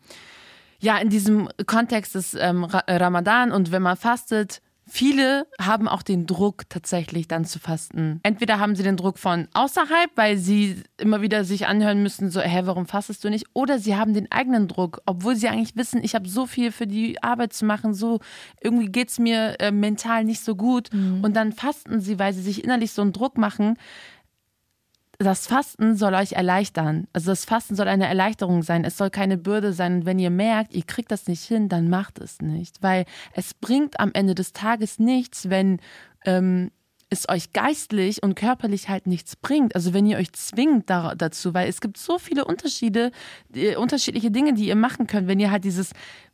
ja 0.79 0.97
in 0.97 1.09
diesem 1.09 1.47
Kontext 1.65 2.15
des 2.15 2.33
ähm, 2.33 2.63
Ra 2.65 2.83
Ramadan 2.87 3.51
und 3.51 3.71
wenn 3.71 3.81
man 3.81 3.95
fastet, 3.95 4.61
viele 4.91 5.47
haben 5.59 5.87
auch 5.87 6.01
den 6.01 6.27
Druck 6.27 6.69
tatsächlich 6.69 7.27
dann 7.27 7.45
zu 7.45 7.59
fasten. 7.59 8.19
Entweder 8.23 8.59
haben 8.59 8.75
sie 8.75 8.83
den 8.83 8.97
Druck 8.97 9.17
von 9.17 9.47
außerhalb, 9.53 10.11
weil 10.15 10.37
sie 10.37 10.83
immer 10.97 11.21
wieder 11.21 11.45
sich 11.45 11.65
anhören 11.65 12.03
müssen, 12.03 12.29
so, 12.29 12.41
hä, 12.41 12.61
warum 12.65 12.85
fastest 12.85 13.23
du 13.23 13.29
nicht? 13.29 13.45
Oder 13.53 13.79
sie 13.79 13.95
haben 13.95 14.13
den 14.13 14.29
eigenen 14.31 14.67
Druck, 14.67 15.01
obwohl 15.05 15.35
sie 15.37 15.47
eigentlich 15.47 15.77
wissen, 15.77 16.03
ich 16.03 16.13
habe 16.13 16.27
so 16.27 16.45
viel 16.45 16.73
für 16.73 16.87
die 16.87 17.23
Arbeit 17.23 17.53
zu 17.53 17.65
machen, 17.65 17.93
so 17.93 18.19
irgendwie 18.59 18.87
geht's 18.87 19.17
mir 19.17 19.55
äh, 19.61 19.71
mental 19.71 20.25
nicht 20.25 20.43
so 20.43 20.55
gut. 20.55 20.89
Und 21.21 21.35
dann 21.35 21.53
fasten 21.53 22.01
sie, 22.01 22.19
weil 22.19 22.33
sie 22.33 22.41
sich 22.41 22.63
innerlich 22.63 22.91
so 22.91 23.01
einen 23.01 23.13
Druck 23.13 23.37
machen, 23.37 23.77
das 25.23 25.47
Fasten 25.47 25.95
soll 25.95 26.13
euch 26.13 26.33
erleichtern. 26.33 27.07
Also 27.13 27.31
das 27.31 27.45
Fasten 27.45 27.75
soll 27.75 27.87
eine 27.87 28.07
Erleichterung 28.07 28.63
sein. 28.63 28.83
Es 28.83 28.97
soll 28.97 29.09
keine 29.09 29.37
Bürde 29.37 29.73
sein. 29.73 29.95
Und 29.95 30.05
wenn 30.05 30.19
ihr 30.19 30.29
merkt, 30.29 30.73
ihr 30.73 30.83
kriegt 30.83 31.11
das 31.11 31.27
nicht 31.27 31.43
hin, 31.43 31.69
dann 31.69 31.89
macht 31.89 32.19
es 32.19 32.41
nicht. 32.41 32.81
Weil 32.81 33.05
es 33.33 33.53
bringt 33.53 33.99
am 33.99 34.11
Ende 34.13 34.35
des 34.35 34.53
Tages 34.53 34.99
nichts, 34.99 35.49
wenn 35.49 35.79
ähm, 36.25 36.71
es 37.09 37.27
euch 37.27 37.51
geistlich 37.51 38.23
und 38.23 38.35
körperlich 38.35 38.87
halt 38.87 39.05
nichts 39.05 39.35
bringt. 39.35 39.75
Also 39.75 39.93
wenn 39.93 40.05
ihr 40.05 40.17
euch 40.17 40.31
zwingt 40.31 40.89
da, 40.89 41.13
dazu, 41.13 41.53
weil 41.53 41.67
es 41.67 41.81
gibt 41.81 41.97
so 41.97 42.17
viele 42.17 42.45
Unterschiede, 42.45 43.11
äh, 43.53 43.75
unterschiedliche 43.75 44.31
Dinge, 44.31 44.53
die 44.53 44.67
ihr 44.67 44.77
machen 44.77 45.07
könnt. 45.07 45.27
Wenn 45.27 45.39
ihr 45.39 45.51
halt 45.51 45.65
dieses 45.65 45.91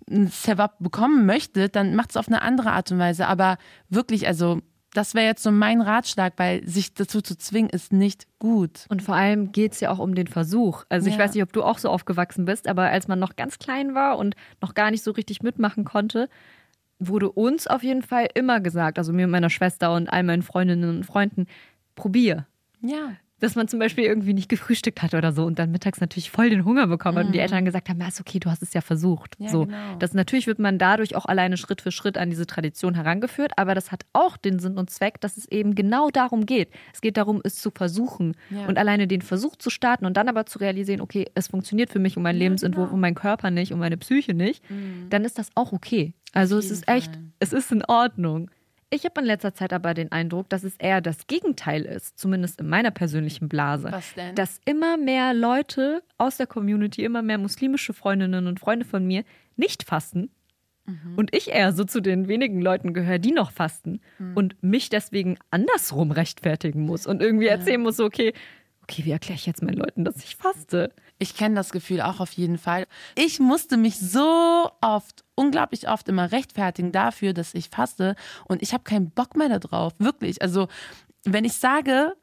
Sevap 0.07 0.77
bekommen 0.79 1.25
möchtet, 1.25 1.75
dann 1.75 1.95
macht 1.95 2.11
es 2.11 2.17
auf 2.17 2.27
eine 2.27 2.43
andere 2.43 2.71
Art 2.71 2.91
und 2.91 2.99
Weise. 2.99 3.27
Aber 3.27 3.57
wirklich, 3.89 4.27
also 4.27 4.61
das 4.93 5.13
wäre 5.13 5.25
jetzt 5.25 5.43
so 5.43 5.51
mein 5.51 5.81
Ratschlag, 5.81 6.33
weil 6.37 6.65
sich 6.67 6.93
dazu 6.93 7.21
zu 7.21 7.37
zwingen 7.37 7.69
ist 7.69 7.91
nicht 7.93 8.25
gut. 8.39 8.85
Und 8.89 9.03
vor 9.03 9.15
allem 9.15 9.51
geht 9.51 9.73
es 9.73 9.79
ja 9.79 9.91
auch 9.91 9.99
um 9.99 10.15
den 10.15 10.27
Versuch. 10.27 10.85
Also 10.89 11.07
ich 11.07 11.15
Ja. 11.17 11.19
weiß 11.23 11.33
nicht, 11.33 11.43
ob 11.43 11.53
du 11.53 11.63
auch 11.63 11.77
so 11.77 11.89
aufgewachsen 11.89 12.45
bist, 12.45 12.67
aber 12.67 12.83
als 12.89 13.07
man 13.07 13.19
noch 13.19 13.35
ganz 13.35 13.59
klein 13.59 13.93
war 13.95 14.17
und 14.17 14.35
noch 14.61 14.73
gar 14.73 14.89
nicht 14.91 15.03
so 15.03 15.11
richtig 15.11 15.43
mitmachen 15.43 15.83
konnte, 15.83 16.29
wurde 16.99 17.29
uns 17.31 17.67
auf 17.67 17.83
jeden 17.83 18.01
Fall 18.01 18.27
immer 18.33 18.59
gesagt, 18.59 18.97
also 18.97 19.13
mir 19.13 19.25
und 19.25 19.31
meiner 19.31 19.49
Schwester 19.51 19.93
und 19.93 20.07
all 20.09 20.23
meinen 20.23 20.41
Freundinnen 20.41 20.97
und 20.97 21.03
Freunden, 21.05 21.45
probier. 21.95 22.47
Ja. 22.81 23.11
Dass 23.39 23.55
man 23.55 23.67
zum 23.67 23.79
Beispiel 23.79 24.03
irgendwie 24.03 24.33
nicht 24.33 24.49
gefrühstückt 24.49 25.03
hat 25.03 25.13
oder 25.13 25.31
so 25.31 25.45
und 25.45 25.59
dann 25.59 25.71
mittags 25.71 26.01
natürlich 26.01 26.31
voll 26.31 26.49
den 26.49 26.65
Hunger 26.65 26.87
bekommen 26.87 27.19
hat 27.19 27.27
und 27.27 27.33
die 27.33 27.39
Eltern 27.39 27.65
gesagt 27.65 27.87
haben, 27.87 27.99
ja, 28.01 28.07
ist 28.07 28.19
okay, 28.19 28.39
du 28.39 28.49
hast 28.49 28.63
es 28.63 28.73
ja 28.73 28.81
versucht. 28.81 29.39
Mhm. 29.39 29.45
Ja, 29.45 29.51
so, 29.51 29.65
genau. 29.65 29.95
das 29.99 30.13
natürlich 30.13 30.47
wird 30.47 30.57
man 30.57 30.79
dadurch 30.79 31.15
auch 31.15 31.25
alleine 31.25 31.55
Schritt 31.57 31.81
für 31.81 31.91
Schritt 31.91 32.17
an 32.17 32.31
diese 32.31 32.47
Tradition 32.47 32.95
herangeführt, 32.95 33.51
aber 33.55 33.75
das 33.75 33.91
hat 33.91 34.05
auch 34.13 34.37
den 34.37 34.57
Sinn 34.57 34.77
und 34.77 34.89
Zweck, 34.89 35.21
dass 35.21 35.37
es 35.37 35.45
eben 35.49 35.75
genau 35.75 36.09
darum 36.09 36.45
geht. 36.47 36.69
Es 36.93 37.01
geht 37.01 37.17
darum, 37.17 37.41
es 37.43 37.61
zu 37.61 37.69
versuchen 37.69 38.35
Ja. 38.49 38.65
und 38.65 38.77
alleine 38.79 39.07
den 39.07 39.21
Versuch 39.21 39.55
zu 39.55 39.69
starten 39.69 40.05
und 40.07 40.17
dann 40.17 40.29
aber 40.29 40.45
zu 40.47 40.57
realisieren, 40.59 41.01
okay, 41.01 41.25
es 41.35 41.47
funktioniert 41.47 41.91
für 41.91 41.99
mich 41.99 42.17
und 42.17 42.23
mein 42.23 42.35
Lebensentwurf 42.37 42.87
genau. 42.87 42.95
und 42.95 43.01
mein 43.01 43.15
Körper 43.15 43.51
nicht 43.51 43.71
und 43.71 43.79
meine 43.79 43.97
Psyche 43.97 44.33
nicht, 44.33 44.63
dann 45.09 45.23
ist 45.25 45.37
das 45.37 45.49
auch 45.53 45.73
okay. 45.73 46.13
Also 46.33 46.57
es 46.57 46.71
ist 46.71 46.87
echt, 46.87 47.13
Fall. 47.13 47.23
es 47.39 47.53
ist 47.53 47.71
in 47.71 47.83
Ordnung. 47.85 48.49
Ich 48.89 49.03
habe 49.03 49.19
in 49.19 49.27
letzter 49.27 49.53
Zeit 49.53 49.73
aber 49.73 49.93
den 49.93 50.11
Eindruck, 50.11 50.49
dass 50.49 50.63
es 50.63 50.75
eher 50.77 51.01
das 51.01 51.27
Gegenteil 51.27 51.83
ist, 51.83 52.17
zumindest 52.17 52.61
in 52.61 52.69
meiner 52.69 52.91
persönlichen 52.91 53.49
Blase. 53.49 53.91
Was 53.91 54.13
denn? 54.13 54.33
Dass 54.35 54.61
immer 54.65 54.97
mehr 54.97 55.33
Leute 55.33 56.03
aus 56.17 56.37
der 56.37 56.47
Community, 56.47 57.03
immer 57.03 57.21
mehr 57.21 57.37
muslimische 57.37 57.93
Freundinnen 57.93 58.47
und 58.47 58.59
Freunde 58.59 58.85
von 58.85 59.05
mir 59.05 59.23
nicht 59.57 59.83
fasten. 59.83 60.29
Und 61.17 61.35
ich 61.35 61.49
eher 61.49 61.73
so 61.73 61.83
zu 61.83 61.99
den 61.99 62.29
wenigen 62.29 62.61
Leuten 62.61 62.93
gehöre, 62.93 63.19
die 63.19 63.33
noch 63.33 63.51
fasten 63.51 63.99
und 64.35 64.55
mich 64.63 64.87
deswegen 64.87 65.37
andersrum 65.51 66.11
rechtfertigen 66.11 66.83
muss 66.83 67.05
und 67.05 67.21
irgendwie 67.21 67.47
erzählen 67.47 67.81
muss, 67.81 67.99
okay, 67.99 68.31
okay, 68.89 69.05
wie 69.05 69.11
erkläre 69.11 69.35
ich 69.35 69.45
jetzt 69.45 69.61
meinen 69.61 69.77
Leuten, 69.77 70.05
dass 70.05 70.23
ich 70.23 70.35
faste? 70.35 70.93
Ich 71.19 71.35
kenne 71.35 71.55
das 71.55 71.71
Gefühl 71.71 72.01
auch 72.01 72.19
auf 72.19 72.31
jeden 72.33 72.57
Fall. 72.57 72.87
Ich 73.15 73.39
musste 73.39 73.75
mich 73.75 73.99
so 73.99 74.69
oft, 74.81 75.23
unglaublich 75.35 75.89
oft 75.89 76.07
immer 76.07 76.31
rechtfertigen 76.31 76.91
dafür, 76.91 77.33
dass 77.33 77.53
ich 77.53 77.69
faste 77.69 78.15
und 78.45 78.61
ich 78.61 78.73
habe 78.73 78.83
keinen 78.83 79.11
Bock 79.11 79.35
mehr 79.35 79.59
darauf. 79.59 79.93
Wirklich. 79.99 80.41
Also, 80.41 80.67
wenn 81.25 81.43
ich 81.43 81.53
sage, 81.53 82.13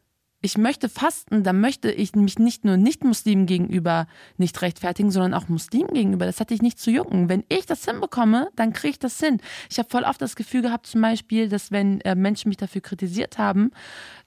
ich 0.41 0.59
möchte 0.59 0.89
fasten, 0.89 1.43
dann 1.43 1.61
möchte 1.61 1.91
ich 1.91 2.15
mich 2.15 2.39
nicht 2.39 2.65
nur 2.65 2.77
Nicht-Muslimen 2.77 3.47
gegenüber 3.47 4.07
nicht 4.37 4.61
rechtfertigen, 4.61 5.11
sondern 5.11 5.35
auch 5.35 5.49
Muslimen 5.49 5.95
gegenüber. 5.95 6.27
Das 6.27 6.39
hatte 6.39 6.53
ich 6.53 6.61
nicht 6.61 6.79
zu 6.79 6.91
jucken. 6.91 7.31
Wenn 7.31 7.45
ich 7.49 7.65
das 7.65 7.85
hinbekomme, 7.87 8.51
dann 8.55 8.75
kriege 8.75 8.91
ich 8.91 8.99
das 8.99 9.19
hin. 9.19 9.39
Ich 9.71 9.79
habe 9.79 9.89
voll 9.89 10.05
oft 10.05 10.21
das 10.21 10.37
Gefühl 10.37 10.61
gehabt, 10.61 10.87
zum 10.87 11.01
Beispiel, 11.01 11.49
dass 11.49 11.73
wenn 11.73 12.01
äh, 12.03 12.15
Menschen 12.15 12.49
mich 12.49 12.59
dafür 12.59 12.83
kritisiert 12.83 13.39
haben, 13.39 13.71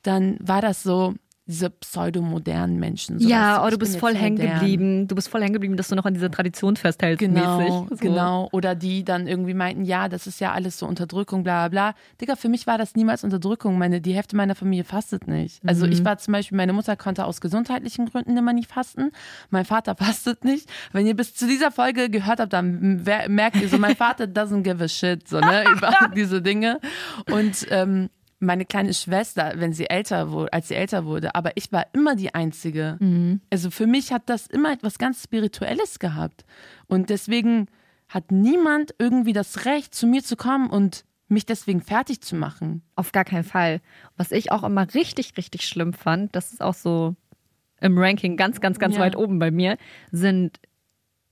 dann 0.02 0.38
war 0.40 0.62
das 0.62 0.82
so, 0.82 1.14
diese 1.48 1.70
pseudomodernen 1.70 2.78
Menschen. 2.78 3.20
So, 3.20 3.28
ja, 3.28 3.62
oh, 3.64 3.68
ich 3.68 3.72
du 3.72 3.78
bist 3.80 3.98
voll 4.00 4.16
hängen 4.16 4.38
geblieben. 4.38 5.08
Du 5.08 5.16
bist 5.16 5.30
voll 5.30 5.42
hängen 5.42 5.54
geblieben, 5.54 5.78
dass 5.78 5.88
du 5.88 5.96
noch 5.96 6.06
an 6.06 6.14
dieser 6.14 6.30
Tradition 6.30 6.76
festhältst. 6.76 7.20
Genau, 7.20 7.58
mäßig. 7.58 7.74
So. 7.90 7.96
genau. 7.96 8.50
Oder 8.52 8.76
die 8.76 9.04
dann 9.04 9.28
irgendwie 9.28 9.54
meinten, 9.54 9.86
ja, 9.86 10.10
das 10.10 10.28
ist 10.28 10.40
ja 10.42 10.52
alles 10.52 10.78
so 10.78 10.86
Unterdrückung, 10.86 11.44
bla 11.44 11.68
bla 11.68 11.92
bla. 11.92 12.00
Digga, 12.20 12.36
für 12.36 12.50
mich 12.50 12.68
war 12.68 12.78
das 12.78 12.96
niemals 12.96 13.24
Unterdrückung. 13.24 13.78
Meine, 13.78 14.02
die 14.02 14.14
Hälfte 14.14 14.36
meiner 14.36 14.56
Familie 14.56 14.84
fastet 14.84 15.28
nicht. 15.28 15.62
Also 15.66 15.86
Mhm. 15.86 15.92
ich 15.94 16.06
war 16.06 16.18
zum 16.18 16.34
Beispiel, 16.34 16.58
meine 16.58 16.74
Mutter 16.74 16.96
konnte 16.96 17.26
aus 17.26 17.40
gesundheitlichen 17.42 18.08
Gründen 18.08 18.36
immer 18.38 18.54
nicht 18.54 18.70
fasten. 18.70 19.12
Mein 19.50 19.66
Vater 19.66 19.96
fastet 19.98 20.44
nicht. 20.44 20.70
Wenn 20.92 21.08
ihr 21.08 21.16
bis 21.16 21.34
zu 21.34 21.48
dieser 21.48 21.72
Folge 21.72 22.10
gehört 22.10 22.40
habt, 22.40 22.54
dann 22.54 23.04
merkt 23.30 23.56
ihr 23.62 23.70
so, 23.70 23.78
mein 23.78 23.96
Vater 23.96 24.24
doesn't 24.28 24.64
give 24.64 24.84
a 24.84 24.88
shit, 24.88 25.28
so, 25.28 25.40
ne, 25.40 25.64
über 25.72 25.92
diese 26.16 26.42
Dinge. 26.42 26.80
Und, 27.32 27.66
ähm, 27.70 28.10
meine 28.40 28.66
kleine 28.66 28.94
Schwester, 28.94 29.54
wenn 29.56 29.74
sie 29.74 29.90
älter 29.90 30.32
wurde, 30.32 30.54
als 30.54 30.68
sie 30.68 30.76
älter 30.76 31.06
wurde, 31.06 31.34
aber 31.36 31.52
ich 31.56 31.72
war 31.72 31.88
immer 31.94 32.16
die 32.16 32.36
Einzige. 32.36 33.40
Also 33.50 33.72
für 33.72 33.88
mich 33.88 34.12
hat 34.14 34.30
das 34.30 34.46
immer 34.48 34.72
etwas 34.72 34.98
ganz 35.00 35.24
Spirituelles 35.24 35.98
gehabt. 36.00 36.46
Und 36.88 37.10
deswegen 37.10 37.68
hat 38.10 38.32
niemand 38.32 38.94
irgendwie 39.00 39.34
das 39.34 39.66
Recht, 39.66 39.94
zu 39.96 40.06
mir 40.08 40.24
zu 40.24 40.36
kommen 40.36 40.70
und 40.70 41.04
mich 41.30 41.46
deswegen 41.46 41.82
fertig 41.82 42.22
zu 42.22 42.36
machen. 42.36 42.84
Auf 42.96 43.12
gar 43.12 43.26
keinen 43.26 43.44
Fall. 43.44 43.82
Was 44.16 44.32
ich 44.32 44.52
auch 44.52 44.64
immer 44.64 44.88
richtig, 44.94 45.36
richtig 45.36 45.68
schlimm 45.68 45.94
fand, 45.94 46.36
das 46.36 46.54
ist 46.54 46.62
auch 46.62 46.76
so 46.76 47.16
im 47.82 47.98
Ranking 47.98 48.38
ganz, 48.38 48.62
ganz, 48.62 48.80
ganz 48.80 48.96
Ja. 48.96 49.02
weit 49.02 49.16
oben 49.18 49.40
bei 49.40 49.52
mir, 49.52 49.78
sind 50.12 50.60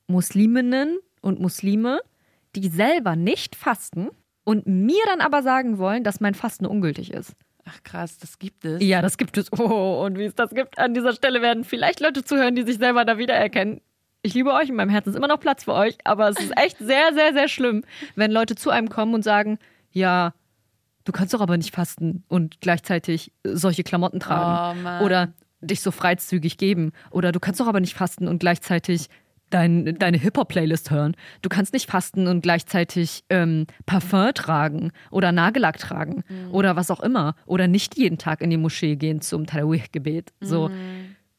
Musliminnen 0.08 0.98
und 1.22 1.40
Muslime, 1.40 2.02
die 2.56 2.68
selber 2.68 3.16
nicht 3.16 3.56
fasten 3.56 4.10
und 4.46 4.66
mir 4.66 5.04
dann 5.08 5.20
aber 5.20 5.44
sagen 5.44 5.78
wollen, 5.78 6.06
dass 6.06 6.22
mein 6.22 6.34
Fasten 6.34 6.66
ungültig 6.66 7.12
ist. 7.12 7.34
Ach 7.66 7.84
krass, 7.84 8.18
das 8.20 8.40
gibt 8.40 8.64
es. 8.64 8.82
Ja, 8.82 9.02
das 9.02 9.18
gibt 9.18 9.38
es. 9.38 9.52
Oh, 9.52 10.04
und 10.06 10.18
wie 10.18 10.24
es 10.24 10.36
das 10.36 10.52
gibt, 10.52 10.78
an 10.80 10.94
dieser 10.94 11.14
Stelle 11.14 11.42
werden 11.42 11.64
vielleicht 11.64 12.00
Leute 12.00 12.24
zuhören, 12.24 12.56
die 12.56 12.62
sich 12.62 12.78
selber 12.78 13.04
da 13.04 13.18
wiedererkennen. 13.18 13.82
Ich 14.22 14.34
liebe 14.34 14.54
euch, 14.54 14.70
in 14.70 14.76
meinem 14.76 14.90
Herzen 14.90 15.10
ist 15.10 15.16
immer 15.16 15.28
noch 15.28 15.40
Platz 15.40 15.66
für 15.66 15.74
euch, 15.74 15.98
aber 16.04 16.30
es 16.30 16.40
ist 16.40 16.56
echt 16.58 16.78
sehr, 16.78 17.14
sehr, 17.14 17.34
sehr 17.34 17.48
schlimm, 17.48 17.84
wenn 18.16 18.32
Leute 18.32 18.56
zu 18.56 18.70
einem 18.70 18.90
kommen 18.90 19.14
und 19.14 19.24
sagen, 19.24 19.60
ja, 19.92 20.34
du 21.04 21.12
kannst 21.12 21.34
doch 21.34 21.42
aber 21.42 21.58
nicht 21.58 21.74
fasten 21.74 22.24
und 22.28 22.62
gleichzeitig 22.62 23.32
solche 23.44 23.84
Klamotten 23.84 24.20
tragen. 24.20 24.80
Oh, 24.80 24.84
Mann. 24.84 25.04
oder 25.04 25.34
dich 25.62 25.82
so 25.82 25.92
freizügig 25.92 26.58
geben. 26.58 26.92
Oder 27.12 27.32
du 27.32 27.40
kannst 27.40 27.60
doch 27.60 27.68
aber 27.68 27.80
nicht 27.80 27.96
fasten 27.96 28.28
und 28.28 28.40
gleichzeitig 28.40 29.10
dein, 29.56 29.98
deine 29.98 30.18
Hip-Hop-Playlist 30.18 30.92
hören. 30.92 31.16
Du 31.42 31.50
kannst 31.50 31.72
nicht 31.74 31.90
fasten 31.90 32.28
und 32.28 32.42
gleichzeitig 32.42 33.24
ähm, 33.30 33.68
Parfum 33.86 34.34
tragen 34.34 34.92
oder 35.12 35.32
Nagellack 35.32 35.78
tragen 35.78 36.24
oder 36.52 36.76
was 36.76 36.92
auch 36.92 37.00
immer. 37.00 37.36
Oder 37.46 37.68
nicht 37.68 37.98
jeden 37.98 38.18
Tag 38.18 38.42
in 38.42 38.50
die 38.50 38.58
Moschee 38.58 38.96
gehen 38.96 39.22
zum 39.22 39.46
Tarawih-Gebet. 39.46 40.34
So, 40.42 40.70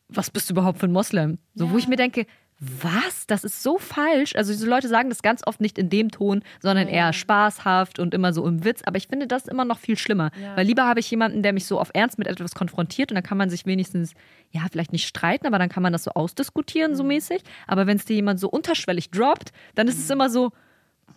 was 0.09 0.31
bist 0.31 0.49
du 0.49 0.55
überhaupt 0.55 0.79
für 0.79 0.87
ein 0.87 0.93
Moslem? 0.93 1.39
So, 1.55 1.71
wo 1.71 1.79
ich 1.79 1.89
mir 1.89 1.97
denke, 1.97 2.27
was? 2.59 3.27
Das 3.27 3.45
ist 3.45 3.63
so 3.63 3.79
falsch. 3.79 4.35
Also 4.35 4.53
diese 4.53 4.67
Leute 4.67 4.89
sagen 4.89 5.11
das 5.11 5.21
ganz 5.21 5.43
oft 5.47 5.61
nicht 5.61 5.79
in 5.79 5.91
dem 5.91 6.11
Ton, 6.11 6.43
sondern 6.63 6.89
eher 6.89 7.13
spaßhaft 7.13 7.99
und 7.99 8.15
immer 8.15 8.33
so 8.33 8.47
im 8.47 8.65
Witz. 8.65 8.83
Aber 8.87 8.97
ich 8.97 9.09
finde 9.09 9.27
das 9.27 9.47
immer 9.47 9.67
noch 9.67 9.79
viel 9.79 9.99
schlimmer. 9.99 10.31
Ja. 10.41 10.57
Weil 10.57 10.67
lieber 10.67 10.85
habe 10.87 11.01
ich 11.01 11.11
jemanden, 11.11 11.43
der 11.43 11.53
mich 11.53 11.67
so 11.67 11.79
auf 11.79 11.91
Ernst 11.93 12.19
mit 12.19 12.27
etwas 12.27 12.55
konfrontiert 12.55 13.11
und 13.11 13.17
dann 13.17 13.25
kann 13.25 13.37
man 13.37 13.51
sich 13.51 13.67
wenigstens, 13.67 14.15
ja, 14.53 14.63
vielleicht 14.71 14.93
nicht 14.93 15.07
streiten, 15.07 15.47
aber 15.47 15.59
dann 15.59 15.69
kann 15.69 15.83
man 15.83 15.93
das 15.93 16.05
so 16.05 16.13
ausdiskutieren, 16.13 16.97
so 16.97 17.05
mäßig. 17.05 17.43
Aber 17.67 17.87
wenn 17.87 17.99
es 17.99 18.07
dir 18.07 18.17
jemand 18.17 18.41
so 18.41 18.49
unterschwellig 18.49 19.11
droppt, 19.11 19.53
dann 19.75 19.87
ist 19.87 19.99
es 19.99 20.09
immer 20.09 20.31
so, 20.31 20.53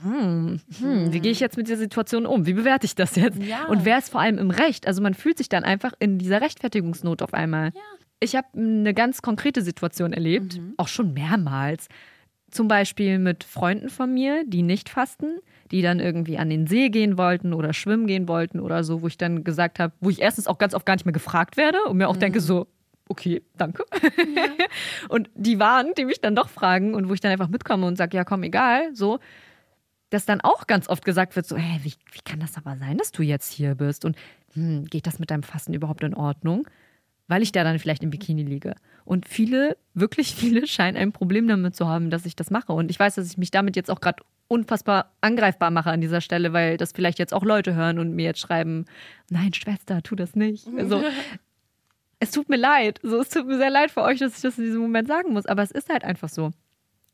hm, 0.02 0.62
hm, 0.80 1.13
wie 1.13 1.19
gehe 1.19 1.32
ich 1.32 1.39
jetzt 1.39 1.58
mit 1.58 1.67
dieser 1.67 1.78
Situation 1.78 2.25
um? 2.25 2.45
Wie 2.45 2.54
bewerte 2.54 2.86
ich 2.86 2.95
das 2.95 3.15
jetzt? 3.15 3.41
Ja. 3.41 3.65
Und 3.65 3.86
wer 3.86 3.97
ist 3.97 4.10
vor 4.10 4.21
allem 4.21 4.38
im 4.38 4.49
Recht? 4.49 4.88
Also 4.88 5.02
man 5.02 5.13
fühlt 5.13 5.38
sich 5.38 5.49
dann 5.49 5.63
einfach 5.63 5.93
in 5.99 6.17
dieser 6.17 6.41
Rechtfertigungsnot 6.41 7.21
auf 7.21 7.34
einmal. 7.34 7.71
Ich 8.19 8.36
habe 8.36 8.47
eine 8.55 8.93
ganz 8.93 9.21
konkrete 9.21 9.62
Situation 9.62 10.13
erlebt, 10.13 10.60
auch 10.77 10.88
schon 10.88 11.13
mehrmals. 11.13 11.88
Zum 12.51 12.67
Beispiel 12.67 13.19
mit 13.19 13.43
Freunden 13.43 13.89
von 13.89 14.13
mir, 14.13 14.43
die 14.45 14.63
nicht 14.63 14.89
fasten, 14.89 15.39
die 15.71 15.82
dann 15.82 15.99
irgendwie 15.99 16.38
an 16.38 16.49
den 16.49 16.67
See 16.67 16.89
gehen 16.89 17.17
wollten 17.17 17.53
oder 17.53 17.73
schwimmen 17.73 18.08
gehen 18.08 18.27
wollten 18.27 18.60
oder 18.60 18.84
so, 18.84 19.01
wo 19.01 19.08
ich 19.08 19.17
dann 19.17 19.43
gesagt 19.43 19.79
habe, 19.79 19.93
wo 20.01 20.10
ich 20.10 20.19
erstens 20.19 20.47
auch 20.47 20.58
ganz 20.58 20.73
oft 20.73 20.86
gar 20.86 20.95
nicht 20.95 21.05
mehr 21.05 21.13
gefragt 21.13 21.58
werde 21.58 21.84
und 21.84 21.97
mir 21.97 22.10
auch 22.10 22.17
denke 22.17 22.41
so, 22.41 22.67
okay, 23.08 23.43
danke. 23.58 23.86
und 25.10 25.29
die 25.36 25.60
waren, 25.60 25.93
die 25.95 26.05
mich 26.05 26.21
dann 26.21 26.36
doch 26.36 26.49
fragen 26.49 26.95
und 26.95 27.08
wo 27.08 27.13
ich 27.13 27.19
dann 27.19 27.32
einfach 27.32 27.49
mitkomme 27.49 27.86
und 27.86 27.97
sage, 27.97 28.17
ja 28.17 28.23
komm, 28.23 28.43
egal, 28.43 28.95
so, 28.95 29.19
dass 30.10 30.25
dann 30.25 30.41
auch 30.41 30.67
ganz 30.67 30.89
oft 30.89 31.05
gesagt 31.05 31.36
wird, 31.36 31.45
so, 31.45 31.55
hey, 31.55 31.79
wie, 31.84 31.93
wie 32.12 32.21
kann 32.23 32.39
das 32.39 32.58
aber 32.58 32.77
sein, 32.77 32.97
dass 32.97 33.12
du 33.12 33.21
jetzt 33.21 33.51
hier 33.51 33.75
bist? 33.75 34.05
Und 34.05 34.17
hm, 34.53 34.86
geht 34.86 35.05
das 35.05 35.19
mit 35.19 35.29
deinem 35.29 35.43
Fasten 35.43 35.73
überhaupt 35.73 36.03
in 36.03 36.15
Ordnung? 36.15 36.67
Weil 37.29 37.43
ich 37.43 37.51
da 37.51 37.63
dann 37.63 37.77
vielleicht 37.77 38.03
im 38.03 38.09
Bikini 38.09 38.43
liege. 38.43 38.73
Und 39.05 39.27
viele, 39.27 39.77
wirklich 39.93 40.33
viele, 40.35 40.67
scheinen 40.67 40.97
ein 40.97 41.11
Problem 41.11 41.47
damit 41.47 41.75
zu 41.75 41.87
haben, 41.87 42.09
dass 42.09 42.25
ich 42.25 42.35
das 42.35 42.49
mache. 42.49 42.73
Und 42.73 42.89
ich 42.89 42.99
weiß, 42.99 43.15
dass 43.15 43.31
ich 43.31 43.37
mich 43.37 43.51
damit 43.51 43.75
jetzt 43.75 43.91
auch 43.91 44.01
gerade 44.01 44.23
unfassbar 44.47 45.13
angreifbar 45.21 45.69
mache 45.69 45.91
an 45.91 46.01
dieser 46.01 46.21
Stelle, 46.21 46.53
weil 46.53 46.77
das 46.77 46.91
vielleicht 46.91 47.19
jetzt 47.19 47.33
auch 47.33 47.43
Leute 47.43 47.75
hören 47.75 47.99
und 47.99 48.15
mir 48.15 48.25
jetzt 48.25 48.39
schreiben, 48.39 48.85
nein, 49.29 49.53
Schwester, 49.53 50.01
tu 50.01 50.15
das 50.15 50.35
nicht. 50.35 50.67
Also, 50.75 51.03
es 52.19 52.31
tut 52.31 52.49
mir 52.49 52.57
leid. 52.57 52.99
So, 53.03 53.21
es 53.21 53.29
tut 53.29 53.45
mir 53.45 53.57
sehr 53.57 53.69
leid 53.69 53.91
für 53.91 54.01
euch, 54.01 54.17
dass 54.17 54.35
ich 54.35 54.41
das 54.41 54.57
in 54.57 54.63
diesem 54.63 54.81
Moment 54.81 55.07
sagen 55.07 55.31
muss. 55.31 55.45
Aber 55.45 55.61
es 55.61 55.69
ist 55.69 55.89
halt 55.89 56.03
einfach 56.03 56.29
so. 56.29 56.51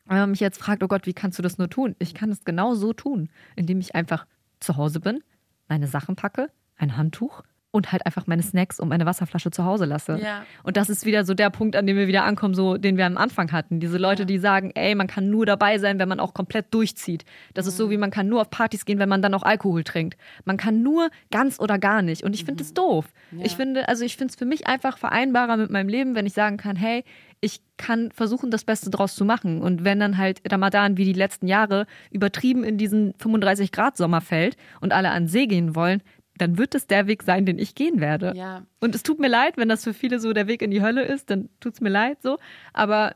Wenn 0.06 0.18
man 0.18 0.32
mich 0.32 0.40
jetzt 0.40 0.60
fragt, 0.60 0.82
oh 0.82 0.88
Gott, 0.88 1.08
wie 1.08 1.14
kannst 1.14 1.40
du 1.40 1.44
das 1.44 1.58
nur 1.58 1.70
tun? 1.70 1.94
Ich 2.00 2.14
kann 2.14 2.30
es 2.30 2.46
genau 2.46 2.74
so 2.74 2.94
tun, 2.94 3.30
indem 3.58 3.82
ich 3.82 3.96
einfach 3.96 4.26
zu 4.62 4.78
Hause 4.78 5.02
bin, 5.02 5.22
meine 5.68 5.88
Sachen 5.88 6.16
packe, 6.16 6.50
ein 6.78 6.96
Handtuch 6.96 7.44
und 7.76 7.92
halt 7.92 8.06
einfach 8.06 8.26
meine 8.26 8.42
Snacks 8.42 8.80
und 8.80 8.88
meine 8.88 9.06
Wasserflasche 9.06 9.52
zu 9.52 9.66
Hause 9.66 9.84
lasse. 9.84 10.18
Ja. 10.24 10.46
Und 10.64 10.78
das 10.78 10.90
ist 10.90 11.06
wieder 11.06 11.26
so 11.26 11.34
der 11.34 11.50
Punkt, 11.50 11.76
an 11.76 11.86
dem 11.86 11.98
wir 11.98 12.08
wieder 12.08 12.24
ankommen, 12.24 12.54
so 12.54 12.78
den 12.78 12.96
wir 12.96 13.06
am 13.06 13.18
Anfang 13.18 13.52
hatten. 13.52 13.82
Diese 13.82 13.98
Leute, 13.98 14.26
die 14.26 14.38
sagen, 14.38 14.72
ey, 14.76 14.96
man 14.96 15.08
kann 15.08 15.30
nur 15.30 15.46
dabei 15.46 15.78
sein, 15.78 16.00
wenn 16.00 16.08
man 16.08 16.22
auch 16.22 16.34
komplett 16.34 16.74
durchzieht. 16.74 17.26
Das 17.54 17.68
ist 17.68 17.76
so, 17.76 17.90
wie 17.90 17.98
man 17.98 18.12
kann 18.12 18.30
nur 18.30 18.40
auf 18.40 18.50
Partys 18.50 18.86
gehen, 18.86 18.98
wenn 18.98 19.10
man 19.10 19.22
dann 19.22 19.34
auch 19.34 19.44
Alkohol 19.44 19.84
trinkt. 19.84 20.18
Man 20.46 20.56
kann 20.56 20.84
nur 20.84 21.10
ganz 21.32 21.60
oder 21.60 21.78
gar 21.78 22.02
nicht. 22.02 22.24
Und 22.24 22.34
ich 22.34 22.46
finde 22.46 22.64
es 22.64 22.74
doof. 22.74 23.08
Ich 23.44 23.58
finde, 23.58 23.90
also 23.90 24.06
ich 24.06 24.16
finde 24.16 24.32
es 24.32 24.38
für 24.38 24.46
mich 24.46 24.68
einfach 24.68 24.98
vereinbarer 24.98 25.58
mit 25.58 25.70
meinem 25.70 25.90
Leben, 25.90 26.16
wenn 26.16 26.26
ich 26.26 26.34
sagen 26.34 26.56
kann, 26.56 26.78
hey, 26.78 27.04
ich 27.42 27.60
kann 27.76 28.12
versuchen, 28.12 28.52
das 28.52 28.64
Beste 28.64 28.90
draus 28.90 29.16
zu 29.16 29.26
machen. 29.26 29.62
Und 29.62 29.84
wenn 29.84 30.00
dann 30.00 30.18
halt 30.18 30.42
Ramadan 30.50 30.96
wie 30.96 31.04
die 31.04 31.14
letzten 31.14 31.48
Jahre 31.48 31.88
übertrieben 32.10 32.64
in 32.64 32.78
diesen 32.78 33.14
35 33.20 33.74
Grad 33.74 33.98
Sommer 33.98 34.22
fällt 34.22 34.56
und 34.80 34.94
alle 34.94 35.12
an 35.12 35.28
See 35.28 35.46
gehen 35.46 35.76
wollen, 35.76 36.02
dann 36.38 36.58
wird 36.58 36.76
es 36.76 36.88
der 36.88 37.08
Weg 37.08 37.24
sein, 37.24 37.46
den 37.46 37.60
ich 37.60 37.76
gehen 37.76 38.02
werde. 38.02 38.34
Ja. 38.36 38.64
Und 38.80 38.96
es 38.96 39.04
tut 39.04 39.20
mir 39.20 39.30
leid, 39.30 39.58
wenn 39.58 39.70
das 39.70 39.84
für 39.84 39.94
viele 39.94 40.20
so 40.20 40.34
der 40.34 40.48
Weg 40.48 40.62
in 40.62 40.72
die 40.72 40.82
Hölle 40.82 41.04
ist, 41.04 41.30
dann 41.30 41.50
tut 41.60 41.76
es 41.76 41.82
mir 41.82 41.90
leid 41.90 42.22
so. 42.22 42.38
Aber 42.74 43.16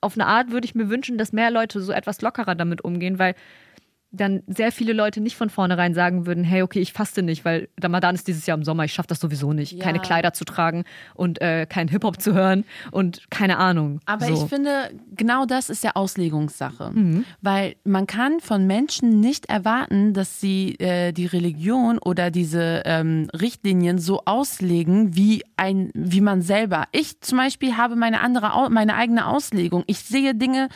auf 0.00 0.14
eine 0.14 0.26
Art 0.26 0.50
würde 0.50 0.64
ich 0.64 0.74
mir 0.74 0.88
wünschen, 0.88 1.18
dass 1.18 1.32
mehr 1.32 1.50
Leute 1.50 1.80
so 1.80 1.92
etwas 1.92 2.20
lockerer 2.20 2.54
damit 2.54 2.82
umgehen, 2.82 3.18
weil 3.18 3.34
dann 4.10 4.42
sehr 4.46 4.72
viele 4.72 4.94
Leute 4.94 5.20
nicht 5.20 5.36
von 5.36 5.50
vornherein 5.50 5.92
sagen 5.92 6.26
würden, 6.26 6.42
hey, 6.42 6.62
okay, 6.62 6.80
ich 6.80 6.92
faste 6.94 7.22
nicht, 7.22 7.44
weil 7.44 7.68
Ramadan 7.80 8.14
ist 8.14 8.26
dieses 8.26 8.46
Jahr 8.46 8.56
im 8.56 8.64
Sommer, 8.64 8.84
ich 8.84 8.92
schaffe 8.94 9.08
das 9.08 9.20
sowieso 9.20 9.52
nicht, 9.52 9.72
Ja. 9.72 9.84
keine 9.84 10.00
Kleider 10.00 10.32
zu 10.32 10.44
tragen 10.44 10.84
und 11.14 11.40
äh, 11.42 11.66
kein 11.68 11.88
Hip-Hop 11.88 12.20
zu 12.20 12.32
hören 12.32 12.64
und 12.90 13.30
keine 13.30 13.58
Ahnung. 13.58 14.00
Aber 14.06 14.26
so. 14.26 14.32
ich 14.32 14.48
finde, 14.48 14.90
genau 15.14 15.44
das 15.44 15.68
ist 15.68 15.84
ja 15.84 15.92
Auslegungssache. 15.94 16.90
Mhm. 16.92 17.24
Weil 17.42 17.76
man 17.84 18.06
kann 18.06 18.40
von 18.40 18.66
Menschen 18.66 19.20
nicht 19.20 19.46
erwarten, 19.50 20.14
dass 20.14 20.40
sie 20.40 20.76
äh, 20.78 21.12
die 21.12 21.26
Religion 21.26 21.98
oder 21.98 22.30
diese 22.30 22.82
ähm, 22.86 23.28
Richtlinien 23.38 23.98
so 23.98 24.22
auslegen, 24.24 25.16
wie 25.16 25.42
ein, 25.56 25.90
wie 25.94 26.22
man 26.22 26.40
selber. 26.40 26.86
Ich 26.92 27.20
zum 27.20 27.38
Beispiel 27.38 27.76
habe 27.76 27.94
meine 27.94 28.20
andere, 28.20 28.70
meine 28.70 28.94
eigene 28.94 29.26
Auslegung. 29.26 29.84
Ich 29.86 29.98
sehe 29.98 30.34
Dinge 30.34 30.68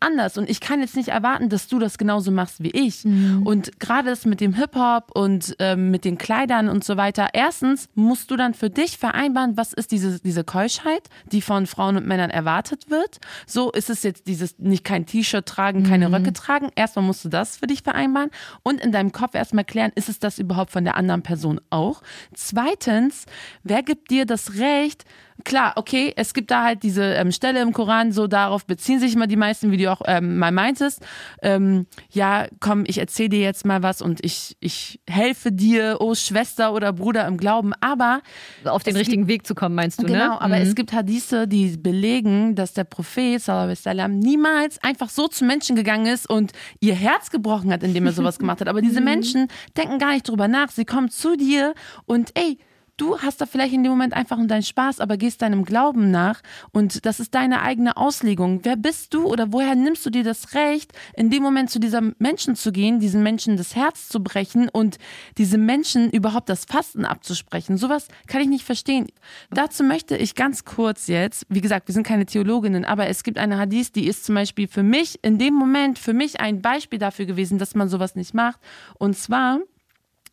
anders 0.00 0.38
und 0.38 0.48
ich 0.48 0.60
kann 0.60 0.80
jetzt 0.80 0.96
nicht 0.96 1.08
erwarten, 1.08 1.48
dass 1.48 1.68
du 1.68 1.78
das 1.78 1.98
genauso 1.98 2.30
machst 2.30 2.62
wie 2.62 2.70
ich. 2.70 3.04
Und 3.44 3.78
gerade 3.78 4.08
das 4.08 4.24
mit 4.24 4.40
dem 4.40 4.54
Hip-Hop 4.54 5.10
und 5.14 5.54
ähm, 5.58 5.90
mit 5.90 6.04
den 6.04 6.18
Kleidern 6.18 6.68
und 6.68 6.82
so 6.84 6.96
weiter. 6.96 7.28
Erstens 7.32 7.88
musst 7.94 8.30
du 8.30 8.36
dann 8.36 8.54
für 8.54 8.70
dich 8.70 8.98
vereinbaren, 8.98 9.56
was 9.56 9.72
ist 9.72 9.92
diese, 9.92 10.20
diese 10.20 10.44
Keuschheit, 10.44 11.08
die 11.30 11.42
von 11.42 11.66
Frauen 11.66 11.96
und 11.96 12.06
Männern 12.06 12.30
erwartet 12.30 12.90
wird. 12.90 13.18
So 13.46 13.70
ist 13.70 13.90
es 13.90 14.02
jetzt 14.02 14.26
dieses 14.26 14.58
nicht 14.58 14.84
kein 14.84 15.06
T-Shirt 15.06 15.46
tragen, 15.46 15.82
keine 15.82 16.10
Röcke 16.10 16.32
tragen. 16.32 16.70
Erstmal 16.74 17.04
musst 17.04 17.24
du 17.24 17.28
das 17.28 17.58
für 17.58 17.66
dich 17.66 17.82
vereinbaren 17.82 18.30
und 18.62 18.80
in 18.80 18.92
deinem 18.92 19.12
Kopf 19.12 19.34
erstmal 19.34 19.64
klären, 19.64 19.92
ist 19.94 20.08
es 20.08 20.18
das 20.18 20.38
überhaupt 20.38 20.70
von 20.70 20.84
der 20.84 20.96
anderen 20.96 21.22
Person 21.22 21.60
auch? 21.70 22.02
Zweitens, 22.34 23.26
wer 23.62 23.82
gibt 23.82 24.10
dir 24.10 24.26
das 24.26 24.54
Recht, 24.56 25.04
Klar, 25.44 25.72
okay, 25.76 26.12
es 26.16 26.34
gibt 26.34 26.50
da 26.50 26.64
halt 26.64 26.82
diese 26.82 27.02
ähm, 27.02 27.32
Stelle 27.32 27.60
im 27.60 27.72
Koran, 27.72 28.12
so 28.12 28.26
darauf 28.26 28.66
beziehen 28.66 29.00
sich 29.00 29.14
immer 29.14 29.26
die 29.26 29.36
meisten, 29.36 29.70
wie 29.70 29.76
du 29.76 29.90
auch 29.90 30.02
ähm, 30.06 30.38
mal 30.38 30.52
meintest. 30.52 31.04
Ähm, 31.42 31.86
ja, 32.10 32.46
komm, 32.60 32.84
ich 32.86 32.98
erzähle 32.98 33.30
dir 33.30 33.40
jetzt 33.40 33.64
mal 33.64 33.82
was 33.82 34.02
und 34.02 34.24
ich, 34.24 34.56
ich 34.60 35.00
helfe 35.08 35.52
dir, 35.52 35.98
oh 36.00 36.14
Schwester 36.14 36.72
oder 36.72 36.92
Bruder 36.92 37.26
im 37.26 37.36
Glauben. 37.36 37.72
Aber 37.80 38.20
auf 38.64 38.82
den 38.82 38.96
richtigen 38.96 39.28
Weg 39.28 39.46
zu 39.46 39.54
kommen, 39.54 39.74
meinst 39.74 40.00
du, 40.00 40.06
ne? 40.06 40.12
Genau, 40.12 40.38
aber 40.38 40.58
es 40.58 40.74
gibt 40.74 40.92
Hadithe, 40.92 41.46
die 41.46 41.76
belegen, 41.76 42.54
dass 42.54 42.72
der 42.72 42.84
Prophet 42.84 43.46
wasallam, 43.46 44.18
niemals 44.18 44.82
einfach 44.82 45.08
so 45.08 45.28
zu 45.28 45.44
Menschen 45.44 45.76
gegangen 45.76 46.06
ist 46.06 46.28
und 46.28 46.52
ihr 46.80 46.94
Herz 46.94 47.30
gebrochen 47.30 47.72
hat, 47.72 47.82
indem 47.82 48.06
er 48.06 48.12
sowas 48.12 48.38
gemacht 48.38 48.60
hat. 48.60 48.68
Aber 48.68 48.82
diese 48.82 49.00
Menschen 49.00 49.48
denken 49.76 49.98
gar 49.98 50.12
nicht 50.12 50.28
drüber 50.28 50.48
nach. 50.48 50.70
Sie 50.70 50.84
kommen 50.84 51.10
zu 51.10 51.36
dir 51.36 51.74
und 52.06 52.30
ey, 52.34 52.58
du 53.00 53.18
hast 53.18 53.40
da 53.40 53.46
vielleicht 53.46 53.72
in 53.72 53.82
dem 53.82 53.92
Moment 53.92 54.12
einfach 54.14 54.36
nur 54.36 54.46
deinen 54.46 54.62
Spaß, 54.62 55.00
aber 55.00 55.16
gehst 55.16 55.42
deinem 55.42 55.64
Glauben 55.64 56.10
nach 56.10 56.42
und 56.72 57.06
das 57.06 57.20
ist 57.20 57.34
deine 57.34 57.62
eigene 57.62 57.96
Auslegung. 57.96 58.60
Wer 58.62 58.76
bist 58.76 59.14
du 59.14 59.26
oder 59.26 59.52
woher 59.52 59.74
nimmst 59.74 60.04
du 60.04 60.10
dir 60.10 60.22
das 60.22 60.54
Recht, 60.54 60.92
in 61.14 61.30
dem 61.30 61.42
Moment 61.42 61.70
zu 61.70 61.80
diesem 61.80 62.14
Menschen 62.18 62.56
zu 62.56 62.72
gehen, 62.72 63.00
diesen 63.00 63.22
Menschen 63.22 63.56
das 63.56 63.74
Herz 63.74 64.08
zu 64.08 64.22
brechen 64.22 64.68
und 64.68 64.98
diesem 65.38 65.64
Menschen 65.64 66.10
überhaupt 66.10 66.48
das 66.48 66.66
Fasten 66.66 67.04
abzusprechen? 67.04 67.78
Sowas 67.78 68.08
kann 68.26 68.42
ich 68.42 68.48
nicht 68.48 68.64
verstehen. 68.64 69.06
Dazu 69.50 69.82
möchte 69.82 70.16
ich 70.16 70.34
ganz 70.34 70.64
kurz 70.64 71.06
jetzt, 71.06 71.46
wie 71.48 71.60
gesagt, 71.60 71.88
wir 71.88 71.94
sind 71.94 72.06
keine 72.06 72.26
Theologinnen, 72.26 72.84
aber 72.84 73.06
es 73.06 73.22
gibt 73.22 73.38
eine 73.38 73.58
Hadith, 73.58 73.92
die 73.92 74.06
ist 74.06 74.24
zum 74.24 74.34
Beispiel 74.34 74.68
für 74.68 74.82
mich 74.82 75.18
in 75.22 75.38
dem 75.38 75.54
Moment 75.54 75.98
für 75.98 76.12
mich 76.12 76.40
ein 76.40 76.60
Beispiel 76.60 76.98
dafür 76.98 77.24
gewesen, 77.24 77.58
dass 77.58 77.74
man 77.74 77.88
sowas 77.88 78.14
nicht 78.14 78.34
macht. 78.34 78.60
Und 78.98 79.16
zwar 79.16 79.60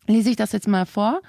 lese 0.08 0.30
ich 0.30 0.36
das 0.36 0.52
jetzt 0.52 0.68
mal 0.68 0.86
vor. 0.86 1.20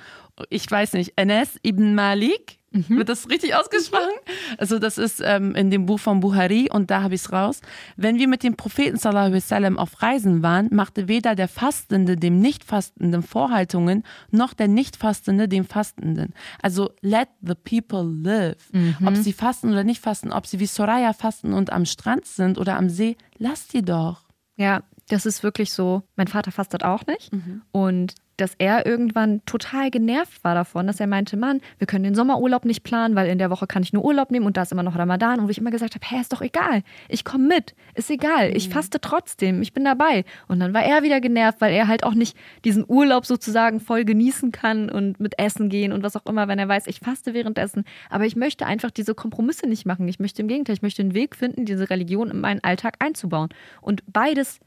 Ich 0.49 0.69
weiß 0.69 0.93
nicht, 0.93 1.13
Enes 1.15 1.60
ibn 1.63 1.95
Malik, 1.95 2.60
Wird 2.71 3.10
das 3.10 3.30
richtig 3.30 3.56
ausgesprochen? 3.56 4.13
Also 4.58 4.80
das 4.80 4.97
ist 4.97 5.21
ähm, 5.23 5.56
in 5.56 5.71
dem 5.71 5.86
Buch 5.86 5.99
von 5.99 6.19
Buhari 6.19 6.69
und 6.71 6.91
da 6.91 7.02
habe 7.02 7.15
ich 7.15 7.21
es 7.21 7.32
raus. 7.32 7.62
Wenn 7.95 8.17
wir 8.17 8.28
mit 8.28 8.43
dem 8.43 8.56
Propheten 8.56 8.97
sallallahu 8.97 9.25
alaihi 9.25 9.38
wasallam 9.38 9.80
auf 9.80 10.02
Reisen 10.02 10.43
waren, 10.43 10.69
machte 10.71 11.08
weder 11.08 11.36
der 11.36 11.47
Fastende 11.47 12.15
dem 12.15 12.39
Nichtfastenden 12.39 13.23
Vorhaltungen, 13.23 14.04
noch 14.30 14.54
der 14.54 14.67
Nichtfastende 14.67 15.47
dem 15.47 15.65
Fastenden. 15.65 16.34
Also 16.62 16.91
let 17.02 17.30
the 17.42 17.56
people 17.56 18.04
live. 18.04 18.58
Ob 19.06 19.15
sie 19.15 19.33
fasten 19.33 19.71
oder 19.71 19.83
nicht 19.83 20.02
fasten, 20.02 20.31
ob 20.31 20.46
sie 20.46 20.60
wie 20.60 20.67
Soraya 20.67 21.13
fasten 21.13 21.54
und 21.54 21.71
am 21.71 21.85
Strand 21.85 22.25
sind 22.25 22.58
oder 22.58 22.77
am 22.77 22.90
See, 22.90 23.17
lasst 23.37 23.73
die 23.73 23.81
doch. 23.81 24.25
Ja, 24.58 24.83
das 25.08 25.25
ist 25.25 25.42
wirklich 25.42 25.73
so. 25.73 26.04
Mein 26.15 26.27
Vater 26.27 26.52
fastet 26.52 26.83
auch 26.83 27.08
nicht. 27.08 27.31
Und 27.71 28.13
dass 28.40 28.56
er 28.58 28.85
irgendwann 28.85 29.44
total 29.46 29.92
genervt 29.92 30.44
war 30.44 30.56
davon, 30.56 30.87
dass 30.87 31.00
er 31.00 31.08
meinte, 31.08 31.37
Mann, 31.37 31.62
wir 31.77 31.87
können 31.87 32.04
den 32.04 32.15
Sommerurlaub 32.15 32.65
nicht 32.65 32.83
planen, 32.83 33.15
weil 33.15 33.29
in 33.29 33.37
der 33.37 33.50
Woche 33.50 33.67
kann 33.67 33.83
ich 33.83 33.94
nur 33.94 34.04
Urlaub 34.04 34.31
nehmen 34.31 34.46
und 34.46 34.58
da 34.58 34.63
ist 34.63 34.71
immer 34.71 34.83
noch 34.83 34.98
Ramadan. 34.98 35.40
Und 35.40 35.48
wo 35.48 35.50
ich 35.50 35.58
immer 35.58 35.71
gesagt 35.71 35.96
habe, 35.96 36.06
hä, 36.06 36.21
ist 36.21 36.33
doch 36.33 36.42
egal. 36.42 36.81
Ich 37.08 37.23
komme 37.23 37.48
mit. 37.48 37.75
Ist 37.96 38.10
egal. 38.10 38.56
Ich 38.56 38.69
faste 38.69 39.02
trotzdem. 39.02 39.62
Ich 39.62 39.73
bin 39.73 39.83
dabei. 39.83 40.23
Und 40.48 40.60
dann 40.60 40.73
war 40.73 40.83
er 40.83 41.04
wieder 41.04 41.21
genervt, 41.21 41.62
weil 41.62 41.73
er 41.73 41.87
halt 41.87 42.04
auch 42.04 42.13
nicht 42.13 42.37
diesen 42.65 42.85
Urlaub 42.87 43.25
sozusagen 43.25 43.79
voll 43.79 44.06
genießen 44.06 44.52
kann 44.52 44.90
und 44.90 45.19
mit 45.19 45.37
Essen 45.40 45.69
gehen 45.69 45.92
und 45.92 46.04
was 46.04 46.15
auch 46.15 46.25
immer, 46.25 46.48
wenn 46.48 46.60
er 46.60 46.67
weiß, 46.67 46.87
ich 46.87 47.00
faste 47.00 47.33
währenddessen. 47.33 47.83
Aber 48.10 48.25
ich 48.25 48.35
möchte 48.35 48.65
einfach 48.65 48.92
diese 48.92 49.15
Kompromisse 49.15 49.67
nicht 49.67 49.85
machen. 49.85 50.08
Ich 50.08 50.19
möchte 50.19 50.42
im 50.42 50.48
Gegenteil, 50.48 50.75
ich 50.75 50.81
möchte 50.81 51.02
einen 51.02 51.13
Weg 51.13 51.35
finden, 51.35 51.65
diese 51.65 51.90
Religion 51.90 52.31
in 52.31 52.40
meinen 52.40 52.63
Alltag 52.63 52.96
einzubauen. 53.00 53.50
Und 53.81 54.04
beides 54.08 54.60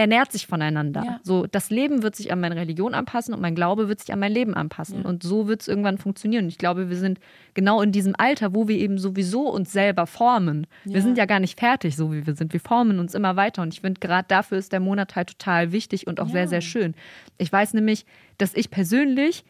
ernährt 0.00 0.32
sich 0.32 0.46
voneinander. 0.46 1.04
Ja. 1.04 1.20
So, 1.22 1.46
das 1.46 1.68
Leben 1.68 2.02
wird 2.02 2.16
sich 2.16 2.32
an 2.32 2.40
meine 2.40 2.56
Religion 2.56 2.94
anpassen 2.94 3.34
und 3.34 3.42
mein 3.42 3.54
Glaube 3.54 3.86
wird 3.86 4.00
sich 4.00 4.14
an 4.14 4.18
mein 4.18 4.32
Leben 4.32 4.54
anpassen. 4.54 5.02
Ja. 5.02 5.08
Und 5.08 5.22
so 5.22 5.46
wird 5.46 5.60
es 5.60 5.68
irgendwann 5.68 5.98
funktionieren. 5.98 6.44
Und 6.44 6.48
ich 6.48 6.56
glaube, 6.56 6.88
wir 6.88 6.96
sind 6.96 7.20
genau 7.52 7.82
in 7.82 7.92
diesem 7.92 8.14
Alter, 8.16 8.54
wo 8.54 8.66
wir 8.66 8.78
eben 8.78 8.96
sowieso 8.96 9.42
uns 9.50 9.72
selber 9.72 10.06
formen. 10.06 10.66
Ja. 10.86 10.94
Wir 10.94 11.02
sind 11.02 11.18
ja 11.18 11.26
gar 11.26 11.38
nicht 11.38 11.60
fertig, 11.60 11.96
so 11.96 12.14
wie 12.14 12.26
wir 12.26 12.34
sind. 12.34 12.54
Wir 12.54 12.60
formen 12.60 12.98
uns 12.98 13.14
immer 13.14 13.36
weiter. 13.36 13.60
Und 13.60 13.74
ich 13.74 13.82
finde, 13.82 14.00
gerade 14.00 14.24
dafür 14.26 14.56
ist 14.56 14.72
der 14.72 14.80
Monat 14.80 15.16
halt 15.16 15.38
total 15.38 15.70
wichtig 15.70 16.06
und 16.06 16.18
auch 16.18 16.30
sehr, 16.30 16.48
sehr 16.48 16.62
schön. 16.62 16.94
Ich 17.36 17.52
weiß 17.52 17.74
nämlich, 17.74 18.06
dass 18.38 18.54
ich 18.54 18.70
persönlich 18.70 19.44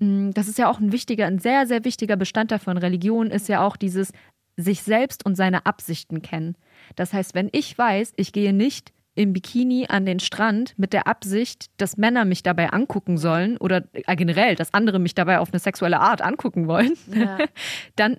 mh, 0.00 0.32
das 0.32 0.48
ist 0.48 0.58
ja 0.58 0.68
auch 0.68 0.80
ein 0.80 0.90
wichtiger, 0.90 1.26
ein 1.26 1.38
sehr, 1.38 1.68
sehr 1.68 1.84
wichtiger 1.84 2.16
Bestandteil 2.16 2.58
von 2.58 2.76
Religion, 2.76 3.30
ist 3.30 3.48
ja 3.48 3.64
auch 3.64 3.76
dieses 3.76 4.10
sich 4.56 4.82
selbst 4.82 5.24
und 5.24 5.36
seine 5.36 5.64
Absichten 5.64 6.22
kennen. 6.22 6.56
Das 6.96 7.12
heißt, 7.12 7.36
wenn 7.36 7.50
ich 7.52 7.78
weiß, 7.78 8.14
ich 8.16 8.32
gehe 8.32 8.52
nicht 8.52 8.92
im 9.16 9.32
Bikini 9.32 9.86
an 9.88 10.06
den 10.06 10.20
Strand 10.20 10.74
mit 10.76 10.92
der 10.92 11.08
Absicht, 11.08 11.66
dass 11.78 11.96
Männer 11.96 12.24
mich 12.24 12.42
dabei 12.44 12.70
angucken 12.70 13.18
sollen 13.18 13.56
oder 13.56 13.82
äh, 13.92 14.14
generell, 14.14 14.54
dass 14.54 14.72
andere 14.74 14.98
mich 15.00 15.14
dabei 15.14 15.40
auf 15.40 15.52
eine 15.52 15.58
sexuelle 15.58 15.98
Art 15.98 16.22
angucken 16.22 16.68
wollen, 16.68 16.92
Ja. 17.12 17.38
dann 17.96 18.18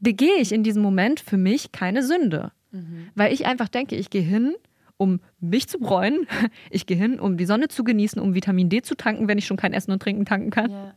begehe 0.00 0.36
ich 0.38 0.52
in 0.52 0.62
diesem 0.62 0.82
Moment 0.82 1.20
für 1.20 1.36
mich 1.36 1.72
keine 1.72 2.02
Sünde. 2.02 2.52
Weil 3.16 3.32
ich 3.32 3.46
einfach 3.46 3.68
denke, 3.68 3.96
ich 3.96 4.10
gehe 4.10 4.22
hin, 4.22 4.54
um 4.96 5.20
mich 5.40 5.68
zu 5.68 5.78
bräunen. 5.78 6.26
Ich 6.70 6.86
gehe 6.86 6.96
hin, 6.96 7.18
um 7.18 7.36
die 7.36 7.46
Sonne 7.46 7.66
zu 7.68 7.82
genießen, 7.82 8.20
um 8.22 8.34
Vitamin 8.34 8.68
D 8.68 8.82
zu 8.82 8.94
tanken, 8.94 9.26
wenn 9.28 9.38
ich 9.38 9.46
schon 9.46 9.56
kein 9.56 9.72
Essen 9.72 9.90
und 9.90 10.00
Trinken 10.02 10.24
tanken 10.24 10.50
kann. 10.50 10.70
Ja. 10.70 10.94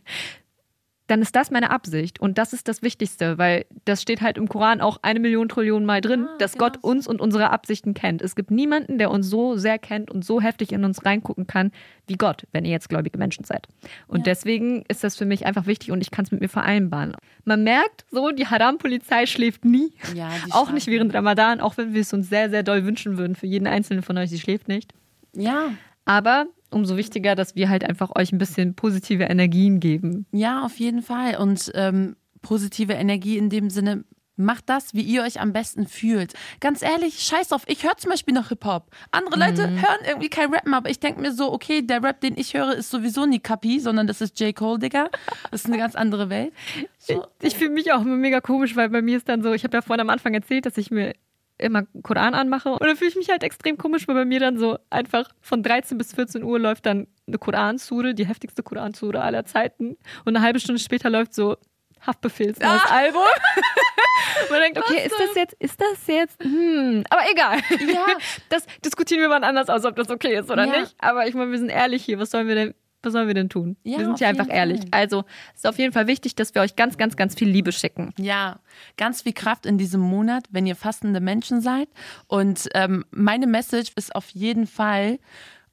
Dann 1.08 1.22
ist 1.22 1.36
das 1.36 1.51
meine 1.51 1.70
Absicht. 1.70 2.22
Und 2.22 2.38
das 2.38 2.54
ist 2.54 2.68
das 2.70 2.82
Wichtigste, 2.82 3.38
weil 3.38 3.66
das 3.84 4.01
steht 4.01 4.22
halt 4.22 4.38
im 4.38 4.47
Koran 4.47 4.80
auch 4.80 4.99
eine 5.01 5.20
Million 5.20 5.49
Trillionen 5.49 5.86
Mal 5.86 5.99
drin, 5.99 6.28
Ah, 6.30 6.38
dass 6.39 6.54
genau 6.54 6.66
Gott 6.66 6.78
uns 6.82 7.08
und 7.08 7.20
unsere 7.20 7.49
Absichten 7.49 7.93
kennt. 7.93 8.22
Es 8.22 8.36
gibt 8.36 8.51
niemanden, 8.51 8.97
der 8.97 9.12
uns 9.12 9.28
so 9.30 9.58
sehr 9.58 9.78
kennt 9.80 10.10
und 10.10 10.24
so 10.24 10.39
heftig 10.39 10.72
in 10.72 10.86
uns 10.86 11.06
reingucken 11.06 11.45
kann 11.45 11.72
wie 12.08 12.16
Gott, 12.16 12.47
wenn 12.54 12.64
ihr 12.64 12.72
jetzt 12.72 12.88
gläubige 12.88 13.18
Menschen 13.18 13.43
seid. 13.43 13.68
Und 14.08 14.20
Ja. 14.20 14.24
deswegen 14.24 14.84
ist 14.88 15.04
das 15.04 15.18
für 15.18 15.26
mich 15.26 15.45
einfach 15.45 15.66
wichtig 15.66 15.91
und 15.91 15.99
ich 16.01 16.10
kann 16.12 16.24
es 16.24 16.32
mit 16.32 16.39
mir 16.39 16.49
vereinbaren. 16.49 17.16
Man 17.43 17.64
merkt 17.66 18.06
so, 18.10 18.32
die 18.32 18.47
Haram-Polizei 18.47 19.26
schläft 19.26 19.66
nie. 19.66 19.91
Ja, 20.16 20.30
auch 20.51 20.72
nicht 20.72 20.88
während 20.88 21.14
Ramadan, 21.14 21.60
auch 21.60 21.76
wenn 21.78 21.93
wir 21.93 22.01
es 22.01 22.14
uns 22.14 22.30
sehr, 22.30 22.49
sehr 22.49 22.64
doll 22.64 22.86
wünschen 22.86 23.18
würden 23.18 23.36
für 23.36 23.47
jeden 23.47 23.68
einzelnen 23.68 24.04
von 24.04 24.18
euch, 24.18 24.30
sie 24.30 24.39
schläft 24.39 24.68
nicht. 24.70 24.93
Ja, 25.36 25.72
Aber 26.06 26.45
umso 26.74 26.97
wichtiger, 26.97 27.36
dass 27.36 27.55
wir 27.55 27.69
halt 27.69 27.84
einfach 27.84 28.11
euch 28.15 28.32
ein 28.32 28.38
bisschen 28.38 28.76
positive 28.76 29.24
Energien 29.24 29.80
geben. 29.80 30.26
ja, 30.32 30.65
auf 30.65 30.78
jeden 30.80 31.01
Fall. 31.01 31.38
Und 31.38 31.71
ähm, 31.76 32.15
positive 32.41 32.93
Energie 32.93 33.38
in 33.38 33.49
dem 33.49 33.69
Sinne, 33.69 34.03
macht 34.36 34.69
das, 34.69 34.93
wie 34.93 35.01
ihr 35.01 35.24
euch 35.24 35.39
am 35.39 35.53
besten 35.53 35.88
fühlt. 35.88 36.34
Ganz 36.59 36.82
ehrlich, 36.82 37.19
scheiß 37.19 37.51
auf, 37.51 37.63
ich 37.67 37.84
höre 37.84 37.97
zum 37.97 38.11
Beispiel 38.11 38.34
noch 38.34 38.49
Hip-Hop. 38.49 38.89
Andere 39.11 39.39
Leute 39.39 39.69
hören 39.69 39.99
irgendwie 40.07 40.30
kein 40.30 40.53
Rappen, 40.53 40.74
aber 40.74 40.89
ich 40.89 40.99
denke 40.99 41.21
mir 41.21 41.32
so, 41.32 41.51
okay, 41.51 41.82
der 41.82 42.01
Rap, 42.03 42.21
den 42.21 42.38
ich 42.38 42.53
höre, 42.53 42.74
ist 42.74 42.89
sowieso 42.89 43.26
nie 43.26 43.39
Kapi, 43.39 43.80
sondern 43.80 44.07
das 44.07 44.21
ist 44.21 44.39
J. 44.39 44.55
Cole, 44.55 44.80
Digga. 44.80 45.09
Das 45.51 45.61
ist 45.61 45.67
eine 45.67 45.78
ganz 45.78 45.95
andere 45.95 46.30
Welt. 46.30 46.53
So, 46.97 47.26
Ich 47.41 47.55
fühle 47.55 47.71
mich 47.71 47.91
auch 47.91 48.01
immer 48.01 48.15
mega 48.15 48.41
komisch, 48.41 48.76
weil 48.76 48.89
bei 48.89 49.01
mir 49.01 49.17
ist 49.17 49.30
dann 49.30 49.43
so, 49.43 49.53
ich 49.53 49.63
habe 49.63 49.78
ja 49.78 49.82
vorhin 49.82 50.01
am 50.01 50.09
Anfang 50.09 50.34
erzählt, 50.34 50.65
dass 50.65 50.78
ich 50.78 50.89
mir 50.89 51.13
immer 51.58 51.84
Koran 52.01 52.34
anmache 52.34 52.70
und 52.70 52.82
dann 52.84 52.95
fühle 52.97 53.10
ich 53.12 53.16
mich 53.16 53.30
halt 53.30 53.43
extrem 53.43 53.78
komisch, 53.78 54.08
weil 54.08 54.16
bei 54.16 54.26
mir 54.26 54.39
dann 54.39 54.58
so 54.58 54.78
einfach 54.89 55.30
von 55.41 55.64
13 55.64 55.97
bis 55.97 56.14
14 56.14 56.43
Uhr 56.43 56.60
läuft 56.60 56.86
dann 56.86 57.08
eine 57.28 57.38
Koransure, 57.38 58.14
die 58.14 58.26
heftigste 58.26 58.64
Koransure 58.64 59.22
aller 59.22 59.45
Zeiten 59.45 59.97
und 60.26 60.36
eine 60.36 60.41
halbe 60.41 60.60
Stunde 60.60 60.82
später 60.82 61.10
läuft 61.10 61.34
so 61.34 61.58
Haftbefehls 62.06 62.60
neues 62.60 62.84
Album. 62.89 63.22
Man 64.49 64.60
denkt, 64.60 64.78
okay, 64.78 65.06
ist 65.06 65.16
das 65.18 65.36
jetzt, 65.36 65.54
ist 65.60 65.80
das 65.80 66.08
jetzt, 66.08 66.43
hm, 66.43 67.04
aber 67.10 67.22
egal. 67.32 67.60
Ja. 67.88 68.08
Das 68.49 68.66
diskutieren 68.84 69.22
wir 69.22 69.30
mal 69.30 69.43
anders 69.43 69.70
aus, 69.70 69.86
ob 69.86 69.95
das 69.95 70.10
okay 70.10 70.38
ist 70.38 70.51
oder 70.51 70.66
Ja. 70.66 70.80
nicht. 70.82 70.95
Aber 70.99 71.28
ich 71.28 71.34
meine, 71.34 71.51
wir 71.51 71.58
sind 71.60 71.70
ehrlich 71.70 72.04
hier. 72.04 72.20
Was 72.20 72.32
sollen 72.32 72.47
wir 72.47 72.56
denn, 72.56 72.74
was 73.04 73.14
sollen 73.14 73.28
wir 73.28 73.34
denn 73.34 73.49
tun? 73.49 73.76
Ja, 73.84 73.99
wir 73.99 74.06
sind 74.06 74.18
hier 74.20 74.28
einfach 74.28 74.47
ehrlich. 74.49 74.82
Fall. 74.82 74.89
Also, 74.91 75.24
es 75.54 75.62
ist 75.62 75.68
auf 75.68 75.78
jeden 75.78 75.93
Fall 75.93 76.08
wichtig, 76.08 76.36
dass 76.36 76.54
wir 76.56 76.62
euch 76.62 76.76
ganz, 76.76 76.97
ganz, 76.97 77.16
ganz 77.16 77.36
viel 77.36 77.49
Liebe 77.49 77.72
schicken. 77.72 78.14
Ja, 78.18 78.60
ganz 78.97 79.22
viel 79.22 79.34
Kraft 79.34 79.66
in 79.66 79.78
diesem 79.78 80.01
Monat, 80.01 80.45
wenn 80.51 80.66
ihr 80.66 80.76
fastende 80.76 81.20
Menschen 81.20 81.62
seid. 81.62 81.89
Und 82.28 82.70
ähm, 82.74 83.06
meine 83.12 83.47
Message 83.47 83.91
ist 83.95 84.16
auf 84.16 84.30
jeden 84.30 84.68
Fall 84.68 85.20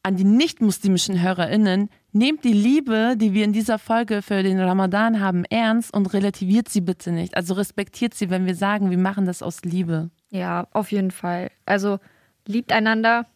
an 0.03 0.16
die 0.16 0.24
nicht-muslimischen 0.24 1.20
HörerInnen, 1.20 1.91
nehmt 2.12 2.45
die 2.45 2.53
Liebe, 2.53 3.14
die 3.16 3.35
wir 3.35 3.45
in 3.45 3.53
dieser 3.53 3.78
Folge 3.78 4.22
für 4.22 4.43
den 4.43 4.59
Ramadan 4.59 5.20
haben, 5.20 5.45
ernst 5.45 5.93
und 5.95 6.12
relativiert 6.12 6.68
sie 6.68 6.81
bitte 6.81 7.12
nicht. 7.12 7.37
Also 7.37 7.55
respektiert 7.55 8.14
sie, 8.14 8.31
wenn 8.31 8.47
wir 8.47 8.55
sagen, 8.55 8.91
wir 8.91 8.99
machen 8.99 9.26
das 9.26 9.43
aus 9.43 9.62
Liebe. 9.62 10.11
Ja, 10.31 10.68
auf 10.72 10.91
jeden 10.91 11.11
Fall. 11.11 11.51
Also, 11.66 11.99
liebt 12.47 12.72
einander. 12.72 13.26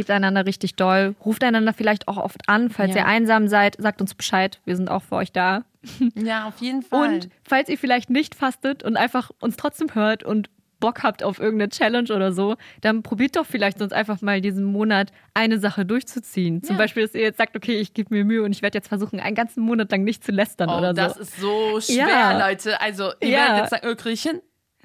Liebt 0.00 0.10
einander 0.10 0.46
richtig 0.46 0.74
doll. 0.76 1.14
Ruft 1.24 1.44
einander 1.44 1.72
vielleicht 1.72 2.08
auch 2.08 2.16
oft 2.16 2.48
an. 2.48 2.70
Falls 2.70 2.94
Ja. 2.94 3.02
ihr 3.02 3.06
einsam 3.06 3.48
seid, 3.48 3.76
sagt 3.78 4.00
uns 4.00 4.14
Bescheid. 4.14 4.60
Wir 4.64 4.76
sind 4.76 4.90
auch 4.90 5.02
für 5.02 5.16
euch 5.16 5.32
da. 5.32 5.64
Ja, 6.14 6.46
auf 6.48 6.58
jeden 6.60 6.82
Fall. 6.90 7.14
Und 7.14 7.28
falls 7.42 7.68
ihr 7.68 7.78
vielleicht 7.78 8.10
nicht 8.10 8.34
fastet 8.34 8.82
und 8.82 8.96
einfach 8.96 9.30
uns 9.40 9.56
trotzdem 9.56 9.94
hört 9.94 10.22
und 10.22 10.50
Bock 10.78 11.02
habt 11.02 11.22
auf 11.22 11.38
irgendeine 11.38 11.68
Challenge 11.68 12.10
oder 12.14 12.32
so, 12.32 12.56
dann 12.80 13.02
probiert 13.02 13.36
doch 13.36 13.44
vielleicht 13.44 13.78
sonst 13.78 13.92
einfach 13.92 14.22
mal 14.22 14.40
diesen 14.40 14.64
Monat 14.64 15.12
eine 15.34 15.58
Sache 15.58 15.84
durchzuziehen. 15.84 16.62
Zum 16.62 16.76
Ja. 16.76 16.82
Beispiel, 16.82 17.02
dass 17.04 17.14
ihr 17.14 17.20
jetzt 17.20 17.36
sagt, 17.36 17.54
okay, 17.54 17.76
ich 17.78 17.92
gebe 17.92 18.14
mir 18.14 18.24
Mühe 18.24 18.42
und 18.42 18.52
ich 18.52 18.62
werde 18.62 18.78
jetzt 18.78 18.88
versuchen, 18.88 19.20
einen 19.20 19.34
ganzen 19.36 19.60
Monat 19.62 19.90
lang 19.92 20.04
nicht 20.04 20.24
zu 20.24 20.32
lästern 20.32 20.70
oh, 20.70 20.78
oder 20.78 20.94
das 20.94 21.14
so. 21.16 21.20
ist 21.20 21.36
so 21.38 21.80
schwer, 21.82 22.08
Ja. 22.08 22.48
Leute. 22.48 22.80
Also, 22.80 23.12
ihr 23.20 23.28
Ja. 23.28 23.38
werdet 23.48 23.58
jetzt 23.58 23.70
sagen, 23.82 23.96
krieg 23.98 24.14
ich 24.14 24.22
hin? 24.22 24.40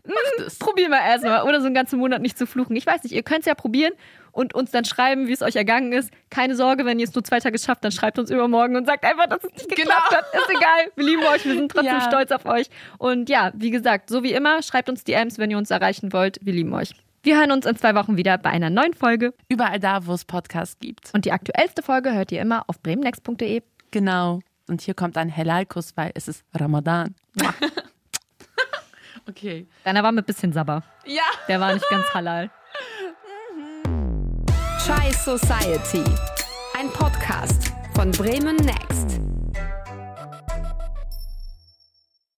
Macht 0.05 0.45
es. 0.47 0.59
Probieren 0.59 0.91
wir 0.91 0.99
erstmal. 0.99 1.43
Oder 1.43 1.61
so 1.61 1.65
einen 1.65 1.73
ganzen 1.73 1.97
Monat 1.97 2.21
nicht 2.21 2.37
zu 2.37 2.45
fluchen. 2.45 2.75
Ich 2.75 2.85
weiß 2.85 3.01
nicht, 3.03 3.13
ihr 3.13 3.23
könnt 3.23 3.39
es 3.39 3.45
ja 3.47 3.55
probieren 3.55 3.93
und 4.35 4.53
uns 4.53 4.69
dann 4.71 4.85
schreiben, 4.85 5.27
wie 5.27 5.31
es 5.31 5.41
euch 5.41 5.55
ergangen 5.55 5.93
ist. 5.93 6.11
Keine 6.29 6.55
Sorge, 6.55 6.85
wenn 6.85 6.99
ihr 6.99 7.07
es 7.07 7.15
nur 7.15 7.23
zwei 7.23 7.39
Tage 7.39 7.57
schafft, 7.57 7.83
dann 7.83 7.91
schreibt 7.91 8.19
uns 8.19 8.29
übermorgen 8.29 8.75
und 8.75 8.85
sagt 8.85 9.05
einfach, 9.05 9.27
dass 9.27 9.43
es 9.43 9.51
nicht 9.53 9.69
geklappt 9.69 10.09
Genau. 10.09 10.17
hat. 10.21 10.25
Ist 10.33 10.49
egal. 10.49 10.91
Wir 10.95 11.05
lieben 11.05 11.23
euch, 11.23 11.45
wir 11.45 11.55
sind 11.55 11.71
trotzdem 11.71 11.93
Ja. 11.99 12.01
stolz 12.01 12.31
auf 12.31 12.45
euch. 12.45 12.67
Und 12.97 13.29
ja, 13.29 13.51
wie 13.55 13.71
gesagt, 13.71 14.09
so 14.09 14.23
wie 14.23 14.33
immer, 14.33 14.61
schreibt 14.61 14.89
uns 14.89 15.03
DMs, 15.03 15.37
wenn 15.39 15.49
ihr 15.51 15.57
uns 15.57 15.71
erreichen 15.71 16.11
wollt. 16.13 16.37
Wir 16.41 16.53
lieben 16.53 16.73
euch. 16.73 16.91
Wir 17.23 17.39
hören 17.39 17.51
uns 17.51 17.65
in 17.65 17.75
zwei 17.77 17.95
Wochen 17.95 18.17
wieder 18.17 18.37
bei 18.37 18.49
einer 18.51 18.69
neuen 18.69 18.93
Folge. 18.93 19.33
Überall 19.49 19.79
da, 19.79 20.05
wo 20.05 20.13
es 20.13 20.25
Podcasts 20.25 20.77
gibt. 20.79 21.11
Und 21.13 21.25
die 21.25 21.31
aktuellste 21.31 21.81
Folge 21.81 22.13
hört 22.13 22.31
ihr 22.31 22.41
immer 22.41 22.65
auf 22.67 22.79
bremennext.de. 22.81 23.63
Genau. 23.91 24.41
Und 24.67 24.81
hier 24.81 24.93
kommt 24.95 25.17
ein 25.17 25.29
Helalkuss, 25.29 25.95
weil 25.95 26.11
es 26.13 26.27
ist 26.27 26.43
Ramadan. 26.53 27.15
okay. 29.29 29.65
Deiner 29.83 30.03
war 30.03 30.11
mit 30.11 30.25
bisschen 30.25 30.53
Sabber. 30.53 30.83
Ja. 31.05 31.23
Der 31.47 31.59
war 31.59 31.73
nicht 31.73 31.87
ganz 31.89 32.13
halal. 32.13 32.51
Chai 34.85 35.11
Society. 35.13 36.03
Ein 36.77 36.91
Podcast 36.91 37.73
von 37.95 38.11
Bremen 38.11 38.55
Next. 38.57 39.19